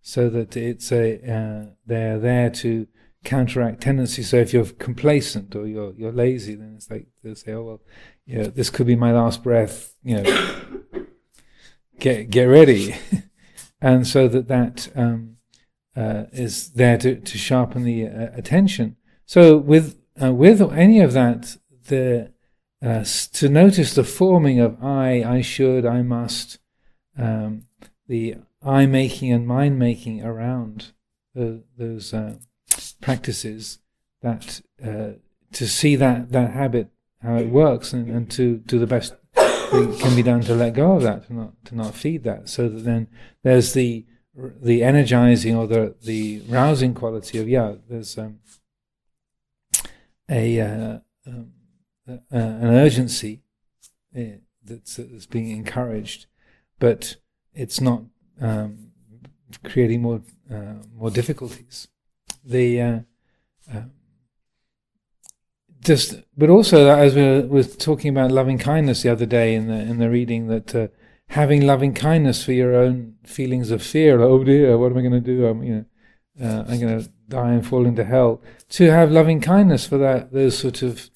So 0.01 0.29
that 0.29 0.55
it's 0.55 0.91
a 0.91 1.15
uh, 1.27 1.71
they're 1.87 2.19
there 2.19 2.51
to 2.51 2.87
counteract 3.23 3.81
tendencies. 3.81 4.29
So 4.29 4.37
if 4.37 4.53
you're 4.53 4.65
complacent 4.65 5.55
or 5.55 5.65
you're 5.65 5.93
you're 5.95 6.11
lazy, 6.11 6.53
then 6.53 6.75
it's 6.75 6.91
like 6.91 7.07
they 7.23 7.33
say, 7.33 7.53
oh 7.53 7.63
well, 7.63 7.81
you 8.27 8.37
know, 8.37 8.45
this 8.45 8.69
could 8.69 8.85
be 8.85 8.95
my 8.95 9.11
last 9.11 9.41
breath. 9.41 9.95
You 10.03 10.21
know, 10.21 11.05
get 11.99 12.29
get 12.29 12.43
ready, 12.43 12.95
and 13.81 14.05
so 14.05 14.27
that 14.27 14.47
that 14.49 14.89
um, 14.95 15.37
uh, 15.95 16.25
is 16.31 16.73
there 16.73 16.99
to 16.99 17.19
to 17.19 17.37
sharpen 17.39 17.85
the 17.85 18.05
uh, 18.05 18.27
attention. 18.35 18.97
So 19.25 19.57
with 19.57 19.99
uh, 20.21 20.33
with 20.33 20.61
any 20.61 21.01
of 21.01 21.13
that, 21.13 21.57
the 21.87 22.31
uh, 22.81 23.03
to 23.33 23.49
notice 23.49 23.93
the 23.93 24.03
forming 24.03 24.59
of 24.59 24.83
I, 24.83 25.23
I 25.23 25.41
should, 25.41 25.85
I 25.85 26.01
must, 26.01 26.59
um, 27.17 27.65
the 28.07 28.35
I 28.63 28.85
making 28.85 29.31
and 29.31 29.47
mind 29.47 29.79
making 29.79 30.23
around 30.23 30.93
the, 31.33 31.63
those 31.77 32.13
uh, 32.13 32.35
practices. 33.01 33.79
That 34.21 34.61
uh, 34.83 35.19
to 35.53 35.67
see 35.67 35.95
that 35.95 36.31
that 36.31 36.51
habit 36.51 36.89
how 37.21 37.35
it 37.35 37.49
works 37.49 37.93
and, 37.93 38.09
and 38.09 38.31
to 38.31 38.57
do 38.57 38.79
the 38.79 38.87
best 38.87 39.15
that 39.33 39.97
can 39.99 40.15
be 40.15 40.23
done 40.23 40.41
to 40.41 40.55
let 40.55 40.73
go 40.73 40.93
of 40.93 41.03
that, 41.03 41.27
to 41.27 41.33
not 41.33 41.65
to 41.65 41.75
not 41.75 41.95
feed 41.95 42.23
that, 42.23 42.49
so 42.49 42.69
that 42.69 42.83
then 42.83 43.07
there's 43.43 43.73
the 43.73 44.05
the 44.35 44.83
energizing 44.83 45.55
or 45.55 45.67
the 45.67 45.95
the 46.03 46.41
rousing 46.47 46.93
quality 46.93 47.39
of 47.39 47.47
yeah. 47.47 47.75
There's 47.89 48.17
um, 48.17 48.39
a 50.29 50.59
uh, 50.59 50.99
um, 51.27 51.51
uh, 52.07 52.17
an 52.31 52.73
urgency 52.73 53.41
uh, 54.17 54.37
that's, 54.63 54.95
that's 54.95 55.25
being 55.25 55.49
encouraged, 55.49 56.27
but 56.79 57.15
it's 57.53 57.81
not 57.81 58.03
um, 58.41 58.91
creating 59.63 60.01
more 60.01 60.21
uh, 60.51 60.75
more 60.93 61.09
difficulties. 61.09 61.87
The 62.43 62.81
uh, 62.81 62.99
um, 63.73 63.91
just, 65.81 66.15
but 66.35 66.49
also 66.49 66.89
as 66.89 67.15
we 67.15 67.21
were, 67.21 67.41
were 67.47 67.63
talking 67.63 68.09
about 68.09 68.31
loving 68.31 68.57
kindness 68.57 69.03
the 69.03 69.11
other 69.11 69.25
day 69.25 69.53
in 69.53 69.67
the 69.67 69.79
in 69.79 69.99
the 69.99 70.09
reading 70.09 70.47
that 70.47 70.75
uh, 70.75 70.87
having 71.29 71.65
loving 71.65 71.93
kindness 71.93 72.43
for 72.43 72.51
your 72.51 72.75
own 72.75 73.15
feelings 73.23 73.71
of 73.71 73.81
fear, 73.81 74.19
like, 74.19 74.29
oh 74.29 74.43
dear, 74.43 74.77
what 74.77 74.91
am 74.91 74.97
I 74.97 75.01
going 75.01 75.11
to 75.13 75.19
do? 75.19 75.45
I'm 75.45 75.63
you 75.63 75.75
know 75.75 75.85
uh, 76.41 76.65
I'm 76.67 76.79
going 76.79 77.03
to 77.03 77.09
die 77.27 77.53
and 77.53 77.65
fall 77.65 77.85
into 77.85 78.03
hell. 78.03 78.41
To 78.69 78.91
have 78.91 79.11
loving 79.11 79.41
kindness 79.41 79.87
for 79.87 79.97
that 79.97 80.31
those 80.31 80.57
sort 80.57 80.81
of 80.81 81.09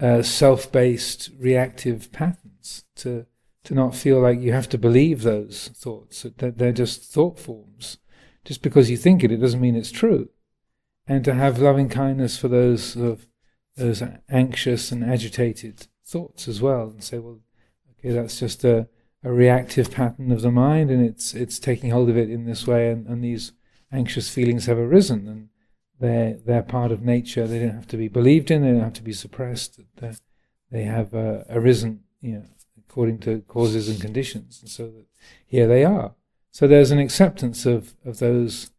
uh, 0.00 0.22
self-based 0.22 1.30
reactive 1.38 2.10
patterns 2.12 2.84
to 2.96 3.26
to 3.64 3.74
not 3.74 3.94
feel 3.94 4.20
like 4.20 4.40
you 4.40 4.52
have 4.52 4.68
to 4.68 4.78
believe 4.78 5.22
those 5.22 5.70
thoughts 5.74 6.22
that 6.36 6.58
they're 6.58 6.72
just 6.72 7.10
thought 7.12 7.38
forms 7.38 7.98
just 8.44 8.60
because 8.60 8.90
you 8.90 8.96
think 8.96 9.24
it 9.24 9.32
it 9.32 9.38
doesn't 9.38 9.60
mean 9.60 9.76
it's 9.76 9.90
true 9.90 10.28
and 11.06 11.24
to 11.24 11.34
have 11.34 11.58
loving 11.58 11.88
kindness 11.88 12.36
for 12.36 12.48
those 12.48 12.82
sort 12.82 13.06
of 13.06 13.26
those 13.76 14.02
anxious 14.28 14.92
and 14.92 15.02
agitated 15.04 15.86
thoughts 16.04 16.46
as 16.46 16.60
well 16.60 16.88
and 16.88 17.02
say 17.02 17.18
well 17.18 17.40
okay 17.98 18.10
that's 18.10 18.38
just 18.38 18.64
a, 18.64 18.88
a 19.22 19.32
reactive 19.32 19.90
pattern 19.90 20.30
of 20.30 20.42
the 20.42 20.50
mind 20.50 20.90
and 20.90 21.04
it's 21.04 21.34
it's 21.34 21.58
taking 21.58 21.90
hold 21.90 22.10
of 22.10 22.16
it 22.16 22.30
in 22.30 22.44
this 22.44 22.66
way 22.66 22.90
and, 22.90 23.06
and 23.06 23.24
these 23.24 23.52
anxious 23.90 24.28
feelings 24.28 24.66
have 24.66 24.78
arisen 24.78 25.26
and 25.26 25.48
they're, 26.00 26.34
they're 26.44 26.62
part 26.62 26.92
of 26.92 27.02
nature. 27.02 27.46
They 27.46 27.60
don't 27.60 27.74
have 27.74 27.88
to 27.88 27.96
be 27.96 28.08
believed 28.08 28.50
in. 28.50 28.62
They 28.62 28.72
don't 28.72 28.80
have 28.80 28.92
to 28.94 29.02
be 29.02 29.12
suppressed. 29.12 29.80
They're, 29.96 30.16
they 30.70 30.82
have 30.82 31.14
uh, 31.14 31.44
arisen, 31.50 32.00
you 32.20 32.34
know, 32.34 32.44
according 32.88 33.18
to 33.18 33.40
causes 33.42 33.88
and 33.88 34.00
conditions, 34.00 34.60
and 34.60 34.70
so 34.70 34.86
that 34.86 35.06
here 35.46 35.66
they 35.66 35.84
are. 35.84 36.14
So 36.50 36.66
there's 36.66 36.90
an 36.90 36.98
acceptance 36.98 37.66
of, 37.66 37.94
of 38.04 38.18
those, 38.18 38.70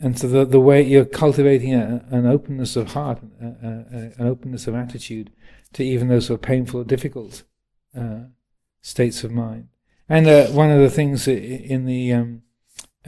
and 0.00 0.18
so 0.18 0.28
the 0.28 0.44
the 0.44 0.60
way 0.60 0.82
you're 0.82 1.04
cultivating 1.04 1.74
a, 1.74 2.04
an 2.10 2.26
openness 2.26 2.76
of 2.76 2.92
heart, 2.92 3.20
a, 3.40 3.46
a, 3.46 4.12
an 4.18 4.26
openness 4.26 4.66
of 4.66 4.74
attitude 4.74 5.30
to 5.72 5.84
even 5.84 6.08
those 6.08 6.26
sort 6.26 6.38
of 6.40 6.42
painful 6.42 6.80
or 6.80 6.84
difficult 6.84 7.44
uh, 7.96 8.24
states 8.80 9.24
of 9.24 9.30
mind. 9.30 9.68
And 10.08 10.26
uh, 10.26 10.46
one 10.48 10.70
of 10.70 10.80
the 10.80 10.90
things 10.90 11.26
in 11.26 11.86
the 11.86 12.12
um, 12.12 12.42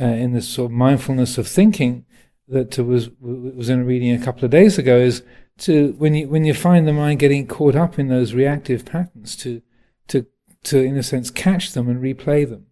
uh, 0.01 0.05
in 0.05 0.33
this 0.33 0.49
sort 0.49 0.71
of 0.71 0.77
mindfulness 0.77 1.39
of 1.39 1.49
thinking 1.49 2.06
that 2.49 2.79
was 2.79 3.11
was 3.21 3.69
in 3.69 3.81
a 3.81 3.85
reading 3.85 4.13
a 4.13 4.25
couple 4.25 4.45
of 4.45 4.51
days 4.51 4.79
ago 4.79 4.99
is 4.99 5.23
to 5.59 5.95
when 5.99 6.15
you 6.15 6.29
when 6.29 6.45
you 6.45 6.55
find 6.55 6.87
the 6.87 6.93
mind 6.93 7.19
getting 7.19 7.47
caught 7.47 7.75
up 7.75 7.99
in 7.99 8.09
those 8.09 8.35
reactive 8.35 8.85
patterns 8.85 9.37
to 9.37 9.63
to 10.09 10.27
to 10.65 10.83
in 10.83 10.97
a 10.97 11.03
sense 11.03 11.31
catch 11.31 11.73
them 11.73 11.89
and 11.89 12.03
replay 12.03 12.49
them. 12.49 12.67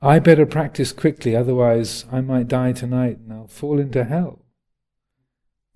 I 0.00 0.18
better 0.18 0.44
practice 0.44 0.92
quickly, 0.92 1.34
otherwise 1.34 2.04
I 2.12 2.20
might 2.20 2.46
die 2.46 2.72
tonight 2.72 3.18
and 3.18 3.32
I'll 3.32 3.48
fall 3.48 3.80
into 3.80 4.04
hell. 4.04 4.44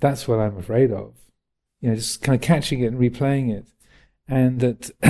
That's 0.00 0.28
what 0.28 0.38
I'm 0.38 0.58
afraid 0.58 0.92
of. 0.92 1.14
You 1.80 1.90
know, 1.90 1.94
just 1.94 2.22
kind 2.22 2.36
of 2.36 2.42
catching 2.42 2.80
it 2.80 2.88
and 2.88 2.98
replaying 2.98 3.56
it, 3.56 3.68
and 4.28 4.60
that, 4.60 4.90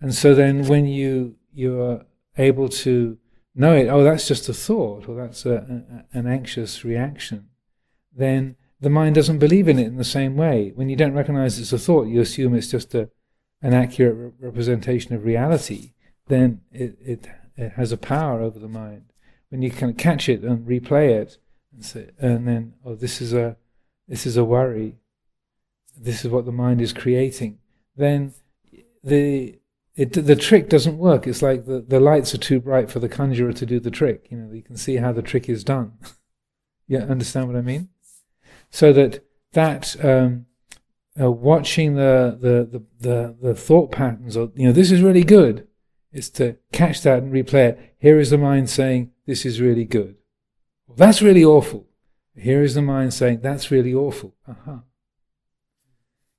and 0.00 0.14
so 0.14 0.34
then 0.34 0.68
when 0.68 0.86
you 0.86 1.36
you 1.52 1.80
are 1.80 2.06
able 2.38 2.68
to 2.68 3.18
know 3.56 3.74
it, 3.74 3.88
oh, 3.88 4.04
that's 4.04 4.28
just 4.28 4.48
a 4.48 4.54
thought, 4.54 5.08
or 5.08 5.16
that's 5.16 5.44
a, 5.46 6.04
a, 6.12 6.18
an 6.18 6.26
anxious 6.26 6.84
reaction, 6.84 7.48
then 8.14 8.56
the 8.80 8.90
mind 8.90 9.14
doesn't 9.14 9.38
believe 9.38 9.68
in 9.68 9.78
it 9.78 9.86
in 9.86 9.96
the 9.96 10.04
same 10.04 10.36
way. 10.36 10.72
When 10.74 10.88
you 10.88 10.96
don't 10.96 11.14
recognize 11.14 11.58
it's 11.58 11.72
a 11.72 11.78
thought, 11.78 12.06
you 12.06 12.20
assume 12.20 12.54
it's 12.54 12.70
just 12.70 12.94
a, 12.94 13.10
an 13.62 13.72
accurate 13.72 14.14
re- 14.14 14.30
representation 14.38 15.14
of 15.14 15.24
reality. 15.24 15.94
Then 16.28 16.60
it, 16.72 16.96
it 17.00 17.26
it 17.56 17.72
has 17.72 17.92
a 17.92 17.96
power 17.96 18.40
over 18.42 18.58
the 18.58 18.68
mind. 18.68 19.12
When 19.48 19.62
you 19.62 19.70
can 19.70 19.94
catch 19.94 20.28
it 20.28 20.42
and 20.42 20.66
replay 20.66 21.10
it, 21.10 21.38
and, 21.72 21.84
say, 21.84 22.10
and 22.18 22.46
then 22.46 22.74
oh, 22.84 22.94
this 22.94 23.20
is 23.20 23.32
a 23.32 23.56
this 24.06 24.26
is 24.26 24.36
a 24.36 24.44
worry. 24.44 24.96
This 25.98 26.24
is 26.24 26.30
what 26.30 26.44
the 26.44 26.52
mind 26.52 26.82
is 26.82 26.92
creating. 26.92 27.58
Then 27.96 28.34
the 29.02 29.58
it, 29.96 30.12
the 30.12 30.36
trick 30.36 30.68
doesn't 30.68 30.98
work. 30.98 31.26
It's 31.26 31.40
like 31.40 31.64
the, 31.64 31.80
the 31.80 32.00
lights 32.00 32.34
are 32.34 32.38
too 32.38 32.60
bright 32.60 32.90
for 32.90 33.00
the 33.00 33.08
conjurer 33.08 33.52
to 33.54 33.66
do 33.66 33.80
the 33.80 33.90
trick. 33.90 34.28
You 34.30 34.36
know, 34.36 34.52
you 34.52 34.62
can 34.62 34.76
see 34.76 34.96
how 34.96 35.10
the 35.12 35.22
trick 35.22 35.48
is 35.48 35.64
done. 35.64 35.92
you 36.86 36.98
understand 36.98 37.48
what 37.48 37.56
I 37.56 37.62
mean? 37.62 37.88
So 38.70 38.92
that 38.92 39.24
that 39.52 40.04
um, 40.04 40.46
uh, 41.18 41.30
watching 41.30 41.94
the, 41.94 42.36
the, 42.38 42.78
the 42.78 42.84
the 43.00 43.36
the 43.40 43.54
thought 43.54 43.90
patterns, 43.90 44.36
or 44.36 44.52
you 44.54 44.66
know, 44.66 44.72
this 44.72 44.90
is 44.90 45.00
really 45.00 45.24
good, 45.24 45.66
is 46.12 46.28
to 46.30 46.56
catch 46.72 47.00
that 47.02 47.22
and 47.22 47.32
replay 47.32 47.70
it. 47.70 47.94
Here 47.98 48.20
is 48.20 48.30
the 48.30 48.38
mind 48.38 48.68
saying, 48.68 49.12
"This 49.24 49.46
is 49.46 49.62
really 49.62 49.86
good." 49.86 50.16
That's 50.94 51.22
really 51.22 51.44
awful. 51.44 51.86
Here 52.34 52.62
is 52.62 52.74
the 52.74 52.82
mind 52.82 53.14
saying, 53.14 53.40
"That's 53.40 53.70
really 53.70 53.94
awful." 53.94 54.34
Uh-huh. 54.46 54.78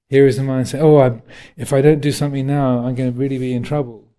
Here 0.09 0.25
is 0.25 0.37
the 0.37 0.43
mind 0.43 0.69
saying, 0.69 0.83
"Oh, 0.83 0.99
I'm, 0.99 1.21
if 1.55 1.73
I 1.73 1.81
don't 1.81 1.99
do 1.99 2.11
something 2.11 2.47
now, 2.47 2.79
I'm 2.79 2.95
going 2.95 3.11
to 3.11 3.19
really 3.19 3.37
be 3.37 3.53
in 3.53 3.63
trouble." 3.63 4.13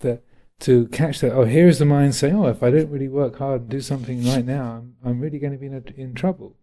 The, 0.00 0.20
to 0.60 0.86
catch 0.88 1.20
that, 1.20 1.32
oh, 1.32 1.44
here 1.44 1.68
is 1.68 1.78
the 1.78 1.84
mind 1.84 2.14
saying, 2.14 2.34
"Oh, 2.34 2.46
if 2.46 2.62
I 2.62 2.70
don't 2.70 2.90
really 2.90 3.08
work 3.08 3.38
hard 3.38 3.62
and 3.62 3.70
do 3.70 3.80
something 3.80 4.24
right 4.24 4.44
now, 4.44 4.76
I'm, 4.76 4.96
I'm 5.04 5.20
really 5.20 5.38
going 5.38 5.52
to 5.52 5.58
be 5.58 5.66
in, 5.66 5.74
a, 5.74 6.00
in 6.00 6.14
trouble." 6.14 6.56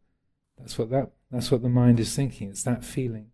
That's 0.57 0.77
what 0.77 0.89
that 0.91 1.11
that's 1.31 1.51
what 1.51 1.61
the 1.61 1.69
mind 1.69 1.99
is 1.99 2.15
thinking. 2.15 2.49
It's 2.49 2.63
that 2.63 2.85
feeling. 2.85 3.27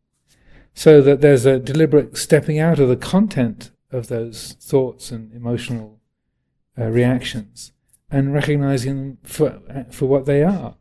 So 0.74 1.02
that 1.02 1.22
there's 1.22 1.46
a 1.46 1.60
deliberate 1.60 2.18
stepping 2.18 2.60
out 2.60 2.80
of 2.80 2.90
the 2.90 2.96
content 2.96 3.72
of 3.92 4.08
those 4.08 4.54
thoughts 4.60 5.12
and 5.12 5.34
emotional 5.34 6.00
uh, 6.78 6.86
reactions 6.86 7.74
and 8.10 8.34
recognizing 8.34 8.96
them 8.96 9.18
for 9.24 9.62
for 9.92 10.08
what 10.08 10.26
they 10.26 10.44
are. 10.44 10.76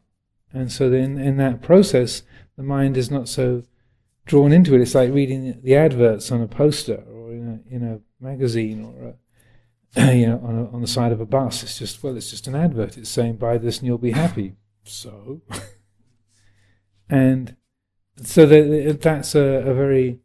And 0.53 0.73
so 0.73 0.89
then 0.89 1.19
in 1.19 1.37
that 1.37 1.61
process, 1.61 2.23
the 2.57 2.63
mind 2.63 2.97
is 2.97 3.11
not 3.11 3.29
so 3.29 3.65
drawn 4.29 4.53
into 4.53 4.75
it. 4.75 4.81
It's 4.81 4.95
like 4.95 5.13
reading 5.13 5.61
the 5.63 5.75
adverts 5.75 6.31
on 6.31 6.41
a 6.41 6.47
poster 6.47 7.03
or 7.11 7.33
in 7.33 7.63
a, 7.71 7.75
in 7.75 7.83
a 7.83 8.25
magazine 8.25 8.85
or 8.85 9.15
a, 9.97 10.15
you 10.17 10.27
know 10.27 10.41
on, 10.45 10.59
a, 10.59 10.71
on 10.71 10.81
the 10.81 10.87
side 10.87 11.11
of 11.11 11.21
a 11.21 11.27
bus. 11.27 11.63
It's 11.65 11.79
just 11.79 12.03
well, 12.03 12.17
it's 12.17 12.31
just 12.31 12.47
an 12.47 12.55
advert. 12.55 12.97
It's 12.97 13.11
saying 13.11 13.37
buy 13.37 13.59
this 13.59 13.79
and 13.79 13.87
you'll 13.87 13.99
be 13.99 14.13
happy. 14.13 14.55
So, 14.85 15.43
and 17.11 17.57
so 18.23 18.47
that, 18.47 19.01
that's 19.03 19.35
a, 19.35 19.41
a, 19.41 19.75
very 19.75 20.21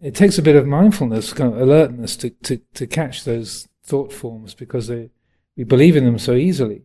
it 0.00 0.14
takes 0.14 0.38
a 0.38 0.42
bit 0.42 0.56
of 0.56 0.66
mindfulness, 0.66 1.32
kind 1.32 1.54
of 1.54 1.60
alertness 1.60 2.16
to, 2.18 2.30
to, 2.30 2.60
to 2.74 2.86
catch 2.86 3.24
those 3.24 3.68
thought 3.84 4.12
forms 4.12 4.54
because 4.54 4.88
they, 4.88 5.10
we 5.56 5.64
believe 5.64 5.96
in 5.96 6.04
them 6.04 6.18
so 6.18 6.34
easily. 6.34 6.82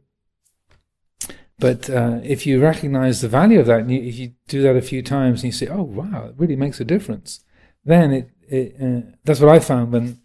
But 1.59 1.89
uh, 1.89 2.19
if 2.23 2.45
you 2.45 2.61
recognize 2.61 3.21
the 3.21 3.27
value 3.27 3.59
of 3.59 3.65
that, 3.65 3.81
and 3.81 3.91
you, 3.91 4.01
if 4.01 4.17
you 4.17 4.33
do 4.47 4.61
that 4.61 4.75
a 4.75 4.81
few 4.81 5.01
times, 5.01 5.41
and 5.41 5.45
you 5.45 5.51
say, 5.51 5.67
"Oh, 5.67 5.83
wow, 5.83 6.27
it 6.27 6.35
really 6.37 6.55
makes 6.55 6.79
a 6.79 6.85
difference," 6.85 7.43
then 7.83 8.11
it, 8.13 8.29
it 8.47 8.75
uh, 8.81 9.11
that's 9.23 9.39
what 9.39 9.49
I 9.49 9.59
found 9.59 9.91
when, 9.91 10.19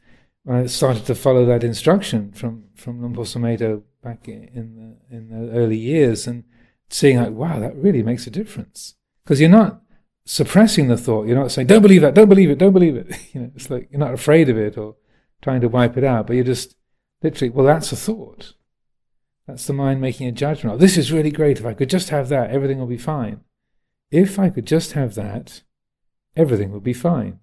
when 0.45 0.59
I 0.59 0.67
started 0.67 1.07
to 1.07 1.15
follow 1.15 1.47
that 1.47 1.65
instruction 1.65 2.33
from 2.33 2.65
from 2.75 3.01
Luang 3.01 3.15
Por 3.15 3.25
Sumedho 3.25 3.83
back 4.03 4.29
in 4.29 4.99
the 5.11 5.17
in 5.17 5.29
the 5.31 5.53
early 5.53 5.79
years, 5.79 6.27
and 6.27 6.45
seeing 6.91 7.19
like, 7.19 7.31
"Wow, 7.33 7.61
that 7.61 7.77
really 7.77 8.03
makes 8.03 8.27
a 8.27 8.31
difference," 8.31 8.95
because 9.25 9.41
you're 9.41 9.49
not 9.49 9.81
suppressing 10.27 10.89
the 10.89 10.99
thought. 10.99 11.27
You're 11.27 11.39
not 11.39 11.51
saying, 11.51 11.69
"Don't 11.69 11.83
believe 11.83 12.03
that, 12.03 12.15
don't 12.15 12.29
believe 12.29 12.51
it, 12.51 12.59
don't 12.59 12.75
believe 12.75 12.97
it." 12.97 13.09
you 13.33 13.41
know, 13.41 13.51
it's 13.55 13.71
like 13.71 13.89
you're 13.91 13.99
not 13.99 14.13
afraid 14.13 14.51
of 14.51 14.59
it 14.59 14.77
or 14.77 14.97
trying 15.41 15.63
to 15.63 15.69
wipe 15.69 15.97
it 15.97 16.05
out, 16.05 16.27
but 16.27 16.37
you're 16.37 16.45
just 16.45 16.77
literally, 17.23 17.51
well, 17.51 17.67
that's 17.67 17.93
a 17.93 17.97
thought. 17.97 18.55
That's 19.47 19.67
the 19.67 19.73
mind 19.73 20.01
making 20.01 20.29
a 20.29 20.33
judgment. 20.33 20.79
This 20.79 20.97
is 20.97 21.13
really 21.13 21.31
great. 21.31 21.59
If 21.59 21.67
I 21.67 21.75
could 21.75 21.91
just 21.91 22.11
have 22.11 22.29
that, 22.29 22.51
everything 22.51 22.79
will 22.79 22.87
be 22.87 22.99
fine. 22.99 23.41
If 24.11 24.39
I 24.39 24.51
could 24.51 24.67
just 24.67 24.93
have 24.93 25.15
that, 25.15 25.63
everything 26.37 26.71
will 26.71 26.81
be 26.81 26.93
fine. 26.93 27.39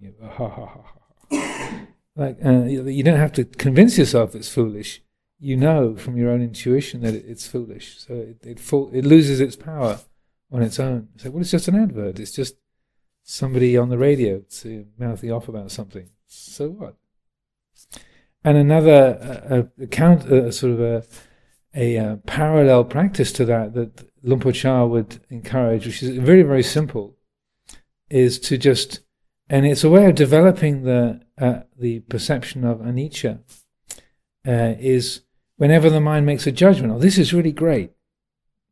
Like 2.19 2.37
uh, 2.45 2.63
you 2.65 3.01
don't 3.01 3.17
have 3.17 3.31
to 3.33 3.45
convince 3.45 3.97
yourself 3.97 4.35
it's 4.35 4.49
foolish. 4.49 5.01
You 5.39 5.55
know 5.55 5.95
from 5.95 6.17
your 6.17 6.31
own 6.31 6.41
intuition 6.41 7.01
that 7.01 7.13
it's 7.13 7.47
foolish. 7.47 7.97
So 7.99 8.13
it 8.13 8.37
it, 8.43 8.59
it 8.93 9.05
loses 9.05 9.39
its 9.39 9.55
power 9.55 9.99
on 10.51 10.61
its 10.61 10.81
own. 10.81 11.07
So 11.15 11.29
well, 11.29 11.41
it's 11.41 11.51
just 11.51 11.69
an 11.69 11.81
advert. 11.81 12.19
It's 12.19 12.33
just 12.33 12.55
somebody 13.23 13.77
on 13.77 13.87
the 13.87 13.97
radio 13.97 14.43
to 14.59 14.87
mouthing 14.97 15.31
off 15.31 15.47
about 15.47 15.71
something. 15.71 16.09
So 16.27 16.69
what? 16.69 16.95
And 18.43 18.57
another 18.57 19.69
uh, 19.79 19.83
account, 19.83 20.23
uh, 20.25 20.51
sort 20.51 20.73
of 20.73 20.81
a 20.81 21.03
a 21.75 21.97
uh, 21.97 22.15
parallel 22.25 22.83
practice 22.83 23.31
to 23.33 23.45
that 23.45 23.73
that 23.73 24.09
Luang 24.23 24.39
Por 24.39 24.51
Chah 24.51 24.85
would 24.85 25.21
encourage, 25.29 25.85
which 25.85 26.03
is 26.03 26.17
very, 26.17 26.43
very 26.43 26.63
simple, 26.63 27.15
is 28.09 28.39
to 28.39 28.57
just, 28.57 29.01
and 29.49 29.65
it's 29.65 29.83
a 29.83 29.89
way 29.89 30.05
of 30.05 30.15
developing 30.15 30.83
the 30.83 31.21
uh, 31.37 31.61
the 31.77 32.01
perception 32.01 32.65
of 32.65 32.79
anicca, 32.79 33.39
uh, 34.47 34.73
is 34.79 35.21
whenever 35.57 35.89
the 35.89 36.01
mind 36.01 36.25
makes 36.25 36.47
a 36.47 36.51
judgment, 36.51 36.93
oh, 36.93 36.99
this 36.99 37.17
is 37.17 37.33
really 37.33 37.51
great, 37.51 37.91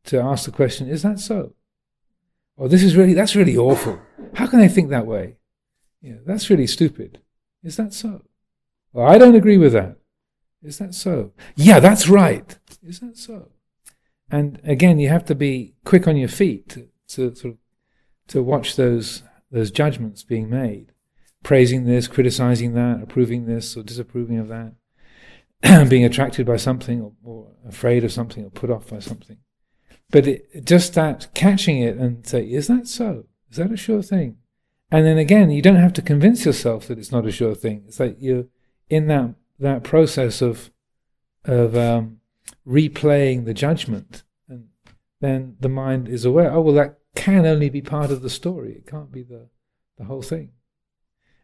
to 0.05 0.19
ask 0.19 0.45
the 0.45 0.51
question, 0.51 0.89
is 0.89 1.03
that 1.03 1.19
so? 1.19 1.53
Or 2.55 2.67
this 2.67 2.83
is 2.83 2.95
really, 2.95 3.13
that's 3.13 3.35
really 3.35 3.55
awful. 3.55 3.99
How 4.33 4.47
can 4.47 4.59
I 4.59 4.67
think 4.67 4.89
that 4.89 5.05
way? 5.05 5.35
Yeah, 6.01 6.15
that's 6.25 6.49
really 6.49 6.67
stupid. 6.67 7.19
Is 7.63 7.77
that 7.77 7.93
so? 7.93 8.23
Well, 8.93 9.07
I 9.07 9.17
don't 9.17 9.35
agree 9.35 9.57
with 9.57 9.73
that. 9.73 9.97
Is 10.63 10.79
that 10.79 10.95
so? 10.95 11.33
Yeah, 11.55 11.79
that's 11.79 12.09
right. 12.09 12.57
Is 12.87 13.01
that 13.01 13.17
so? 13.17 13.49
And 14.31 14.59
again, 14.63 14.99
you 14.99 15.09
have 15.09 15.25
to 15.25 15.35
be 15.35 15.75
quick 15.83 16.07
on 16.07 16.17
your 16.17 16.29
feet 16.29 16.69
to, 16.69 16.87
to 17.31 17.49
of 17.49 17.57
to 18.27 18.43
watch 18.43 18.75
those 18.75 19.23
those 19.51 19.71
judgments 19.71 20.23
being 20.23 20.49
made, 20.49 20.91
praising 21.43 21.85
this, 21.85 22.07
criticizing 22.07 22.73
that, 22.73 23.01
approving 23.01 23.45
this 23.45 23.77
or 23.77 23.83
disapproving 23.83 24.37
of 24.37 24.49
that, 24.49 24.73
being 25.89 26.03
attracted 26.03 26.45
by 26.45 26.57
something 26.57 27.01
or, 27.01 27.13
or, 27.23 27.51
afraid 27.67 28.03
of 28.03 28.11
something 28.11 28.43
or 28.43 28.49
put 28.49 28.69
off 28.69 28.89
by 28.89 28.99
something. 28.99 29.37
But 30.09 30.27
it, 30.27 30.65
just 30.65 30.93
that 30.95 31.27
catching 31.33 31.79
it 31.79 31.97
and 31.97 32.27
say, 32.27 32.43
is 32.43 32.67
that 32.67 32.87
so? 32.87 33.25
Is 33.49 33.57
that 33.57 33.71
a 33.71 33.77
sure 33.77 34.01
thing? 34.01 34.37
And 34.91 35.05
then 35.05 35.17
again, 35.17 35.51
you 35.51 35.61
don't 35.61 35.75
have 35.75 35.93
to 35.93 36.01
convince 36.01 36.45
yourself 36.45 36.87
that 36.87 36.97
it's 36.97 37.11
not 37.11 37.25
a 37.25 37.31
sure 37.31 37.55
thing. 37.55 37.83
It's 37.87 37.99
like 37.99 38.17
you're 38.19 38.45
in 38.89 39.07
that 39.07 39.35
that 39.59 39.83
process 39.83 40.41
of 40.41 40.71
of 41.45 41.75
um, 41.75 42.16
replaying 42.67 43.45
the 43.45 43.53
judgment, 43.53 44.23
and 44.49 44.67
then 45.21 45.55
the 45.59 45.69
mind 45.69 46.07
is 46.07 46.25
aware. 46.25 46.51
Oh 46.51 46.61
well, 46.61 46.75
that 46.75 46.99
can 47.15 47.45
only 47.45 47.69
be 47.69 47.81
part 47.81 48.11
of 48.11 48.21
the 48.21 48.29
story. 48.29 48.73
It 48.73 48.87
can't 48.87 49.11
be 49.11 49.23
the 49.23 49.49
the 49.97 50.05
whole 50.05 50.21
thing. 50.21 50.51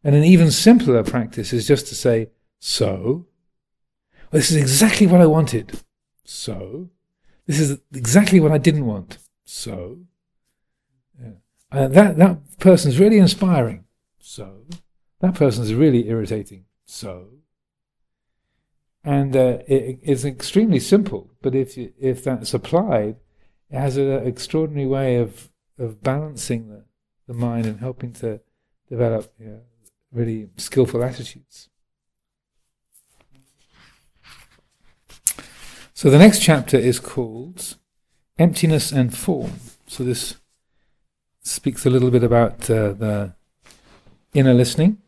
And 0.03 0.15
an 0.15 0.23
even 0.23 0.51
simpler 0.51 1.03
practice 1.03 1.53
is 1.53 1.67
just 1.67 1.87
to 1.87 1.95
say, 1.95 2.29
"So, 2.59 3.27
well, 4.33 4.39
this 4.39 4.51
is 4.51 4.57
exactly 4.57 5.07
what 5.07 5.21
I 5.21 5.27
wanted. 5.27 5.79
So, 6.23 6.89
this 7.45 7.59
is 7.59 7.79
exactly 7.93 8.39
what 8.39 8.51
I 8.51 8.57
didn't 8.57 8.85
want. 8.85 9.19
So, 9.45 9.99
yeah. 11.21 11.33
uh, 11.71 11.87
that 11.89 12.17
that 12.17 12.59
person's 12.59 12.99
really 12.99 13.17
inspiring. 13.17 13.85
So, 14.19 14.65
that 15.19 15.35
person's 15.35 15.73
really 15.73 16.09
irritating. 16.09 16.65
So, 16.85 17.27
and 19.03 19.35
uh, 19.35 19.59
it, 19.67 19.99
it's 20.01 20.23
extremely 20.23 20.79
simple, 20.79 21.29
but 21.41 21.55
if 21.55 21.77
if 21.77 22.23
that's 22.23 22.53
applied, 22.53 23.17
it 23.69 23.77
has 23.77 23.97
an 23.97 24.25
extraordinary 24.25 24.87
way 24.87 25.17
of 25.17 25.49
of 25.77 26.01
balancing 26.01 26.69
the, 26.69 26.85
the 27.27 27.33
mind 27.33 27.65
and 27.65 27.79
helping 27.79 28.13
to 28.13 28.39
develop 28.89 29.33
you 29.39 29.47
know, 29.47 29.59
really 30.11 30.49
skillful 30.57 31.03
attitudes. 31.03 31.69
So 35.93 36.09
the 36.09 36.19
next 36.19 36.39
chapter 36.39 36.77
is 36.77 36.99
called 36.99 37.77
Emptiness 38.37 38.91
and 38.91 39.15
Form. 39.15 39.53
So 39.87 40.03
this 40.03 40.35
speaks 41.41 41.85
a 41.85 41.89
little 41.89 42.11
bit 42.11 42.23
about 42.23 42.69
uh, 42.69 42.93
the 42.93 43.35
inner 44.33 44.53
listening. 44.53 45.02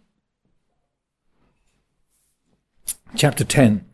Chapter 3.16 3.46
10. 3.46 3.86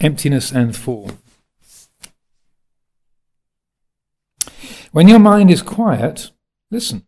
emptiness 0.00 0.50
and 0.50 0.74
form. 0.74 1.18
When 4.90 5.06
your 5.06 5.20
mind 5.20 5.50
is 5.50 5.62
quiet, 5.62 6.32
listen, 6.70 7.06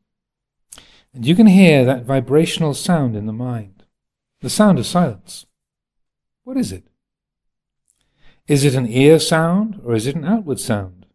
and 1.12 1.26
you 1.26 1.34
can 1.34 1.48
hear 1.48 1.84
that 1.84 2.04
vibrational 2.04 2.74
sound 2.74 3.16
in 3.16 3.26
the 3.26 3.32
mind, 3.32 3.84
the 4.40 4.50
sound 4.50 4.78
of 4.78 4.86
silence. 4.86 5.46
What 6.44 6.56
is 6.56 6.70
it? 6.70 6.84
Is 8.46 8.64
it 8.64 8.74
an 8.74 8.86
ear 8.86 9.18
sound 9.18 9.80
or 9.84 9.94
is 9.94 10.06
it 10.06 10.14
an 10.14 10.24
outward 10.24 10.60
sound? 10.60 11.06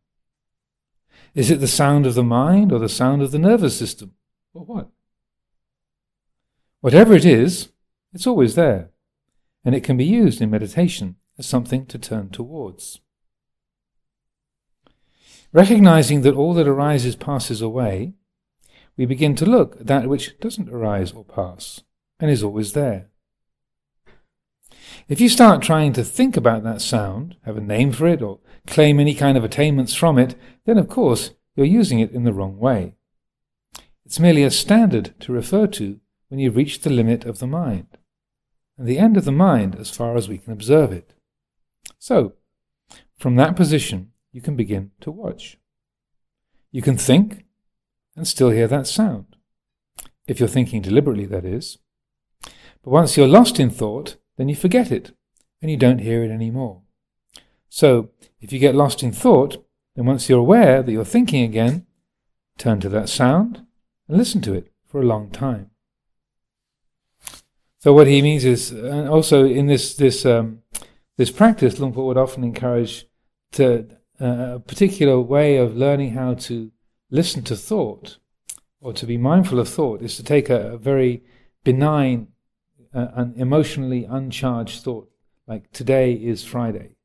Is 1.34 1.50
it 1.50 1.60
the 1.62 1.68
sound 1.68 2.06
of 2.06 2.16
the 2.16 2.24
mind 2.24 2.74
or 2.74 2.80
the 2.80 2.90
sound 2.90 3.22
of 3.22 3.32
the 3.32 3.40
nervous 3.40 3.78
system? 3.78 4.14
Or 4.54 4.66
what? 4.66 4.90
Whatever 6.82 7.14
it 7.14 7.26
is, 7.26 7.70
it's 8.14 8.28
always 8.28 8.56
there, 8.56 8.90
and 9.68 9.76
it 9.76 9.84
can 9.84 9.98
be 9.98 10.06
used 10.06 10.42
in 10.42 10.50
meditation 10.50 11.18
as 11.38 11.46
something 11.46 11.86
to 11.88 12.00
turn 12.00 12.30
towards. 12.30 13.02
Recognizing 15.52 16.22
that 16.22 16.36
all 16.36 16.54
that 16.54 16.70
arises 16.70 17.18
passes 17.18 17.62
away, 17.62 18.14
we 18.96 19.06
begin 19.06 19.36
to 19.36 19.46
look 19.46 19.76
at 19.76 19.88
that 19.88 20.08
which 20.08 20.40
doesn't 20.40 20.70
arise 20.70 21.12
or 21.12 21.26
pass 21.26 21.84
and 22.18 22.32
is 22.32 22.44
always 22.44 22.72
there. 22.72 23.10
If 25.10 25.20
you 25.20 25.28
start 25.28 25.62
trying 25.62 25.92
to 25.94 26.04
think 26.06 26.38
about 26.38 26.64
that 26.64 26.82
sound, 26.82 27.36
have 27.44 27.58
a 27.58 27.62
name 27.62 27.92
for 27.92 28.08
it, 28.08 28.22
or 28.22 28.40
claim 28.68 29.02
any 29.02 29.14
kind 29.14 29.38
of 29.38 29.44
attainments 29.44 29.94
from 29.94 30.18
it, 30.18 30.36
then 30.64 30.78
of 30.78 30.88
course 30.88 31.32
you're 31.58 31.66
using 31.66 32.00
it 32.00 32.12
in 32.12 32.24
the 32.24 32.32
wrong 32.32 32.58
way. 32.58 32.96
It's 34.06 34.18
merely 34.18 34.44
a 34.44 34.50
standard 34.50 35.14
to 35.20 35.34
refer 35.34 35.68
to 35.68 36.00
when 36.30 36.40
you've 36.40 36.56
reached 36.56 36.84
the 36.84 36.90
limit 36.90 37.26
of 37.26 37.40
the 37.40 37.48
mind, 37.48 37.88
and 38.78 38.88
the 38.88 39.00
end 39.00 39.18
of 39.18 39.26
the 39.26 39.32
mind 39.32 39.76
as 39.76 39.90
far 39.90 40.16
as 40.16 40.30
we 40.30 40.38
can 40.38 40.54
observe 40.54 40.92
it. 40.92 41.14
So, 41.98 42.34
from 43.18 43.36
that 43.36 43.56
position, 43.56 44.12
you 44.32 44.42
can 44.42 44.56
begin 44.56 44.92
to 45.02 45.12
watch. 45.12 45.58
You 46.72 46.82
can 46.82 46.98
think 46.98 47.46
and 48.16 48.28
still 48.28 48.50
hear 48.50 48.68
that 48.68 48.88
sound. 48.88 49.36
If 50.28 50.40
you're 50.40 50.50
thinking 50.50 50.82
deliberately, 50.82 51.26
that 51.26 51.46
is. 51.46 51.78
But 52.42 52.92
once 52.92 53.18
you're 53.18 53.28
lost 53.28 53.60
in 53.60 53.70
thought, 53.70 54.18
then 54.38 54.50
you 54.50 54.56
forget 54.56 54.92
it 54.92 55.16
and 55.62 55.72
you 55.72 55.78
don't 55.78 56.00
hear 56.00 56.24
it 56.24 56.32
anymore. 56.32 56.82
So, 57.70 58.12
if 58.40 58.54
you 58.54 58.60
get 58.60 58.76
lost 58.76 59.02
in 59.02 59.12
thought, 59.12 59.66
then 59.96 60.06
once 60.06 60.30
you're 60.30 60.40
aware 60.40 60.84
that 60.84 60.92
you're 60.92 61.06
thinking 61.06 61.44
again, 61.44 61.86
turn 62.58 62.80
to 62.82 62.90
that 62.90 63.10
sound 63.10 63.66
and 64.08 64.18
listen 64.18 64.42
to 64.42 64.54
it 64.54 64.72
for 64.86 65.02
a 65.02 65.06
long 65.06 65.30
time. 65.32 65.72
So 67.88 67.94
what 67.94 68.08
he 68.08 68.22
means 68.22 68.44
is, 68.44 68.72
and 68.72 69.08
also 69.08 69.46
in 69.46 69.68
this 69.68 69.96
this 69.96 70.26
um, 70.26 70.62
this 71.16 71.32
practice, 71.32 71.80
Luang 71.80 71.94
would 71.94 72.18
often 72.18 72.44
encourage 72.44 73.06
to 73.54 73.88
uh, 74.20 74.56
a 74.56 74.60
particular 74.60 75.22
way 75.22 75.56
of 75.56 75.78
learning 75.78 76.12
how 76.12 76.34
to 76.34 76.70
listen 77.10 77.44
to 77.44 77.56
thought 77.56 78.18
or 78.82 78.92
to 78.92 79.06
be 79.06 79.16
mindful 79.16 79.58
of 79.58 79.70
thought 79.70 80.02
is 80.02 80.18
to 80.18 80.24
take 80.24 80.50
a, 80.50 80.74
a 80.74 80.78
very 80.78 81.24
benign 81.64 82.28
uh, 82.94 83.08
and 83.16 83.38
emotionally 83.38 84.04
uncharged 84.04 84.84
thought, 84.84 85.10
like 85.48 85.72
today 85.72 86.12
is 86.12 86.44
Friday. 86.44 86.98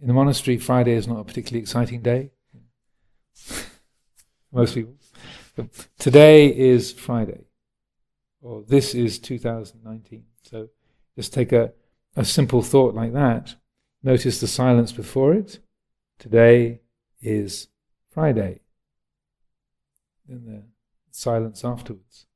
In 0.00 0.08
the 0.08 0.14
monastery, 0.14 0.58
Friday 0.58 0.94
is 0.94 1.06
not 1.06 1.20
a 1.20 1.24
particularly 1.24 1.62
exciting 1.62 2.02
day. 2.02 2.32
Most 4.52 4.74
people. 4.74 4.96
But 5.54 5.68
today 5.96 6.48
is 6.48 6.92
Friday, 6.92 7.45
or 8.46 8.62
this 8.62 8.94
is 8.94 9.18
2019. 9.18 10.24
So 10.42 10.68
just 11.16 11.34
take 11.34 11.52
a, 11.52 11.72
a 12.14 12.24
simple 12.24 12.62
thought 12.62 12.94
like 12.94 13.12
that. 13.12 13.56
Notice 14.04 14.40
the 14.40 14.46
silence 14.46 14.92
before 14.92 15.34
it. 15.34 15.58
Today 16.18 16.80
is 17.20 17.68
Friday. 18.08 18.60
Then 20.28 20.44
the 20.46 20.62
silence 21.10 21.64
afterwards. 21.64 22.26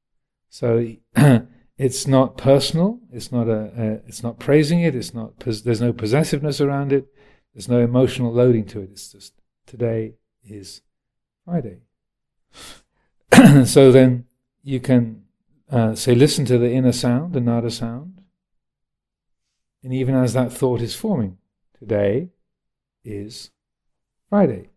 So 0.49 0.97
it's 1.79 2.09
not 2.09 2.37
personal. 2.37 2.99
It's 3.13 3.31
not 3.31 3.47
a, 3.47 3.71
a. 3.77 3.93
It's 4.09 4.25
not 4.25 4.41
praising 4.41 4.81
it. 4.81 4.97
It's 4.97 5.15
not. 5.15 5.39
There's 5.39 5.81
no 5.81 5.93
possessiveness 5.93 6.61
around 6.61 6.93
it. 6.93 7.07
There's 7.55 7.69
no 7.69 7.81
emotional 7.81 8.33
loading 8.33 8.67
to 8.67 8.81
it. 8.81 8.91
It's 8.91 9.13
just 9.13 9.35
today 9.65 10.15
is 10.45 10.83
Friday. 11.45 11.83
so 13.65 13.93
then 13.93 14.25
you 14.65 14.81
can 14.81 15.23
uh, 15.71 15.95
say, 15.95 16.15
listen 16.15 16.45
to 16.47 16.59
the 16.59 16.73
inner 16.73 16.93
sound, 16.93 17.33
the 17.33 17.41
nada 17.41 17.71
sound, 17.71 18.21
and 19.83 19.93
even 19.93 20.15
as 20.15 20.33
that 20.33 20.53
thought 20.53 20.81
is 20.81 20.95
forming, 20.95 21.39
today 21.79 22.29
is 23.05 23.51
Friday, 24.29 24.71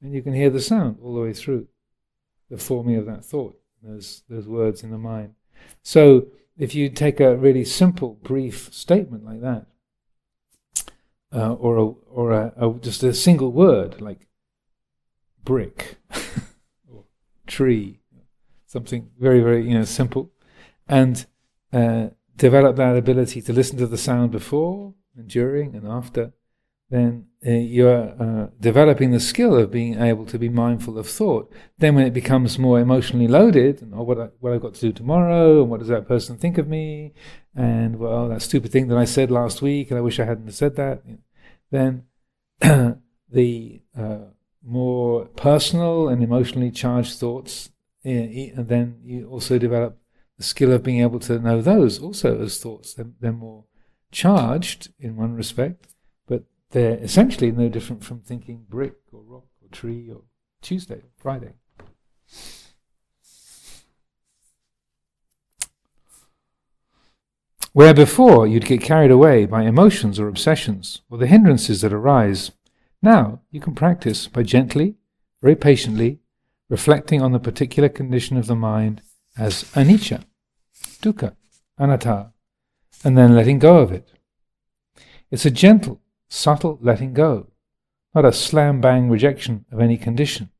and 0.00 0.12
you 0.12 0.22
can 0.22 0.34
hear 0.34 0.50
the 0.50 0.60
sound 0.60 0.98
all 1.02 1.14
the 1.14 1.20
way 1.20 1.32
through 1.32 1.66
the 2.50 2.58
forming 2.58 2.96
of 2.96 3.06
that 3.06 3.24
thought, 3.24 3.58
those 3.82 4.22
those 4.28 4.46
words 4.46 4.82
in 4.82 4.90
the 4.90 4.98
mind. 4.98 5.34
So 5.82 6.26
if 6.58 6.74
you 6.74 6.88
take 6.88 7.20
a 7.20 7.36
really 7.36 7.64
simple, 7.64 8.18
brief 8.22 8.72
statement 8.72 9.24
like 9.24 9.40
that, 9.40 9.66
uh, 11.34 11.54
or 11.54 11.76
a, 11.76 11.84
or 11.84 12.32
a, 12.32 12.52
a, 12.56 12.74
just 12.80 13.02
a 13.02 13.12
single 13.12 13.52
word 13.52 14.00
like 14.00 14.28
brick 15.44 15.98
or 16.92 17.04
tree, 17.46 18.00
something 18.66 19.10
very 19.18 19.40
very 19.40 19.66
you 19.66 19.74
know 19.74 19.84
simple, 19.84 20.30
and 20.88 21.26
uh, 21.72 22.08
develop 22.36 22.76
that 22.76 22.96
ability 22.96 23.42
to 23.42 23.52
listen 23.52 23.78
to 23.78 23.86
the 23.86 23.98
sound 23.98 24.30
before 24.30 24.94
and 25.16 25.28
during 25.28 25.74
and 25.74 25.86
after, 25.86 26.32
then 26.90 27.26
uh, 27.44 27.50
you're 27.50 28.14
uh, 28.20 28.48
developing 28.60 29.10
the 29.10 29.20
skill 29.20 29.56
of 29.56 29.70
being 29.70 30.00
able 30.00 30.24
to 30.26 30.38
be 30.38 30.48
mindful 30.48 30.98
of 30.98 31.08
thought. 31.08 31.52
Then, 31.78 31.94
when 31.94 32.06
it 32.06 32.12
becomes 32.12 32.58
more 32.58 32.78
emotionally 32.78 33.26
loaded, 33.26 33.82
and 33.82 33.94
oh, 33.94 34.02
what 34.02 34.20
I, 34.20 34.28
what 34.40 34.52
I've 34.52 34.60
got 34.60 34.74
to 34.74 34.80
do 34.80 34.92
tomorrow, 34.92 35.62
and 35.62 35.70
what 35.70 35.80
does 35.80 35.88
that 35.88 36.06
person 36.06 36.36
think 36.36 36.58
of 36.58 36.68
me, 36.68 37.12
and 37.54 37.98
well, 37.98 38.28
that 38.28 38.42
stupid 38.42 38.70
thing 38.70 38.88
that 38.88 38.98
I 38.98 39.04
said 39.04 39.30
last 39.30 39.62
week, 39.62 39.90
and 39.90 39.98
I 39.98 40.02
wish 40.02 40.20
I 40.20 40.24
hadn't 40.24 40.52
said 40.52 40.76
that. 40.76 41.02
Then, 41.70 42.04
the 42.60 43.82
uh, 43.98 44.18
more 44.64 45.26
personal 45.26 46.08
and 46.08 46.22
emotionally 46.22 46.70
charged 46.70 47.18
thoughts, 47.18 47.70
and 48.06 48.68
then 48.68 49.00
you 49.02 49.28
also 49.28 49.58
develop 49.58 49.98
the 50.38 50.44
skill 50.44 50.72
of 50.72 50.82
being 50.82 51.00
able 51.00 51.18
to 51.20 51.38
know 51.38 51.60
those 51.60 51.98
also 51.98 52.40
as 52.40 52.58
thoughts. 52.58 52.94
They're, 52.94 53.10
they're 53.20 53.32
more 53.32 53.64
charged 54.12 54.92
in 54.98 55.16
one 55.16 55.34
respect 55.34 55.88
but 56.26 56.44
they're 56.70 56.98
essentially 56.98 57.50
no 57.50 57.68
different 57.68 58.04
from 58.04 58.20
thinking 58.20 58.64
brick 58.68 58.94
or 59.12 59.22
rock 59.22 59.46
or 59.62 59.68
tree 59.70 60.10
or 60.10 60.22
Tuesday 60.62 60.96
or 60.96 61.10
Friday. 61.16 61.52
Where 67.72 67.92
before 67.92 68.46
you'd 68.46 68.64
get 68.64 68.80
carried 68.80 69.10
away 69.10 69.44
by 69.44 69.64
emotions 69.64 70.18
or 70.18 70.28
obsessions 70.28 71.02
or 71.10 71.18
the 71.18 71.26
hindrances 71.26 71.82
that 71.82 71.92
arise, 71.92 72.52
now 73.02 73.40
you 73.50 73.60
can 73.60 73.74
practice 73.74 74.28
by 74.28 74.42
gently, 74.44 74.94
very 75.42 75.54
patiently, 75.54 76.20
reflecting 76.68 77.22
on 77.22 77.32
the 77.32 77.38
particular 77.38 77.88
condition 77.88 78.36
of 78.36 78.46
the 78.46 78.56
mind 78.56 79.02
as 79.36 79.64
anicca, 79.74 80.24
dukkha, 81.02 81.36
anatta, 81.78 82.32
and 83.04 83.16
then 83.16 83.34
letting 83.34 83.58
go 83.58 83.78
of 83.78 83.92
it. 83.92 84.12
It's 85.30 85.44
a 85.44 85.50
gentle, 85.50 86.00
subtle 86.28 86.78
letting 86.80 87.12
go, 87.12 87.48
not 88.14 88.24
a 88.24 88.32
slam 88.32 88.80
bang 88.80 89.08
rejection 89.08 89.64
of 89.70 89.80
any 89.80 89.96
condition. 89.96 90.50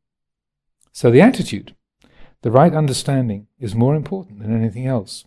So 0.93 1.11
the 1.11 1.21
attitude, 1.21 1.75
the 2.43 2.51
right 2.51 2.75
understanding, 2.75 3.47
is 3.59 3.75
more 3.75 3.95
important 3.95 4.41
than 4.41 4.55
anything 4.55 4.87
else. 4.87 5.25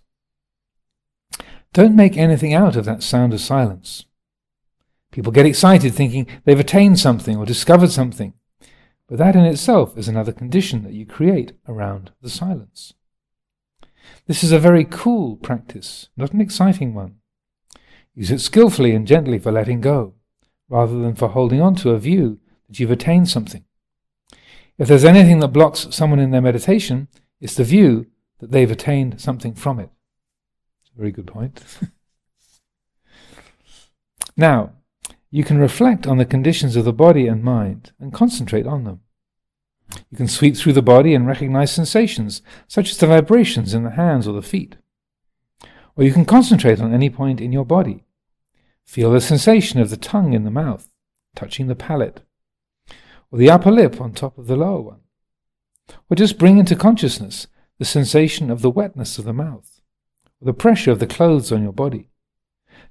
Don't 1.73 1.95
make 1.95 2.17
anything 2.17 2.53
out 2.53 2.75
of 2.75 2.85
that 2.85 3.03
sound 3.03 3.33
of 3.33 3.41
silence. 3.41 4.05
People 5.11 5.31
get 5.31 5.45
excited 5.45 5.93
thinking 5.93 6.27
they've 6.45 6.59
attained 6.59 6.99
something 6.99 7.37
or 7.37 7.45
discovered 7.45 7.91
something, 7.91 8.33
but 9.09 9.17
that 9.17 9.35
in 9.35 9.43
itself 9.43 9.97
is 9.97 10.07
another 10.07 10.31
condition 10.31 10.83
that 10.83 10.93
you 10.93 11.05
create 11.05 11.53
around 11.67 12.11
the 12.21 12.29
silence. 12.29 12.93
This 14.27 14.43
is 14.43 14.51
a 14.51 14.59
very 14.59 14.85
cool 14.85 15.35
practice, 15.35 16.09
not 16.15 16.31
an 16.31 16.41
exciting 16.41 16.93
one. 16.93 17.15
Use 18.13 18.29
it 18.29 18.39
skillfully 18.39 18.93
and 18.93 19.07
gently 19.07 19.39
for 19.39 19.51
letting 19.51 19.81
go 19.81 20.13
rather 20.69 20.99
than 20.99 21.15
for 21.15 21.29
holding 21.29 21.59
on 21.59 21.73
to 21.73 21.89
a 21.89 21.99
view 21.99 22.39
that 22.67 22.79
you've 22.79 22.91
attained 22.91 23.27
something. 23.27 23.65
If 24.77 24.87
there's 24.87 25.03
anything 25.03 25.39
that 25.39 25.49
blocks 25.49 25.87
someone 25.89 26.19
in 26.19 26.29
their 26.29 26.41
meditation, 26.41 27.07
it's 27.41 27.55
the 27.55 27.63
view 27.63 28.05
that 28.39 28.51
they've 28.51 28.69
attained 28.69 29.19
something 29.19 29.55
from 29.55 29.79
it. 29.79 29.89
Very 30.95 31.11
good 31.11 31.27
point. 31.27 31.63
now, 34.37 34.73
you 35.31 35.43
can 35.43 35.57
reflect 35.57 36.07
on 36.07 36.17
the 36.17 36.25
conditions 36.25 36.75
of 36.75 36.85
the 36.85 36.93
body 36.93 37.27
and 37.27 37.43
mind 37.43 37.91
and 37.99 38.13
concentrate 38.13 38.65
on 38.65 38.83
them. 38.83 39.01
You 40.09 40.17
can 40.17 40.27
sweep 40.27 40.55
through 40.55 40.73
the 40.73 40.81
body 40.81 41.13
and 41.13 41.27
recognize 41.27 41.71
sensations, 41.71 42.41
such 42.67 42.91
as 42.91 42.97
the 42.97 43.07
vibrations 43.07 43.73
in 43.73 43.83
the 43.83 43.91
hands 43.91 44.27
or 44.27 44.33
the 44.33 44.41
feet. 44.41 44.77
Or 45.95 46.03
you 46.03 46.13
can 46.13 46.25
concentrate 46.25 46.79
on 46.79 46.93
any 46.93 47.09
point 47.09 47.41
in 47.41 47.51
your 47.51 47.65
body 47.65 48.05
Feel 48.89 49.11
the 49.11 49.21
sensation 49.21 49.79
of 49.79 49.91
the 49.91 49.97
tongue 49.97 50.33
in 50.33 50.45
the 50.45 50.49
mouth, 50.49 50.89
touching 51.35 51.67
the 51.67 51.75
palate, 51.75 52.21
or 53.31 53.37
the 53.37 53.47
upper 53.47 53.69
lip 53.69 54.01
on 54.01 54.13
top 54.13 54.35
of 54.35 54.47
the 54.47 54.55
lower 54.55 54.81
one. 54.81 55.01
Or 56.09 56.15
just 56.15 56.39
bring 56.39 56.57
into 56.57 56.75
consciousness 56.75 57.45
the 57.77 57.85
sensation 57.85 58.49
of 58.49 58.63
the 58.63 58.69
wetness 58.71 59.19
of 59.19 59.25
the 59.25 59.31
mouth, 59.31 59.79
or 60.41 60.47
the 60.47 60.53
pressure 60.53 60.89
of 60.89 60.97
the 60.97 61.05
clothes 61.05 61.51
on 61.51 61.61
your 61.61 61.71
body. 61.71 62.08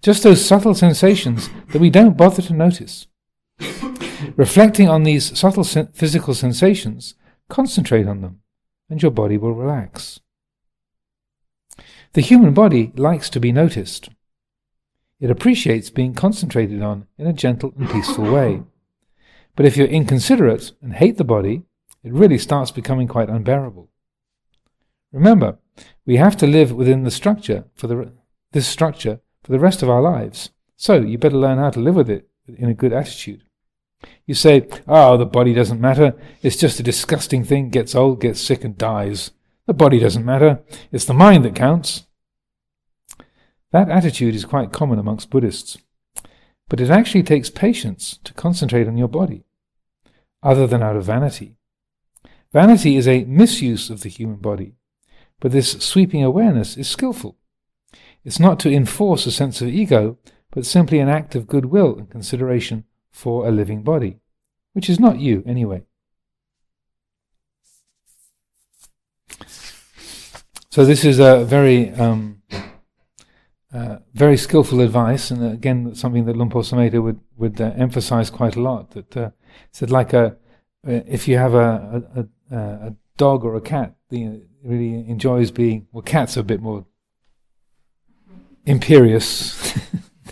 Just 0.02 0.22
those 0.22 0.44
subtle 0.44 0.74
sensations 0.74 1.50
that 1.72 1.80
we 1.80 1.90
don't 1.90 2.16
bother 2.16 2.42
to 2.42 2.52
notice. 2.52 3.06
Reflecting 4.36 4.88
on 4.88 5.02
these 5.02 5.36
subtle 5.38 5.64
sen- 5.64 5.88
physical 5.92 6.34
sensations, 6.34 7.14
concentrate 7.48 8.06
on 8.06 8.20
them, 8.20 8.40
and 8.88 9.02
your 9.02 9.10
body 9.10 9.36
will 9.36 9.52
relax. 9.52 10.20
The 12.12 12.20
human 12.20 12.54
body 12.54 12.92
likes 12.96 13.28
to 13.30 13.40
be 13.40 13.52
noticed. 13.52 14.10
It 15.20 15.30
appreciates 15.30 15.90
being 15.90 16.14
concentrated 16.14 16.80
on 16.80 17.06
in 17.18 17.26
a 17.26 17.32
gentle 17.32 17.74
and 17.76 17.90
peaceful 17.90 18.30
way. 18.30 18.62
But 19.56 19.66
if 19.66 19.76
you're 19.76 19.88
inconsiderate 19.88 20.72
and 20.80 20.94
hate 20.94 21.16
the 21.16 21.24
body, 21.24 21.64
it 22.04 22.12
really 22.12 22.38
starts 22.38 22.70
becoming 22.70 23.08
quite 23.08 23.28
unbearable. 23.28 23.88
Remember, 25.12 25.58
we 26.06 26.16
have 26.16 26.36
to 26.36 26.46
live 26.46 26.72
within 26.72 27.02
the 27.02 27.10
structure 27.10 27.64
for 27.74 27.88
the, 27.88 28.12
this 28.52 28.68
structure 28.68 29.20
for 29.48 29.52
the 29.52 29.58
rest 29.58 29.82
of 29.82 29.88
our 29.88 30.02
lives. 30.02 30.50
So 30.76 31.00
you 31.00 31.16
better 31.16 31.38
learn 31.38 31.56
how 31.56 31.70
to 31.70 31.80
live 31.80 31.94
with 31.94 32.10
it 32.10 32.28
in 32.46 32.68
a 32.68 32.74
good 32.74 32.92
attitude. 32.92 33.44
You 34.26 34.34
say, 34.34 34.68
oh, 34.86 35.16
the 35.16 35.24
body 35.24 35.54
doesn't 35.54 35.80
matter. 35.80 36.14
It's 36.42 36.58
just 36.58 36.78
a 36.78 36.82
disgusting 36.82 37.44
thing, 37.44 37.70
gets 37.70 37.94
old, 37.94 38.20
gets 38.20 38.42
sick, 38.42 38.62
and 38.62 38.76
dies. 38.76 39.30
The 39.66 39.72
body 39.72 39.98
doesn't 39.98 40.24
matter. 40.26 40.60
It's 40.92 41.06
the 41.06 41.14
mind 41.14 41.46
that 41.46 41.54
counts. 41.54 42.06
That 43.72 43.88
attitude 43.88 44.34
is 44.34 44.44
quite 44.44 44.70
common 44.70 44.98
amongst 44.98 45.30
Buddhists. 45.30 45.78
But 46.68 46.82
it 46.82 46.90
actually 46.90 47.22
takes 47.22 47.48
patience 47.48 48.18
to 48.24 48.34
concentrate 48.34 48.86
on 48.86 48.98
your 48.98 49.08
body, 49.08 49.46
other 50.42 50.66
than 50.66 50.82
out 50.82 50.96
of 50.96 51.06
vanity. 51.06 51.56
Vanity 52.52 52.96
is 52.96 53.08
a 53.08 53.24
misuse 53.24 53.88
of 53.88 54.02
the 54.02 54.10
human 54.10 54.36
body, 54.36 54.74
but 55.40 55.52
this 55.52 55.72
sweeping 55.72 56.22
awareness 56.22 56.76
is 56.76 56.86
skillful. 56.86 57.37
It's 58.24 58.40
not 58.40 58.58
to 58.60 58.72
enforce 58.72 59.26
a 59.26 59.30
sense 59.30 59.60
of 59.62 59.68
ego, 59.68 60.18
but 60.50 60.66
simply 60.66 60.98
an 60.98 61.08
act 61.08 61.34
of 61.34 61.46
goodwill 61.46 61.96
and 61.96 62.10
consideration 62.10 62.84
for 63.10 63.46
a 63.46 63.50
living 63.50 63.82
body, 63.82 64.18
which 64.72 64.90
is 64.90 65.00
not 65.00 65.20
you 65.20 65.42
anyway. 65.46 65.82
So 70.70 70.84
this 70.84 71.04
is 71.04 71.18
a 71.18 71.44
very, 71.44 71.90
um, 71.94 72.42
uh, 73.72 73.98
very 74.14 74.36
skillful 74.36 74.80
advice, 74.80 75.30
and 75.30 75.52
again 75.52 75.94
something 75.94 76.24
that 76.26 76.36
Luang 76.36 76.50
Por 76.50 76.62
would 76.62 77.20
would 77.36 77.60
uh, 77.60 77.72
emphasize 77.76 78.30
quite 78.30 78.54
a 78.54 78.60
lot. 78.60 78.90
That 78.92 79.16
uh, 79.16 79.30
said, 79.72 79.90
like 79.90 80.12
a 80.12 80.36
uh, 80.86 81.00
if 81.06 81.26
you 81.26 81.36
have 81.36 81.54
a, 81.54 82.04
a, 82.14 82.54
a, 82.54 82.58
a 82.58 82.94
dog 83.16 83.44
or 83.44 83.56
a 83.56 83.60
cat, 83.60 83.96
know, 84.30 84.40
really 84.62 85.08
enjoys 85.08 85.50
being 85.50 85.86
well, 85.92 86.02
cats 86.02 86.36
are 86.36 86.40
a 86.40 86.44
bit 86.44 86.60
more 86.60 86.86
imperious, 88.68 89.78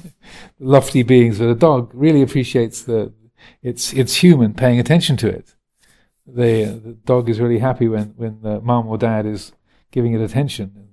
lofty 0.60 1.02
beings, 1.02 1.38
but 1.38 1.48
a 1.48 1.54
dog 1.54 1.90
really 1.94 2.22
appreciates 2.22 2.82
the 2.82 3.12
it's 3.62 3.92
it's 3.92 4.16
human 4.16 4.54
paying 4.54 4.78
attention 4.78 5.16
to 5.16 5.28
it. 5.28 5.54
The, 6.26 6.96
dog 7.04 7.28
is 7.28 7.40
really 7.40 7.58
happy 7.58 7.88
when 7.88 8.14
when 8.16 8.42
the 8.42 8.60
mom 8.60 8.86
or 8.88 8.98
dad 8.98 9.26
is 9.26 9.52
giving 9.90 10.12
it 10.12 10.20
attention. 10.20 10.88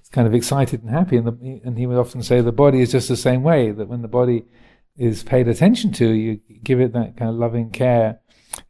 It's 0.00 0.08
kind 0.10 0.26
of 0.26 0.34
excited 0.34 0.82
and 0.82 0.90
happy, 0.90 1.16
and 1.16 1.26
the, 1.26 1.60
and 1.64 1.76
he 1.76 1.86
would 1.86 1.98
often 1.98 2.22
say 2.22 2.40
the 2.40 2.52
body 2.52 2.80
is 2.80 2.92
just 2.92 3.08
the 3.08 3.16
same 3.16 3.42
way. 3.42 3.70
That 3.72 3.88
when 3.88 4.02
the 4.02 4.08
body 4.08 4.44
is 4.96 5.22
paid 5.22 5.48
attention 5.48 5.92
to, 5.92 6.08
you 6.10 6.40
give 6.62 6.80
it 6.80 6.92
that 6.92 7.16
kind 7.16 7.30
of 7.30 7.36
loving 7.36 7.70
care 7.70 8.20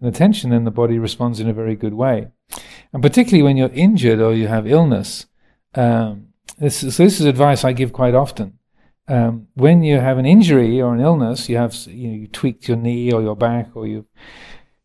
and 0.01 0.09
attention, 0.09 0.51
then 0.51 0.65
the 0.65 0.71
body 0.71 0.99
responds 0.99 1.41
in 1.41 1.49
a 1.49 1.53
very 1.53 1.77
good 1.77 1.95
way. 1.95 2.29
And 2.93 3.03
particularly 3.03 3.43
when 3.43 3.57
you're 3.57 3.71
injured 3.71 4.21
or 4.21 4.33
you 4.33 4.49
have 4.49 4.67
illness, 4.67 5.27
um, 5.75 6.32
this 6.59 6.83
is, 6.83 6.97
so 6.97 7.05
this 7.05 7.21
is 7.21 7.27
advice 7.27 7.65
I 7.65 7.73
give 7.73 7.93
quite 7.93 8.15
often. 8.15 8.59
Um, 9.09 9.49
when 9.55 9.83
you 9.83 9.99
have 9.99 10.19
an 10.19 10.27
injury 10.27 10.81
or 10.81 10.95
an 10.95 11.01
illness, 11.01 11.49
you 11.49 11.57
have 11.57 11.75
you, 11.87 12.09
know, 12.09 12.15
you 12.15 12.27
tweaked 12.29 12.69
your 12.69 12.77
knee 12.77 13.13
or 13.13 13.21
your 13.21 13.37
back, 13.37 13.71
or 13.75 13.87
you 13.87 14.07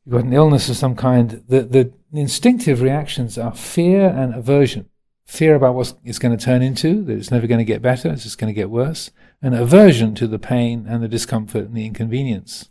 you've 0.05 0.13
got 0.13 0.23
an 0.23 0.33
illness 0.33 0.69
of 0.69 0.75
some 0.75 0.95
kind. 0.95 1.43
The 1.47 1.63
the 1.63 1.93
instinctive 2.13 2.81
reactions 2.81 3.37
are 3.37 3.53
fear 3.53 4.07
and 4.07 4.33
aversion. 4.33 4.89
Fear 5.25 5.55
about 5.55 5.75
what 5.75 5.93
it's 6.05 6.19
going 6.19 6.35
to 6.35 6.43
turn 6.43 6.61
into, 6.61 7.03
that 7.03 7.17
it's 7.17 7.31
never 7.31 7.47
going 7.47 7.59
to 7.59 7.65
get 7.65 7.81
better, 7.81 8.09
it's 8.09 8.23
just 8.23 8.37
going 8.37 8.53
to 8.53 8.59
get 8.59 8.69
worse, 8.69 9.11
and 9.41 9.53
aversion 9.53 10.15
to 10.15 10.25
the 10.25 10.39
pain 10.39 10.85
and 10.87 11.03
the 11.03 11.09
discomfort 11.09 11.65
and 11.65 11.75
the 11.75 11.85
inconvenience. 11.85 12.69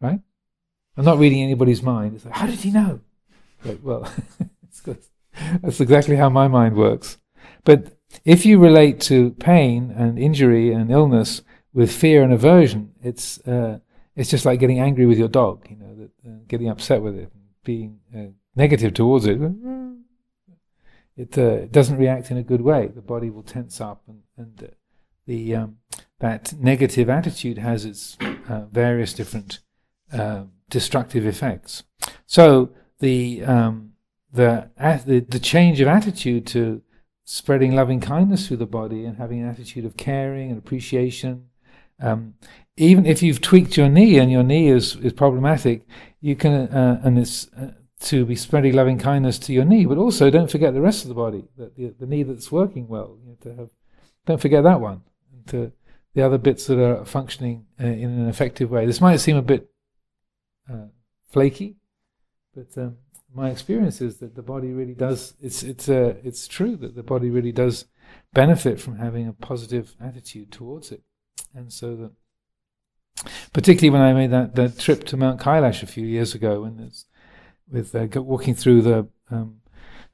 Right? 0.00 0.20
I'm 0.96 1.04
not 1.04 1.18
reading 1.18 1.42
anybody's 1.42 1.82
mind. 1.82 2.16
It's 2.16 2.24
like, 2.24 2.34
how 2.34 2.46
did 2.46 2.60
he 2.60 2.70
know? 2.70 3.00
Like, 3.64 3.80
well, 3.82 4.10
that's 5.62 5.80
exactly 5.80 6.16
how 6.16 6.30
my 6.30 6.48
mind 6.48 6.74
works. 6.74 7.18
But 7.64 7.99
if 8.24 8.44
you 8.44 8.58
relate 8.58 9.00
to 9.02 9.30
pain 9.32 9.92
and 9.96 10.18
injury 10.18 10.72
and 10.72 10.90
illness 10.90 11.42
with 11.72 11.92
fear 11.92 12.22
and 12.22 12.32
aversion, 12.32 12.92
it's 13.02 13.38
uh, 13.46 13.78
it's 14.16 14.30
just 14.30 14.44
like 14.44 14.60
getting 14.60 14.80
angry 14.80 15.06
with 15.06 15.18
your 15.18 15.28
dog, 15.28 15.66
you 15.70 15.76
know, 15.76 15.94
that, 15.94 16.10
uh, 16.28 16.36
getting 16.48 16.68
upset 16.68 17.02
with 17.02 17.16
it, 17.16 17.32
being 17.64 18.00
uh, 18.14 18.32
negative 18.54 18.92
towards 18.92 19.26
it. 19.26 19.40
It 21.16 21.38
uh, 21.38 21.66
doesn't 21.66 21.98
react 21.98 22.30
in 22.30 22.36
a 22.36 22.42
good 22.42 22.60
way. 22.60 22.88
The 22.88 23.02
body 23.02 23.30
will 23.30 23.42
tense 23.42 23.80
up, 23.80 24.02
and, 24.08 24.22
and 24.36 24.62
uh, 24.62 24.74
the 25.26 25.54
um, 25.54 25.76
that 26.18 26.52
negative 26.58 27.08
attitude 27.08 27.58
has 27.58 27.84
its 27.84 28.16
uh, 28.48 28.66
various 28.72 29.12
different 29.12 29.60
destructive 30.68 31.26
effects. 31.26 31.84
So 32.26 32.70
the 32.98 33.44
um, 33.44 33.92
the, 34.32 34.70
the 35.06 35.20
the 35.20 35.38
change 35.38 35.80
of 35.80 35.88
attitude 35.88 36.46
to 36.48 36.82
spreading 37.32 37.76
loving 37.76 38.00
kindness 38.00 38.48
through 38.48 38.56
the 38.56 38.66
body 38.66 39.04
and 39.04 39.16
having 39.16 39.40
an 39.40 39.48
attitude 39.48 39.84
of 39.84 39.96
caring 39.96 40.50
and 40.50 40.58
appreciation. 40.58 41.44
Um, 42.00 42.34
even 42.76 43.06
if 43.06 43.22
you've 43.22 43.40
tweaked 43.40 43.76
your 43.76 43.88
knee 43.88 44.18
and 44.18 44.32
your 44.32 44.42
knee 44.42 44.66
is, 44.66 44.96
is 44.96 45.12
problematic, 45.12 45.86
you 46.20 46.34
can, 46.34 46.52
uh, 46.52 47.00
and 47.04 47.16
it's 47.16 47.46
uh, 47.52 47.70
to 48.00 48.24
be 48.24 48.34
spreading 48.34 48.74
loving 48.74 48.98
kindness 48.98 49.38
to 49.38 49.52
your 49.52 49.64
knee, 49.64 49.86
but 49.86 49.96
also 49.96 50.28
don't 50.28 50.50
forget 50.50 50.74
the 50.74 50.80
rest 50.80 51.04
of 51.04 51.08
the 51.08 51.14
body, 51.14 51.44
the, 51.56 51.70
the, 51.76 51.94
the 52.00 52.06
knee 52.06 52.24
that's 52.24 52.50
working 52.50 52.88
well. 52.88 53.16
You 53.24 53.36
to 53.42 53.54
have, 53.54 53.70
don't 54.26 54.40
forget 54.40 54.64
that 54.64 54.80
one. 54.80 55.02
To 55.48 55.70
the 56.14 56.22
other 56.22 56.38
bits 56.38 56.66
that 56.66 56.84
are 56.84 57.04
functioning 57.04 57.66
uh, 57.80 57.86
in 57.86 58.10
an 58.10 58.28
effective 58.28 58.72
way. 58.72 58.86
This 58.86 59.00
might 59.00 59.18
seem 59.18 59.36
a 59.36 59.42
bit 59.42 59.70
uh, 60.68 60.86
flaky, 61.30 61.76
but 62.56 62.76
um, 62.76 62.96
my 63.34 63.50
experience 63.50 64.00
is 64.00 64.18
that 64.18 64.34
the 64.34 64.42
body 64.42 64.72
really 64.72 64.94
does. 64.94 65.34
It's 65.40 65.62
it's 65.62 65.88
uh, 65.88 66.14
it's 66.24 66.48
true 66.48 66.76
that 66.76 66.94
the 66.94 67.02
body 67.02 67.30
really 67.30 67.52
does 67.52 67.86
benefit 68.32 68.80
from 68.80 68.98
having 68.98 69.28
a 69.28 69.32
positive 69.32 69.94
attitude 70.00 70.50
towards 70.50 70.90
it, 70.92 71.02
and 71.54 71.72
so 71.72 71.96
that 71.96 72.12
particularly 73.52 73.90
when 73.90 74.02
I 74.02 74.12
made 74.12 74.30
that, 74.30 74.54
that 74.54 74.78
trip 74.78 75.04
to 75.04 75.16
Mount 75.16 75.40
Kailash 75.40 75.82
a 75.82 75.86
few 75.86 76.06
years 76.06 76.34
ago, 76.34 76.62
when 76.62 76.80
it's 76.80 77.06
with 77.70 77.94
uh, 77.94 78.06
walking 78.20 78.54
through 78.54 78.82
the, 78.82 79.08
um, 79.30 79.60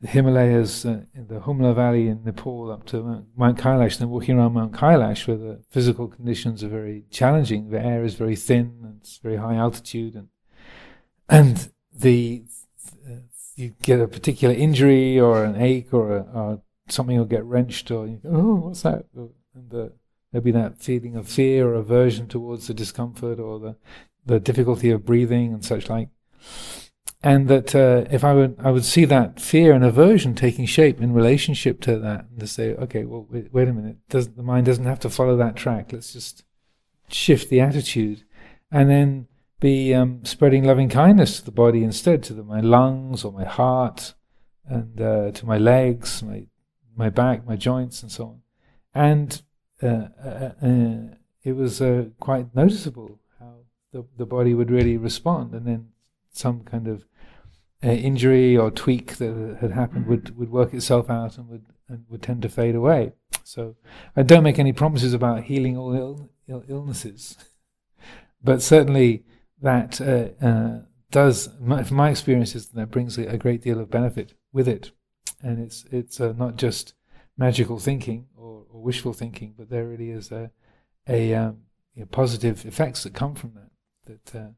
the 0.00 0.08
Himalayas, 0.08 0.84
uh, 0.84 1.02
in 1.14 1.28
the 1.28 1.40
Humla 1.40 1.74
Valley 1.74 2.08
in 2.08 2.22
Nepal 2.24 2.70
up 2.70 2.84
to 2.86 3.02
Mount, 3.02 3.26
Mount 3.36 3.58
Kailash, 3.58 3.92
and 3.92 4.00
then 4.00 4.10
walking 4.10 4.38
around 4.38 4.54
Mount 4.54 4.72
Kailash 4.72 5.26
where 5.26 5.36
the 5.36 5.62
physical 5.70 6.08
conditions 6.08 6.62
are 6.62 6.68
very 6.68 7.04
challenging. 7.10 7.70
The 7.70 7.80
air 7.80 8.04
is 8.04 8.14
very 8.14 8.36
thin, 8.36 8.80
and 8.82 8.98
it's 9.00 9.18
very 9.18 9.36
high 9.36 9.56
altitude, 9.56 10.14
and 10.14 10.28
and 11.28 11.70
the 11.92 12.44
you 13.56 13.74
get 13.82 14.00
a 14.00 14.06
particular 14.06 14.54
injury 14.54 15.18
or 15.18 15.44
an 15.44 15.60
ache 15.60 15.92
or, 15.92 16.16
a, 16.16 16.20
or 16.32 16.62
something 16.88 17.16
will 17.16 17.24
get 17.24 17.44
wrenched 17.44 17.90
or 17.90 18.06
you 18.06 18.20
go, 18.22 18.28
oh, 18.30 18.54
what's 18.56 18.82
that? 18.82 19.06
And 19.14 19.70
the, 19.70 19.92
there'll 20.30 20.44
be 20.44 20.50
that 20.52 20.78
feeling 20.78 21.16
of 21.16 21.26
fear 21.26 21.68
or 21.68 21.74
aversion 21.74 22.28
towards 22.28 22.66
the 22.66 22.74
discomfort 22.74 23.40
or 23.40 23.58
the, 23.58 23.76
the 24.24 24.38
difficulty 24.38 24.90
of 24.90 25.06
breathing 25.06 25.52
and 25.52 25.64
such 25.64 25.88
like. 25.88 26.10
And 27.22 27.48
that 27.48 27.74
uh, 27.74 28.04
if 28.10 28.22
I 28.22 28.34
would, 28.34 28.56
I 28.62 28.70
would 28.70 28.84
see 28.84 29.04
that 29.06 29.40
fear 29.40 29.72
and 29.72 29.82
aversion 29.82 30.34
taking 30.34 30.66
shape 30.66 31.00
in 31.00 31.14
relationship 31.14 31.80
to 31.80 31.98
that, 31.98 32.26
and 32.30 32.38
to 32.38 32.46
say, 32.46 32.74
okay, 32.74 33.04
well, 33.04 33.26
wait, 33.28 33.52
wait 33.52 33.68
a 33.68 33.72
minute, 33.72 33.96
does 34.08 34.28
the 34.28 34.42
mind 34.42 34.66
doesn't 34.66 34.84
have 34.84 35.00
to 35.00 35.10
follow 35.10 35.36
that 35.38 35.56
track. 35.56 35.92
Let's 35.92 36.12
just 36.12 36.44
shift 37.08 37.48
the 37.48 37.60
attitude, 37.60 38.22
and 38.70 38.90
then 38.90 39.26
be 39.60 39.94
um, 39.94 40.24
spreading 40.24 40.64
loving 40.64 40.88
kindness 40.88 41.38
to 41.38 41.44
the 41.44 41.50
body 41.50 41.82
instead, 41.82 42.22
to 42.24 42.34
the, 42.34 42.42
my 42.42 42.60
lungs 42.60 43.24
or 43.24 43.32
my 43.32 43.44
heart, 43.44 44.14
and 44.66 45.00
uh, 45.00 45.30
to 45.32 45.46
my 45.46 45.58
legs, 45.58 46.22
my 46.22 46.46
my 46.96 47.10
back, 47.10 47.46
my 47.46 47.56
joints, 47.56 48.02
and 48.02 48.10
so 48.10 48.24
on. 48.24 48.40
And 48.94 49.42
uh, 49.82 50.08
uh, 50.24 50.50
uh 50.62 50.96
it 51.42 51.54
was 51.54 51.80
uh, 51.80 52.06
quite 52.18 52.54
noticeable 52.54 53.20
how 53.38 53.60
the 53.92 54.04
the 54.16 54.26
body 54.26 54.54
would 54.54 54.70
really 54.70 54.96
respond, 54.96 55.54
and 55.54 55.66
then 55.66 55.88
some 56.30 56.60
kind 56.60 56.88
of 56.88 57.04
injury 57.82 58.56
or 58.56 58.70
tweak 58.70 59.16
that 59.16 59.58
had 59.60 59.70
happened 59.70 60.06
would, 60.06 60.36
would 60.36 60.50
work 60.50 60.74
itself 60.74 61.08
out 61.08 61.38
and 61.38 61.48
would 61.48 61.64
and 61.88 62.04
would 62.08 62.22
tend 62.22 62.42
to 62.42 62.48
fade 62.48 62.74
away. 62.74 63.12
So 63.44 63.76
I 64.16 64.22
don't 64.22 64.42
make 64.42 64.58
any 64.58 64.72
promises 64.72 65.12
about 65.12 65.44
healing 65.44 65.76
all 65.76 65.94
Ill, 65.94 66.30
Ill, 66.48 66.64
illnesses, 66.68 67.36
but 68.42 68.60
certainly 68.60 69.24
that 69.60 70.00
uh, 70.00 70.44
uh, 70.44 70.80
does, 71.10 71.48
my, 71.60 71.82
from 71.82 71.96
my 71.96 72.10
experiences, 72.10 72.68
that 72.68 72.90
brings 72.90 73.18
a, 73.18 73.38
great 73.38 73.62
deal 73.62 73.80
of 73.80 73.90
benefit 73.90 74.34
with 74.52 74.68
it, 74.68 74.90
and 75.42 75.58
it's 75.58 75.84
it's 75.90 76.20
uh, 76.20 76.32
not 76.36 76.56
just 76.56 76.94
magical 77.36 77.78
thinking 77.78 78.26
or, 78.36 78.64
or, 78.70 78.82
wishful 78.82 79.12
thinking, 79.12 79.54
but 79.56 79.70
there 79.70 79.86
really 79.86 80.10
is 80.10 80.32
a, 80.32 80.50
a 81.08 81.34
um, 81.34 81.58
positive 82.10 82.64
effects 82.66 83.02
that 83.02 83.14
come 83.14 83.34
from 83.34 83.52
that 83.54 83.70
that 84.24 84.38
uh, 84.38 84.48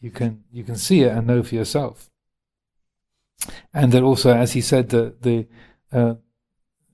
you 0.00 0.10
can 0.10 0.44
you 0.52 0.64
can 0.64 0.76
see 0.76 1.02
it 1.02 1.12
and 1.12 1.26
know 1.26 1.42
for 1.42 1.54
yourself, 1.54 2.10
and 3.72 3.92
that 3.92 4.02
also, 4.02 4.32
as 4.32 4.52
he 4.52 4.60
said, 4.60 4.90
the 4.90 5.14
the 5.20 5.46
uh, 5.92 6.14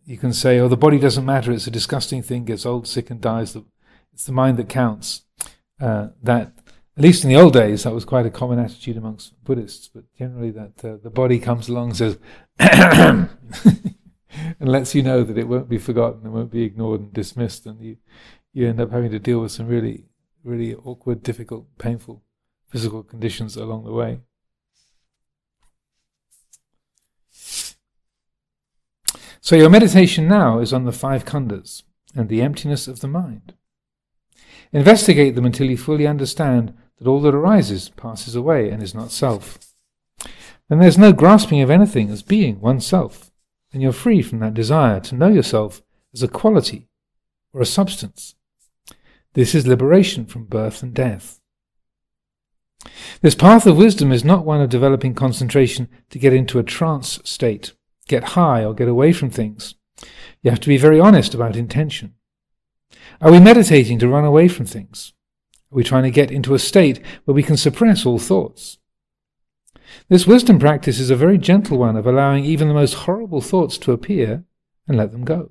you 0.04 0.16
can 0.16 0.32
say, 0.32 0.58
"Oh, 0.58 0.68
the 0.68 0.76
body 0.76 0.98
doesn't 0.98 1.24
matter; 1.24 1.52
it's 1.52 1.66
a 1.66 1.70
disgusting 1.70 2.22
thing, 2.22 2.44
gets 2.44 2.66
old, 2.66 2.86
sick, 2.86 3.10
and 3.10 3.20
dies." 3.20 3.56
It's 4.12 4.24
the 4.24 4.32
mind 4.32 4.58
that 4.58 4.68
counts. 4.68 5.22
Uh, 5.80 6.08
that 6.22 6.52
at 6.96 7.02
least 7.02 7.24
in 7.24 7.30
the 7.30 7.36
old 7.36 7.54
days, 7.54 7.84
that 7.84 7.94
was 7.94 8.04
quite 8.04 8.26
a 8.26 8.30
common 8.30 8.58
attitude 8.58 8.96
amongst 8.96 9.42
Buddhists. 9.44 9.88
But 9.88 10.04
generally, 10.16 10.50
that 10.50 10.84
uh, 10.84 10.96
the 11.02 11.10
body 11.10 11.38
comes 11.38 11.68
along 11.68 11.90
and 11.90 11.96
says, 11.96 12.18
and 12.58 13.28
lets 14.60 14.94
you 14.94 15.02
know 15.02 15.22
that 15.22 15.38
it 15.38 15.48
won't 15.48 15.68
be 15.68 15.78
forgotten, 15.78 16.26
it 16.26 16.30
won't 16.30 16.50
be 16.50 16.64
ignored 16.64 17.00
and 17.00 17.12
dismissed, 17.12 17.66
and 17.66 17.80
you 17.80 17.96
you 18.52 18.68
end 18.68 18.80
up 18.80 18.90
having 18.90 19.10
to 19.10 19.18
deal 19.18 19.40
with 19.40 19.52
some 19.52 19.66
really, 19.66 20.04
really 20.44 20.74
awkward, 20.74 21.22
difficult, 21.22 21.66
painful 21.78 22.22
physical 22.68 23.02
conditions 23.02 23.56
along 23.56 23.84
the 23.84 23.92
way. 23.92 24.20
So 29.40 29.56
your 29.56 29.70
meditation 29.70 30.28
now 30.28 30.58
is 30.60 30.72
on 30.72 30.84
the 30.84 30.92
five 30.92 31.24
khandhas 31.24 31.82
and 32.14 32.28
the 32.28 32.40
emptiness 32.40 32.86
of 32.86 33.00
the 33.00 33.08
mind. 33.08 33.54
Investigate 34.72 35.34
them 35.34 35.44
until 35.44 35.68
you 35.68 35.76
fully 35.76 36.06
understand 36.06 36.74
that 37.02 37.10
all 37.10 37.20
that 37.20 37.34
arises 37.34 37.88
passes 37.90 38.36
away 38.36 38.70
and 38.70 38.82
is 38.82 38.94
not 38.94 39.10
self. 39.10 39.58
Then 40.68 40.78
there's 40.78 40.98
no 40.98 41.12
grasping 41.12 41.60
of 41.60 41.70
anything 41.70 42.10
as 42.10 42.22
being 42.22 42.60
oneself, 42.60 43.32
and 43.72 43.82
you're 43.82 43.92
free 43.92 44.22
from 44.22 44.38
that 44.38 44.54
desire 44.54 45.00
to 45.00 45.14
know 45.14 45.28
yourself 45.28 45.82
as 46.14 46.22
a 46.22 46.28
quality 46.28 46.88
or 47.52 47.60
a 47.60 47.66
substance. 47.66 48.34
This 49.34 49.54
is 49.54 49.66
liberation 49.66 50.26
from 50.26 50.44
birth 50.44 50.82
and 50.82 50.94
death. 50.94 51.40
This 53.20 53.34
path 53.34 53.66
of 53.66 53.76
wisdom 53.76 54.12
is 54.12 54.24
not 54.24 54.44
one 54.44 54.60
of 54.60 54.70
developing 54.70 55.14
concentration 55.14 55.88
to 56.10 56.18
get 56.18 56.32
into 56.32 56.58
a 56.58 56.64
trance 56.64 57.18
state, 57.24 57.72
get 58.08 58.24
high, 58.24 58.64
or 58.64 58.74
get 58.74 58.88
away 58.88 59.12
from 59.12 59.30
things. 59.30 59.74
You 60.42 60.50
have 60.50 60.60
to 60.60 60.68
be 60.68 60.76
very 60.76 61.00
honest 61.00 61.34
about 61.34 61.56
intention. 61.56 62.14
Are 63.20 63.30
we 63.30 63.40
meditating 63.40 63.98
to 64.00 64.08
run 64.08 64.24
away 64.24 64.48
from 64.48 64.66
things? 64.66 65.12
Are 65.72 65.76
we 65.76 65.84
trying 65.84 66.02
to 66.02 66.10
get 66.10 66.30
into 66.30 66.52
a 66.52 66.58
state 66.58 67.00
where 67.24 67.34
we 67.34 67.42
can 67.42 67.56
suppress 67.56 68.04
all 68.04 68.18
thoughts? 68.18 68.76
This 70.10 70.26
wisdom 70.26 70.58
practice 70.58 70.98
is 70.98 71.08
a 71.08 71.16
very 71.16 71.38
gentle 71.38 71.78
one 71.78 71.96
of 71.96 72.06
allowing 72.06 72.44
even 72.44 72.68
the 72.68 72.74
most 72.74 72.92
horrible 72.92 73.40
thoughts 73.40 73.78
to 73.78 73.92
appear 73.92 74.44
and 74.86 74.98
let 74.98 75.12
them 75.12 75.24
go. 75.24 75.50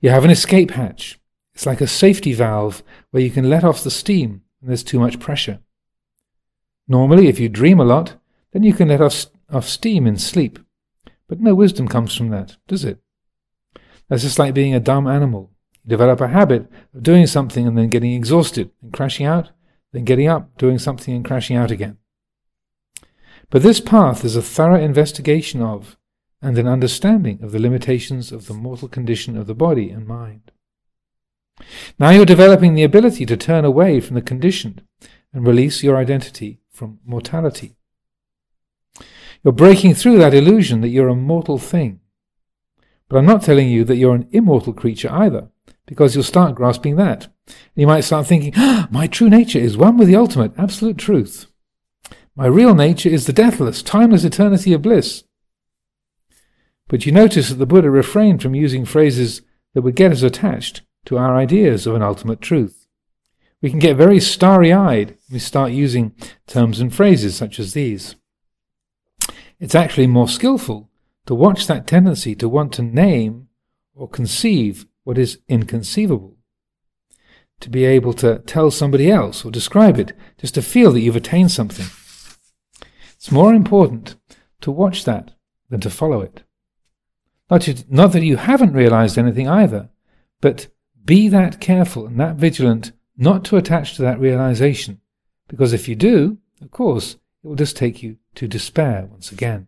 You 0.00 0.10
have 0.10 0.24
an 0.24 0.30
escape 0.30 0.72
hatch. 0.72 1.20
It's 1.54 1.66
like 1.66 1.80
a 1.80 1.86
safety 1.86 2.32
valve 2.32 2.82
where 3.12 3.22
you 3.22 3.30
can 3.30 3.48
let 3.48 3.62
off 3.62 3.84
the 3.84 3.92
steam 3.92 4.42
when 4.58 4.68
there's 4.68 4.82
too 4.82 4.98
much 4.98 5.20
pressure. 5.20 5.60
Normally, 6.88 7.28
if 7.28 7.38
you 7.38 7.48
dream 7.48 7.78
a 7.78 7.84
lot, 7.84 8.16
then 8.52 8.64
you 8.64 8.74
can 8.74 8.88
let 8.88 9.00
off, 9.00 9.26
off 9.52 9.68
steam 9.68 10.04
in 10.04 10.16
sleep. 10.16 10.58
But 11.28 11.38
no 11.38 11.54
wisdom 11.54 11.86
comes 11.86 12.16
from 12.16 12.30
that, 12.30 12.56
does 12.66 12.84
it? 12.84 12.98
That's 14.08 14.22
just 14.22 14.40
like 14.40 14.52
being 14.52 14.74
a 14.74 14.80
dumb 14.80 15.06
animal. 15.06 15.52
You 15.84 15.90
develop 15.90 16.20
a 16.20 16.28
habit 16.28 16.70
of 16.94 17.02
doing 17.02 17.26
something 17.26 17.66
and 17.66 17.76
then 17.76 17.88
getting 17.88 18.12
exhausted 18.12 18.70
and 18.82 18.92
crashing 18.92 19.26
out, 19.26 19.50
then 19.92 20.04
getting 20.04 20.28
up, 20.28 20.56
doing 20.58 20.78
something 20.78 21.14
and 21.14 21.24
crashing 21.24 21.56
out 21.56 21.70
again. 21.70 21.98
But 23.50 23.62
this 23.62 23.80
path 23.80 24.24
is 24.24 24.36
a 24.36 24.42
thorough 24.42 24.80
investigation 24.80 25.60
of 25.60 25.96
and 26.42 26.56
an 26.56 26.66
understanding 26.66 27.42
of 27.42 27.52
the 27.52 27.58
limitations 27.58 28.32
of 28.32 28.46
the 28.46 28.54
mortal 28.54 28.88
condition 28.88 29.36
of 29.36 29.46
the 29.46 29.54
body 29.54 29.90
and 29.90 30.06
mind. 30.06 30.52
Now 31.98 32.10
you're 32.10 32.24
developing 32.24 32.74
the 32.74 32.84
ability 32.84 33.26
to 33.26 33.36
turn 33.36 33.64
away 33.64 34.00
from 34.00 34.14
the 34.14 34.22
conditioned 34.22 34.82
and 35.32 35.46
release 35.46 35.82
your 35.82 35.96
identity 35.96 36.60
from 36.70 37.00
mortality. 37.04 37.76
You're 39.44 39.52
breaking 39.52 39.94
through 39.94 40.18
that 40.18 40.34
illusion 40.34 40.80
that 40.80 40.88
you're 40.88 41.08
a 41.08 41.16
mortal 41.16 41.58
thing. 41.58 42.00
But 43.08 43.18
I'm 43.18 43.26
not 43.26 43.42
telling 43.42 43.68
you 43.68 43.84
that 43.84 43.96
you're 43.96 44.14
an 44.14 44.28
immortal 44.30 44.72
creature 44.72 45.10
either, 45.10 45.48
because 45.90 46.14
you'll 46.14 46.22
start 46.22 46.54
grasping 46.54 46.94
that. 46.94 47.26
You 47.74 47.88
might 47.88 48.02
start 48.02 48.24
thinking, 48.24 48.52
ah, 48.56 48.86
my 48.92 49.08
true 49.08 49.28
nature 49.28 49.58
is 49.58 49.76
one 49.76 49.96
with 49.96 50.06
the 50.06 50.14
ultimate, 50.14 50.52
absolute 50.56 50.96
truth. 50.96 51.46
My 52.36 52.46
real 52.46 52.76
nature 52.76 53.08
is 53.08 53.26
the 53.26 53.32
deathless, 53.32 53.82
timeless 53.82 54.22
eternity 54.22 54.72
of 54.72 54.82
bliss. 54.82 55.24
But 56.86 57.06
you 57.06 57.10
notice 57.10 57.48
that 57.48 57.56
the 57.56 57.66
Buddha 57.66 57.90
refrained 57.90 58.40
from 58.40 58.54
using 58.54 58.84
phrases 58.84 59.42
that 59.74 59.82
would 59.82 59.96
get 59.96 60.12
us 60.12 60.22
attached 60.22 60.82
to 61.06 61.18
our 61.18 61.36
ideas 61.36 61.88
of 61.88 61.96
an 61.96 62.02
ultimate 62.02 62.40
truth. 62.40 62.86
We 63.60 63.68
can 63.68 63.80
get 63.80 63.96
very 63.96 64.20
starry 64.20 64.72
eyed 64.72 65.08
when 65.08 65.16
we 65.32 65.38
start 65.40 65.72
using 65.72 66.14
terms 66.46 66.78
and 66.78 66.94
phrases 66.94 67.34
such 67.34 67.58
as 67.58 67.72
these. 67.72 68.14
It's 69.58 69.74
actually 69.74 70.06
more 70.06 70.28
skillful 70.28 70.88
to 71.26 71.34
watch 71.34 71.66
that 71.66 71.88
tendency 71.88 72.36
to 72.36 72.48
want 72.48 72.72
to 72.74 72.82
name 72.82 73.48
or 73.92 74.08
conceive 74.08 74.86
what 75.04 75.18
is 75.18 75.38
inconceivable. 75.48 76.36
To 77.60 77.70
be 77.70 77.84
able 77.84 78.12
to 78.14 78.38
tell 78.40 78.70
somebody 78.70 79.10
else 79.10 79.44
or 79.44 79.50
describe 79.50 79.98
it, 79.98 80.12
just 80.38 80.54
to 80.54 80.62
feel 80.62 80.92
that 80.92 81.00
you've 81.00 81.16
attained 81.16 81.50
something. 81.50 81.86
It's 83.14 83.30
more 83.30 83.52
important 83.52 84.16
to 84.62 84.70
watch 84.70 85.04
that 85.04 85.32
than 85.68 85.80
to 85.80 85.90
follow 85.90 86.20
it. 86.22 86.42
Not, 87.50 87.62
to, 87.62 87.84
not 87.88 88.12
that 88.12 88.22
you 88.22 88.36
haven't 88.36 88.72
realized 88.72 89.18
anything 89.18 89.48
either, 89.48 89.90
but 90.40 90.68
be 91.04 91.28
that 91.28 91.60
careful 91.60 92.06
and 92.06 92.18
that 92.20 92.36
vigilant 92.36 92.92
not 93.16 93.44
to 93.46 93.56
attach 93.56 93.96
to 93.96 94.02
that 94.02 94.20
realization, 94.20 95.00
because 95.48 95.72
if 95.72 95.88
you 95.88 95.96
do, 95.96 96.38
of 96.62 96.70
course, 96.70 97.16
it 97.42 97.46
will 97.46 97.56
just 97.56 97.76
take 97.76 98.02
you 98.02 98.16
to 98.36 98.48
despair 98.48 99.06
once 99.10 99.32
again. 99.32 99.66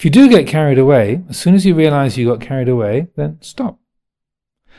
If 0.00 0.04
you 0.06 0.10
do 0.10 0.30
get 0.30 0.46
carried 0.46 0.78
away, 0.78 1.24
as 1.28 1.36
soon 1.36 1.54
as 1.54 1.66
you 1.66 1.74
realize 1.74 2.16
you 2.16 2.26
got 2.26 2.40
carried 2.40 2.70
away, 2.70 3.08
then 3.16 3.36
stop. 3.42 3.78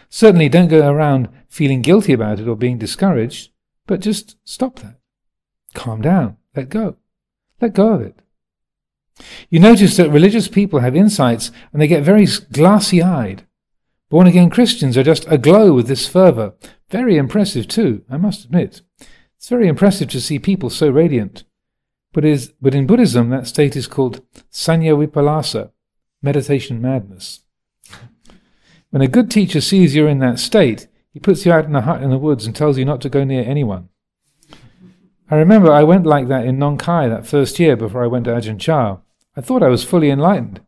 Certainly 0.10 0.50
don't 0.50 0.68
go 0.68 0.90
around 0.90 1.30
feeling 1.48 1.84
guilty 1.84 2.12
about 2.12 2.40
it 2.40 2.48
or 2.48 2.56
being 2.56 2.80
discouraged, 2.80 3.52
but 3.86 4.00
just 4.00 4.36
stop 4.46 4.80
that. 4.80 4.96
Calm 5.76 6.02
down. 6.02 6.38
Let 6.56 6.70
go. 6.70 6.96
Let 7.62 7.76
go 7.76 7.94
of 7.94 8.02
it. 8.02 8.20
You 9.52 9.60
notice 9.60 9.96
that 9.98 10.10
religious 10.10 10.48
people 10.48 10.80
have 10.80 10.96
insights 10.96 11.52
and 11.72 11.80
they 11.80 11.88
get 11.88 12.04
very 12.04 12.26
glassy 12.52 13.04
eyed 13.04 13.46
Born 14.10 14.26
again 14.26 14.50
Christians 14.50 14.98
are 14.98 15.04
just 15.04 15.26
aglow 15.30 15.72
with 15.72 15.88
this 15.88 16.08
fervour. 16.08 16.56
Very 16.90 17.16
impressive, 17.16 17.68
too, 17.68 18.04
I 18.10 18.18
must 18.18 18.44
admit. 18.44 18.82
It's 19.38 19.50
very 19.50 19.68
impressive 19.68 20.10
to 20.10 20.20
see 20.20 20.40
people 20.40 20.72
so 20.72 20.90
radiant. 20.90 21.44
But, 22.14 22.26
is, 22.26 22.54
but 22.62 22.76
in 22.76 22.88
Buddhism, 22.88 23.30
that 23.30 23.48
state 23.48 23.76
is 23.76 23.88
called 23.88 24.22
sanya 24.52 24.96
vipallasa, 24.98 25.72
meditation 26.22 26.82
madness. 26.82 27.42
When 28.90 29.02
a 29.02 29.08
good 29.08 29.32
teacher 29.32 29.62
sees 29.62 29.96
you're 29.96 30.10
in 30.10 30.20
that 30.20 30.40
state, 30.40 30.88
he 31.14 31.20
puts 31.20 31.46
you 31.46 31.52
out 31.54 31.66
in 31.66 31.76
a 31.76 31.82
hut 31.82 32.04
in 32.04 32.10
the 32.10 32.18
woods 32.18 32.46
and 32.46 32.56
tells 32.56 32.78
you 32.78 32.84
not 32.84 33.02
to 33.02 33.10
go 33.10 33.24
near 33.24 33.44
anyone. 33.44 33.90
I 35.30 35.36
remember 35.36 35.72
I 35.72 35.84
went 35.84 36.06
like 36.06 36.28
that 36.28 36.46
in 36.46 36.60
Nong 36.60 36.78
Khai 36.78 37.08
that 37.10 37.26
first 37.26 37.58
year 37.58 37.78
before 37.78 38.04
I 38.04 38.08
went 38.08 38.26
to 38.26 38.32
Ajahn 38.32 38.60
Chah. 38.60 38.98
I 39.36 39.40
thought 39.40 39.64
I 39.64 39.70
was 39.70 39.86
fully 39.86 40.10
enlightened, 40.10 40.60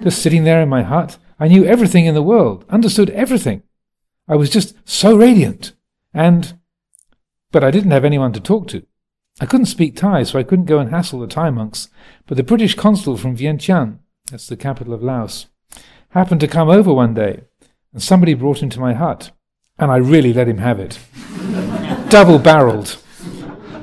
just 0.00 0.22
sitting 0.22 0.44
there 0.44 0.62
in 0.62 0.68
my 0.68 0.82
hut, 0.82 1.18
I 1.42 1.48
knew 1.48 1.64
everything 1.64 2.06
in 2.06 2.14
the 2.14 2.22
world, 2.22 2.64
understood 2.68 3.10
everything. 3.10 3.64
I 4.28 4.36
was 4.36 4.48
just 4.48 4.76
so 4.84 5.16
radiant. 5.16 5.72
And, 6.14 6.56
but 7.50 7.64
I 7.64 7.72
didn't 7.72 7.90
have 7.90 8.04
anyone 8.04 8.32
to 8.34 8.40
talk 8.40 8.68
to. 8.68 8.86
I 9.42 9.44
couldn't 9.44 9.66
speak 9.66 9.96
Thai, 9.96 10.22
so 10.22 10.38
I 10.38 10.44
couldn't 10.44 10.66
go 10.66 10.78
and 10.78 10.90
hassle 10.90 11.18
the 11.18 11.26
Thai 11.26 11.50
monks. 11.50 11.88
But 12.28 12.36
the 12.36 12.44
British 12.44 12.76
consul 12.76 13.16
from 13.16 13.36
Vientiane, 13.36 13.98
that's 14.30 14.46
the 14.46 14.56
capital 14.56 14.94
of 14.94 15.02
Laos, 15.02 15.46
happened 16.10 16.40
to 16.42 16.46
come 16.46 16.68
over 16.68 16.92
one 16.94 17.12
day, 17.12 17.40
and 17.92 18.00
somebody 18.00 18.34
brought 18.34 18.62
him 18.62 18.70
to 18.70 18.78
my 18.78 18.94
hut, 18.94 19.32
and 19.80 19.90
I 19.90 19.96
really 19.96 20.32
let 20.32 20.46
him 20.46 20.58
have 20.58 20.78
it. 20.78 21.00
Double 22.08 22.38
barreled. 22.38 23.02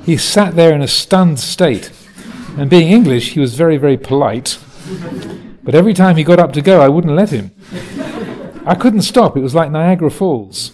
He 0.05 0.15
sat 0.15 0.55
there 0.55 0.73
in 0.73 0.81
a 0.81 0.87
stunned 0.87 1.41
state, 1.41 1.91
and 2.57 2.69
being 2.69 2.89
English, 2.89 3.33
he 3.33 3.41
was 3.41 3.55
very, 3.55 3.75
very 3.75 3.97
polite. 3.97 4.57
But 5.61 5.75
every 5.75 5.93
time 5.93 6.15
he 6.15 6.23
got 6.23 6.39
up 6.39 6.53
to 6.53 6.61
go, 6.61 6.79
I 6.79 6.87
wouldn't 6.87 7.17
let 7.17 7.31
him. 7.31 7.51
I 8.65 8.75
couldn't 8.75 9.01
stop. 9.01 9.35
It 9.35 9.41
was 9.41 9.55
like 9.55 9.71
Niagara 9.71 10.09
Falls. 10.09 10.71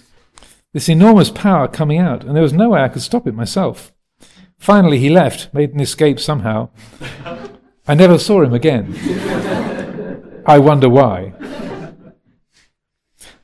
This 0.74 0.90
enormous 0.90 1.32
power 1.32 1.68
coming 1.68 1.98
out, 1.98 2.24
and 2.24 2.36
there 2.36 2.44
was 2.44 2.54
no 2.54 2.70
way 2.70 2.84
I 2.84 2.90
could 2.90 3.02
stop 3.02 3.26
it 3.26 3.34
myself. 3.34 3.92
Finally, 4.58 5.00
he 5.00 5.10
left, 5.10 5.54
made 5.54 5.74
an 5.74 5.80
escape 5.80 6.20
somehow. 6.20 6.70
I 7.88 7.94
never 7.94 8.18
saw 8.18 8.42
him 8.42 8.54
again. 8.54 8.94
I 10.46 10.60
wonder 10.60 10.90
why. 10.90 11.34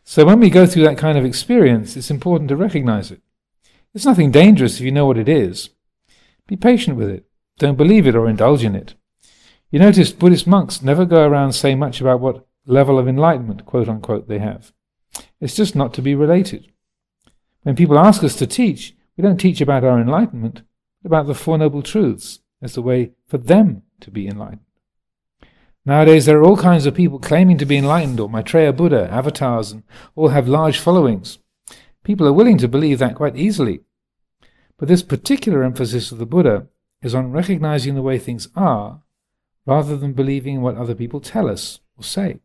so 0.04 0.26
when 0.26 0.40
we 0.40 0.50
go 0.50 0.66
through 0.66 0.84
that 0.84 0.98
kind 0.98 1.18
of 1.18 1.26
experience, 1.26 1.96
it's 1.96 2.12
important 2.12 2.48
to 2.50 2.56
recognize 2.56 3.12
it. 3.12 3.22
It's 3.94 4.06
nothing 4.06 4.32
dangerous 4.32 4.76
if 4.76 4.82
you 4.82 4.92
know 4.92 5.06
what 5.06 5.18
it 5.18 5.30
is. 5.30 5.70
Be 6.48 6.56
patient 6.56 6.98
with 6.98 7.10
it. 7.10 7.26
Don't 7.58 7.78
believe 7.78 8.08
it 8.08 8.16
or 8.16 8.28
indulge 8.28 8.64
in 8.64 8.76
it. 8.76 8.96
You 9.70 9.80
notice 9.80 10.12
Buddhist 10.12 10.48
monks 10.48 10.82
never 10.82 11.06
go 11.06 11.26
around 11.26 11.54
saying 11.54 11.80
much 11.80 12.02
about 12.02 12.20
what 12.20 12.46
level 12.66 13.00
of 13.00 13.08
enlightenment, 13.08 13.66
quote 13.66 13.88
unquote, 13.88 14.28
they 14.28 14.40
have. 14.40 14.74
It's 15.40 15.56
just 15.56 15.76
not 15.76 15.94
to 15.96 16.02
be 16.02 16.16
related. 16.16 16.72
When 17.64 17.76
people 17.76 17.98
ask 17.98 18.24
us 18.24 18.36
to 18.38 18.48
teach, 18.48 18.96
we 19.16 19.22
don't 19.22 19.38
teach 19.38 19.62
about 19.62 19.84
our 19.84 20.00
enlightenment, 20.00 20.64
about 21.04 21.28
the 21.28 21.36
Four 21.36 21.58
Noble 21.58 21.82
Truths 21.82 22.40
as 22.62 22.76
the 22.76 22.82
way 22.82 23.12
for 23.28 23.38
them 23.38 23.84
to 24.02 24.12
be 24.12 24.28
enlightened. 24.28 24.62
Nowadays, 25.84 26.26
there 26.26 26.38
are 26.38 26.44
all 26.44 26.58
kinds 26.58 26.86
of 26.86 26.94
people 26.94 27.18
claiming 27.18 27.58
to 27.58 27.66
be 27.66 27.78
enlightened, 27.78 28.20
or 28.20 28.30
Maitreya 28.30 28.72
Buddha, 28.72 29.10
avatars, 29.12 29.72
and 29.72 29.84
all 30.16 30.30
have 30.30 30.48
large 30.48 30.78
followings. 30.78 31.40
People 32.04 32.28
are 32.28 32.34
willing 32.34 32.60
to 32.60 32.68
believe 32.68 33.00
that 33.00 33.16
quite 33.16 33.36
easily. 33.36 33.82
But 34.78 34.88
this 34.88 35.02
particular 35.02 35.64
emphasis 35.64 36.12
of 36.12 36.20
the 36.20 36.26
Buddha 36.26 36.68
is 37.02 37.16
on 37.16 37.32
recognizing 37.32 37.96
the 37.96 38.02
way 38.04 38.20
things 38.20 38.48
are, 38.56 39.02
rather 39.66 39.98
than 39.98 40.14
believing 40.14 40.62
what 40.62 40.78
other 40.78 40.94
people 40.94 41.20
tell 41.20 41.50
us 41.50 41.80
or 41.98 42.04
say. 42.04 42.40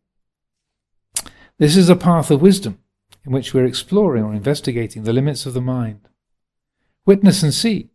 This 1.59 1.75
is 1.75 1.89
a 1.89 1.95
path 1.95 2.31
of 2.31 2.41
wisdom 2.41 2.79
in 3.25 3.31
which 3.31 3.53
we're 3.53 3.65
exploring 3.65 4.23
or 4.23 4.33
investigating 4.33 5.03
the 5.03 5.13
limits 5.13 5.45
of 5.45 5.53
the 5.53 5.61
mind. 5.61 6.07
Witness 7.05 7.43
and 7.43 7.53
see. 7.53 7.89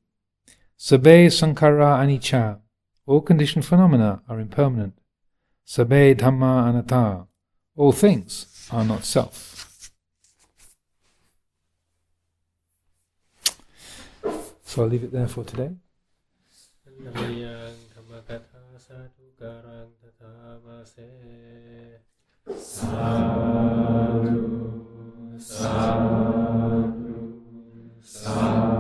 Sabbe 0.83 1.31
sankara 1.31 1.99
anicca. 2.03 2.59
All 3.07 3.21
conditioned 3.21 3.65
phenomena 3.65 4.21
are 4.29 4.41
impermanent. 4.41 4.99
Sabbe 5.65 6.17
dhamma 6.17 6.67
anatta. 6.69 7.29
All 7.77 7.93
things 7.93 8.67
are 8.73 8.85
not 8.85 9.05
self. 9.05 9.81
So 14.65 14.83
I'll 14.83 14.89
leave 14.89 15.05
it 15.05 15.13
there 15.13 15.29
for 15.29 15.45
today. 15.45 15.71
Tathamase 20.69 21.07
Sadhu, 22.57 23.71
sadhu. 28.11 28.72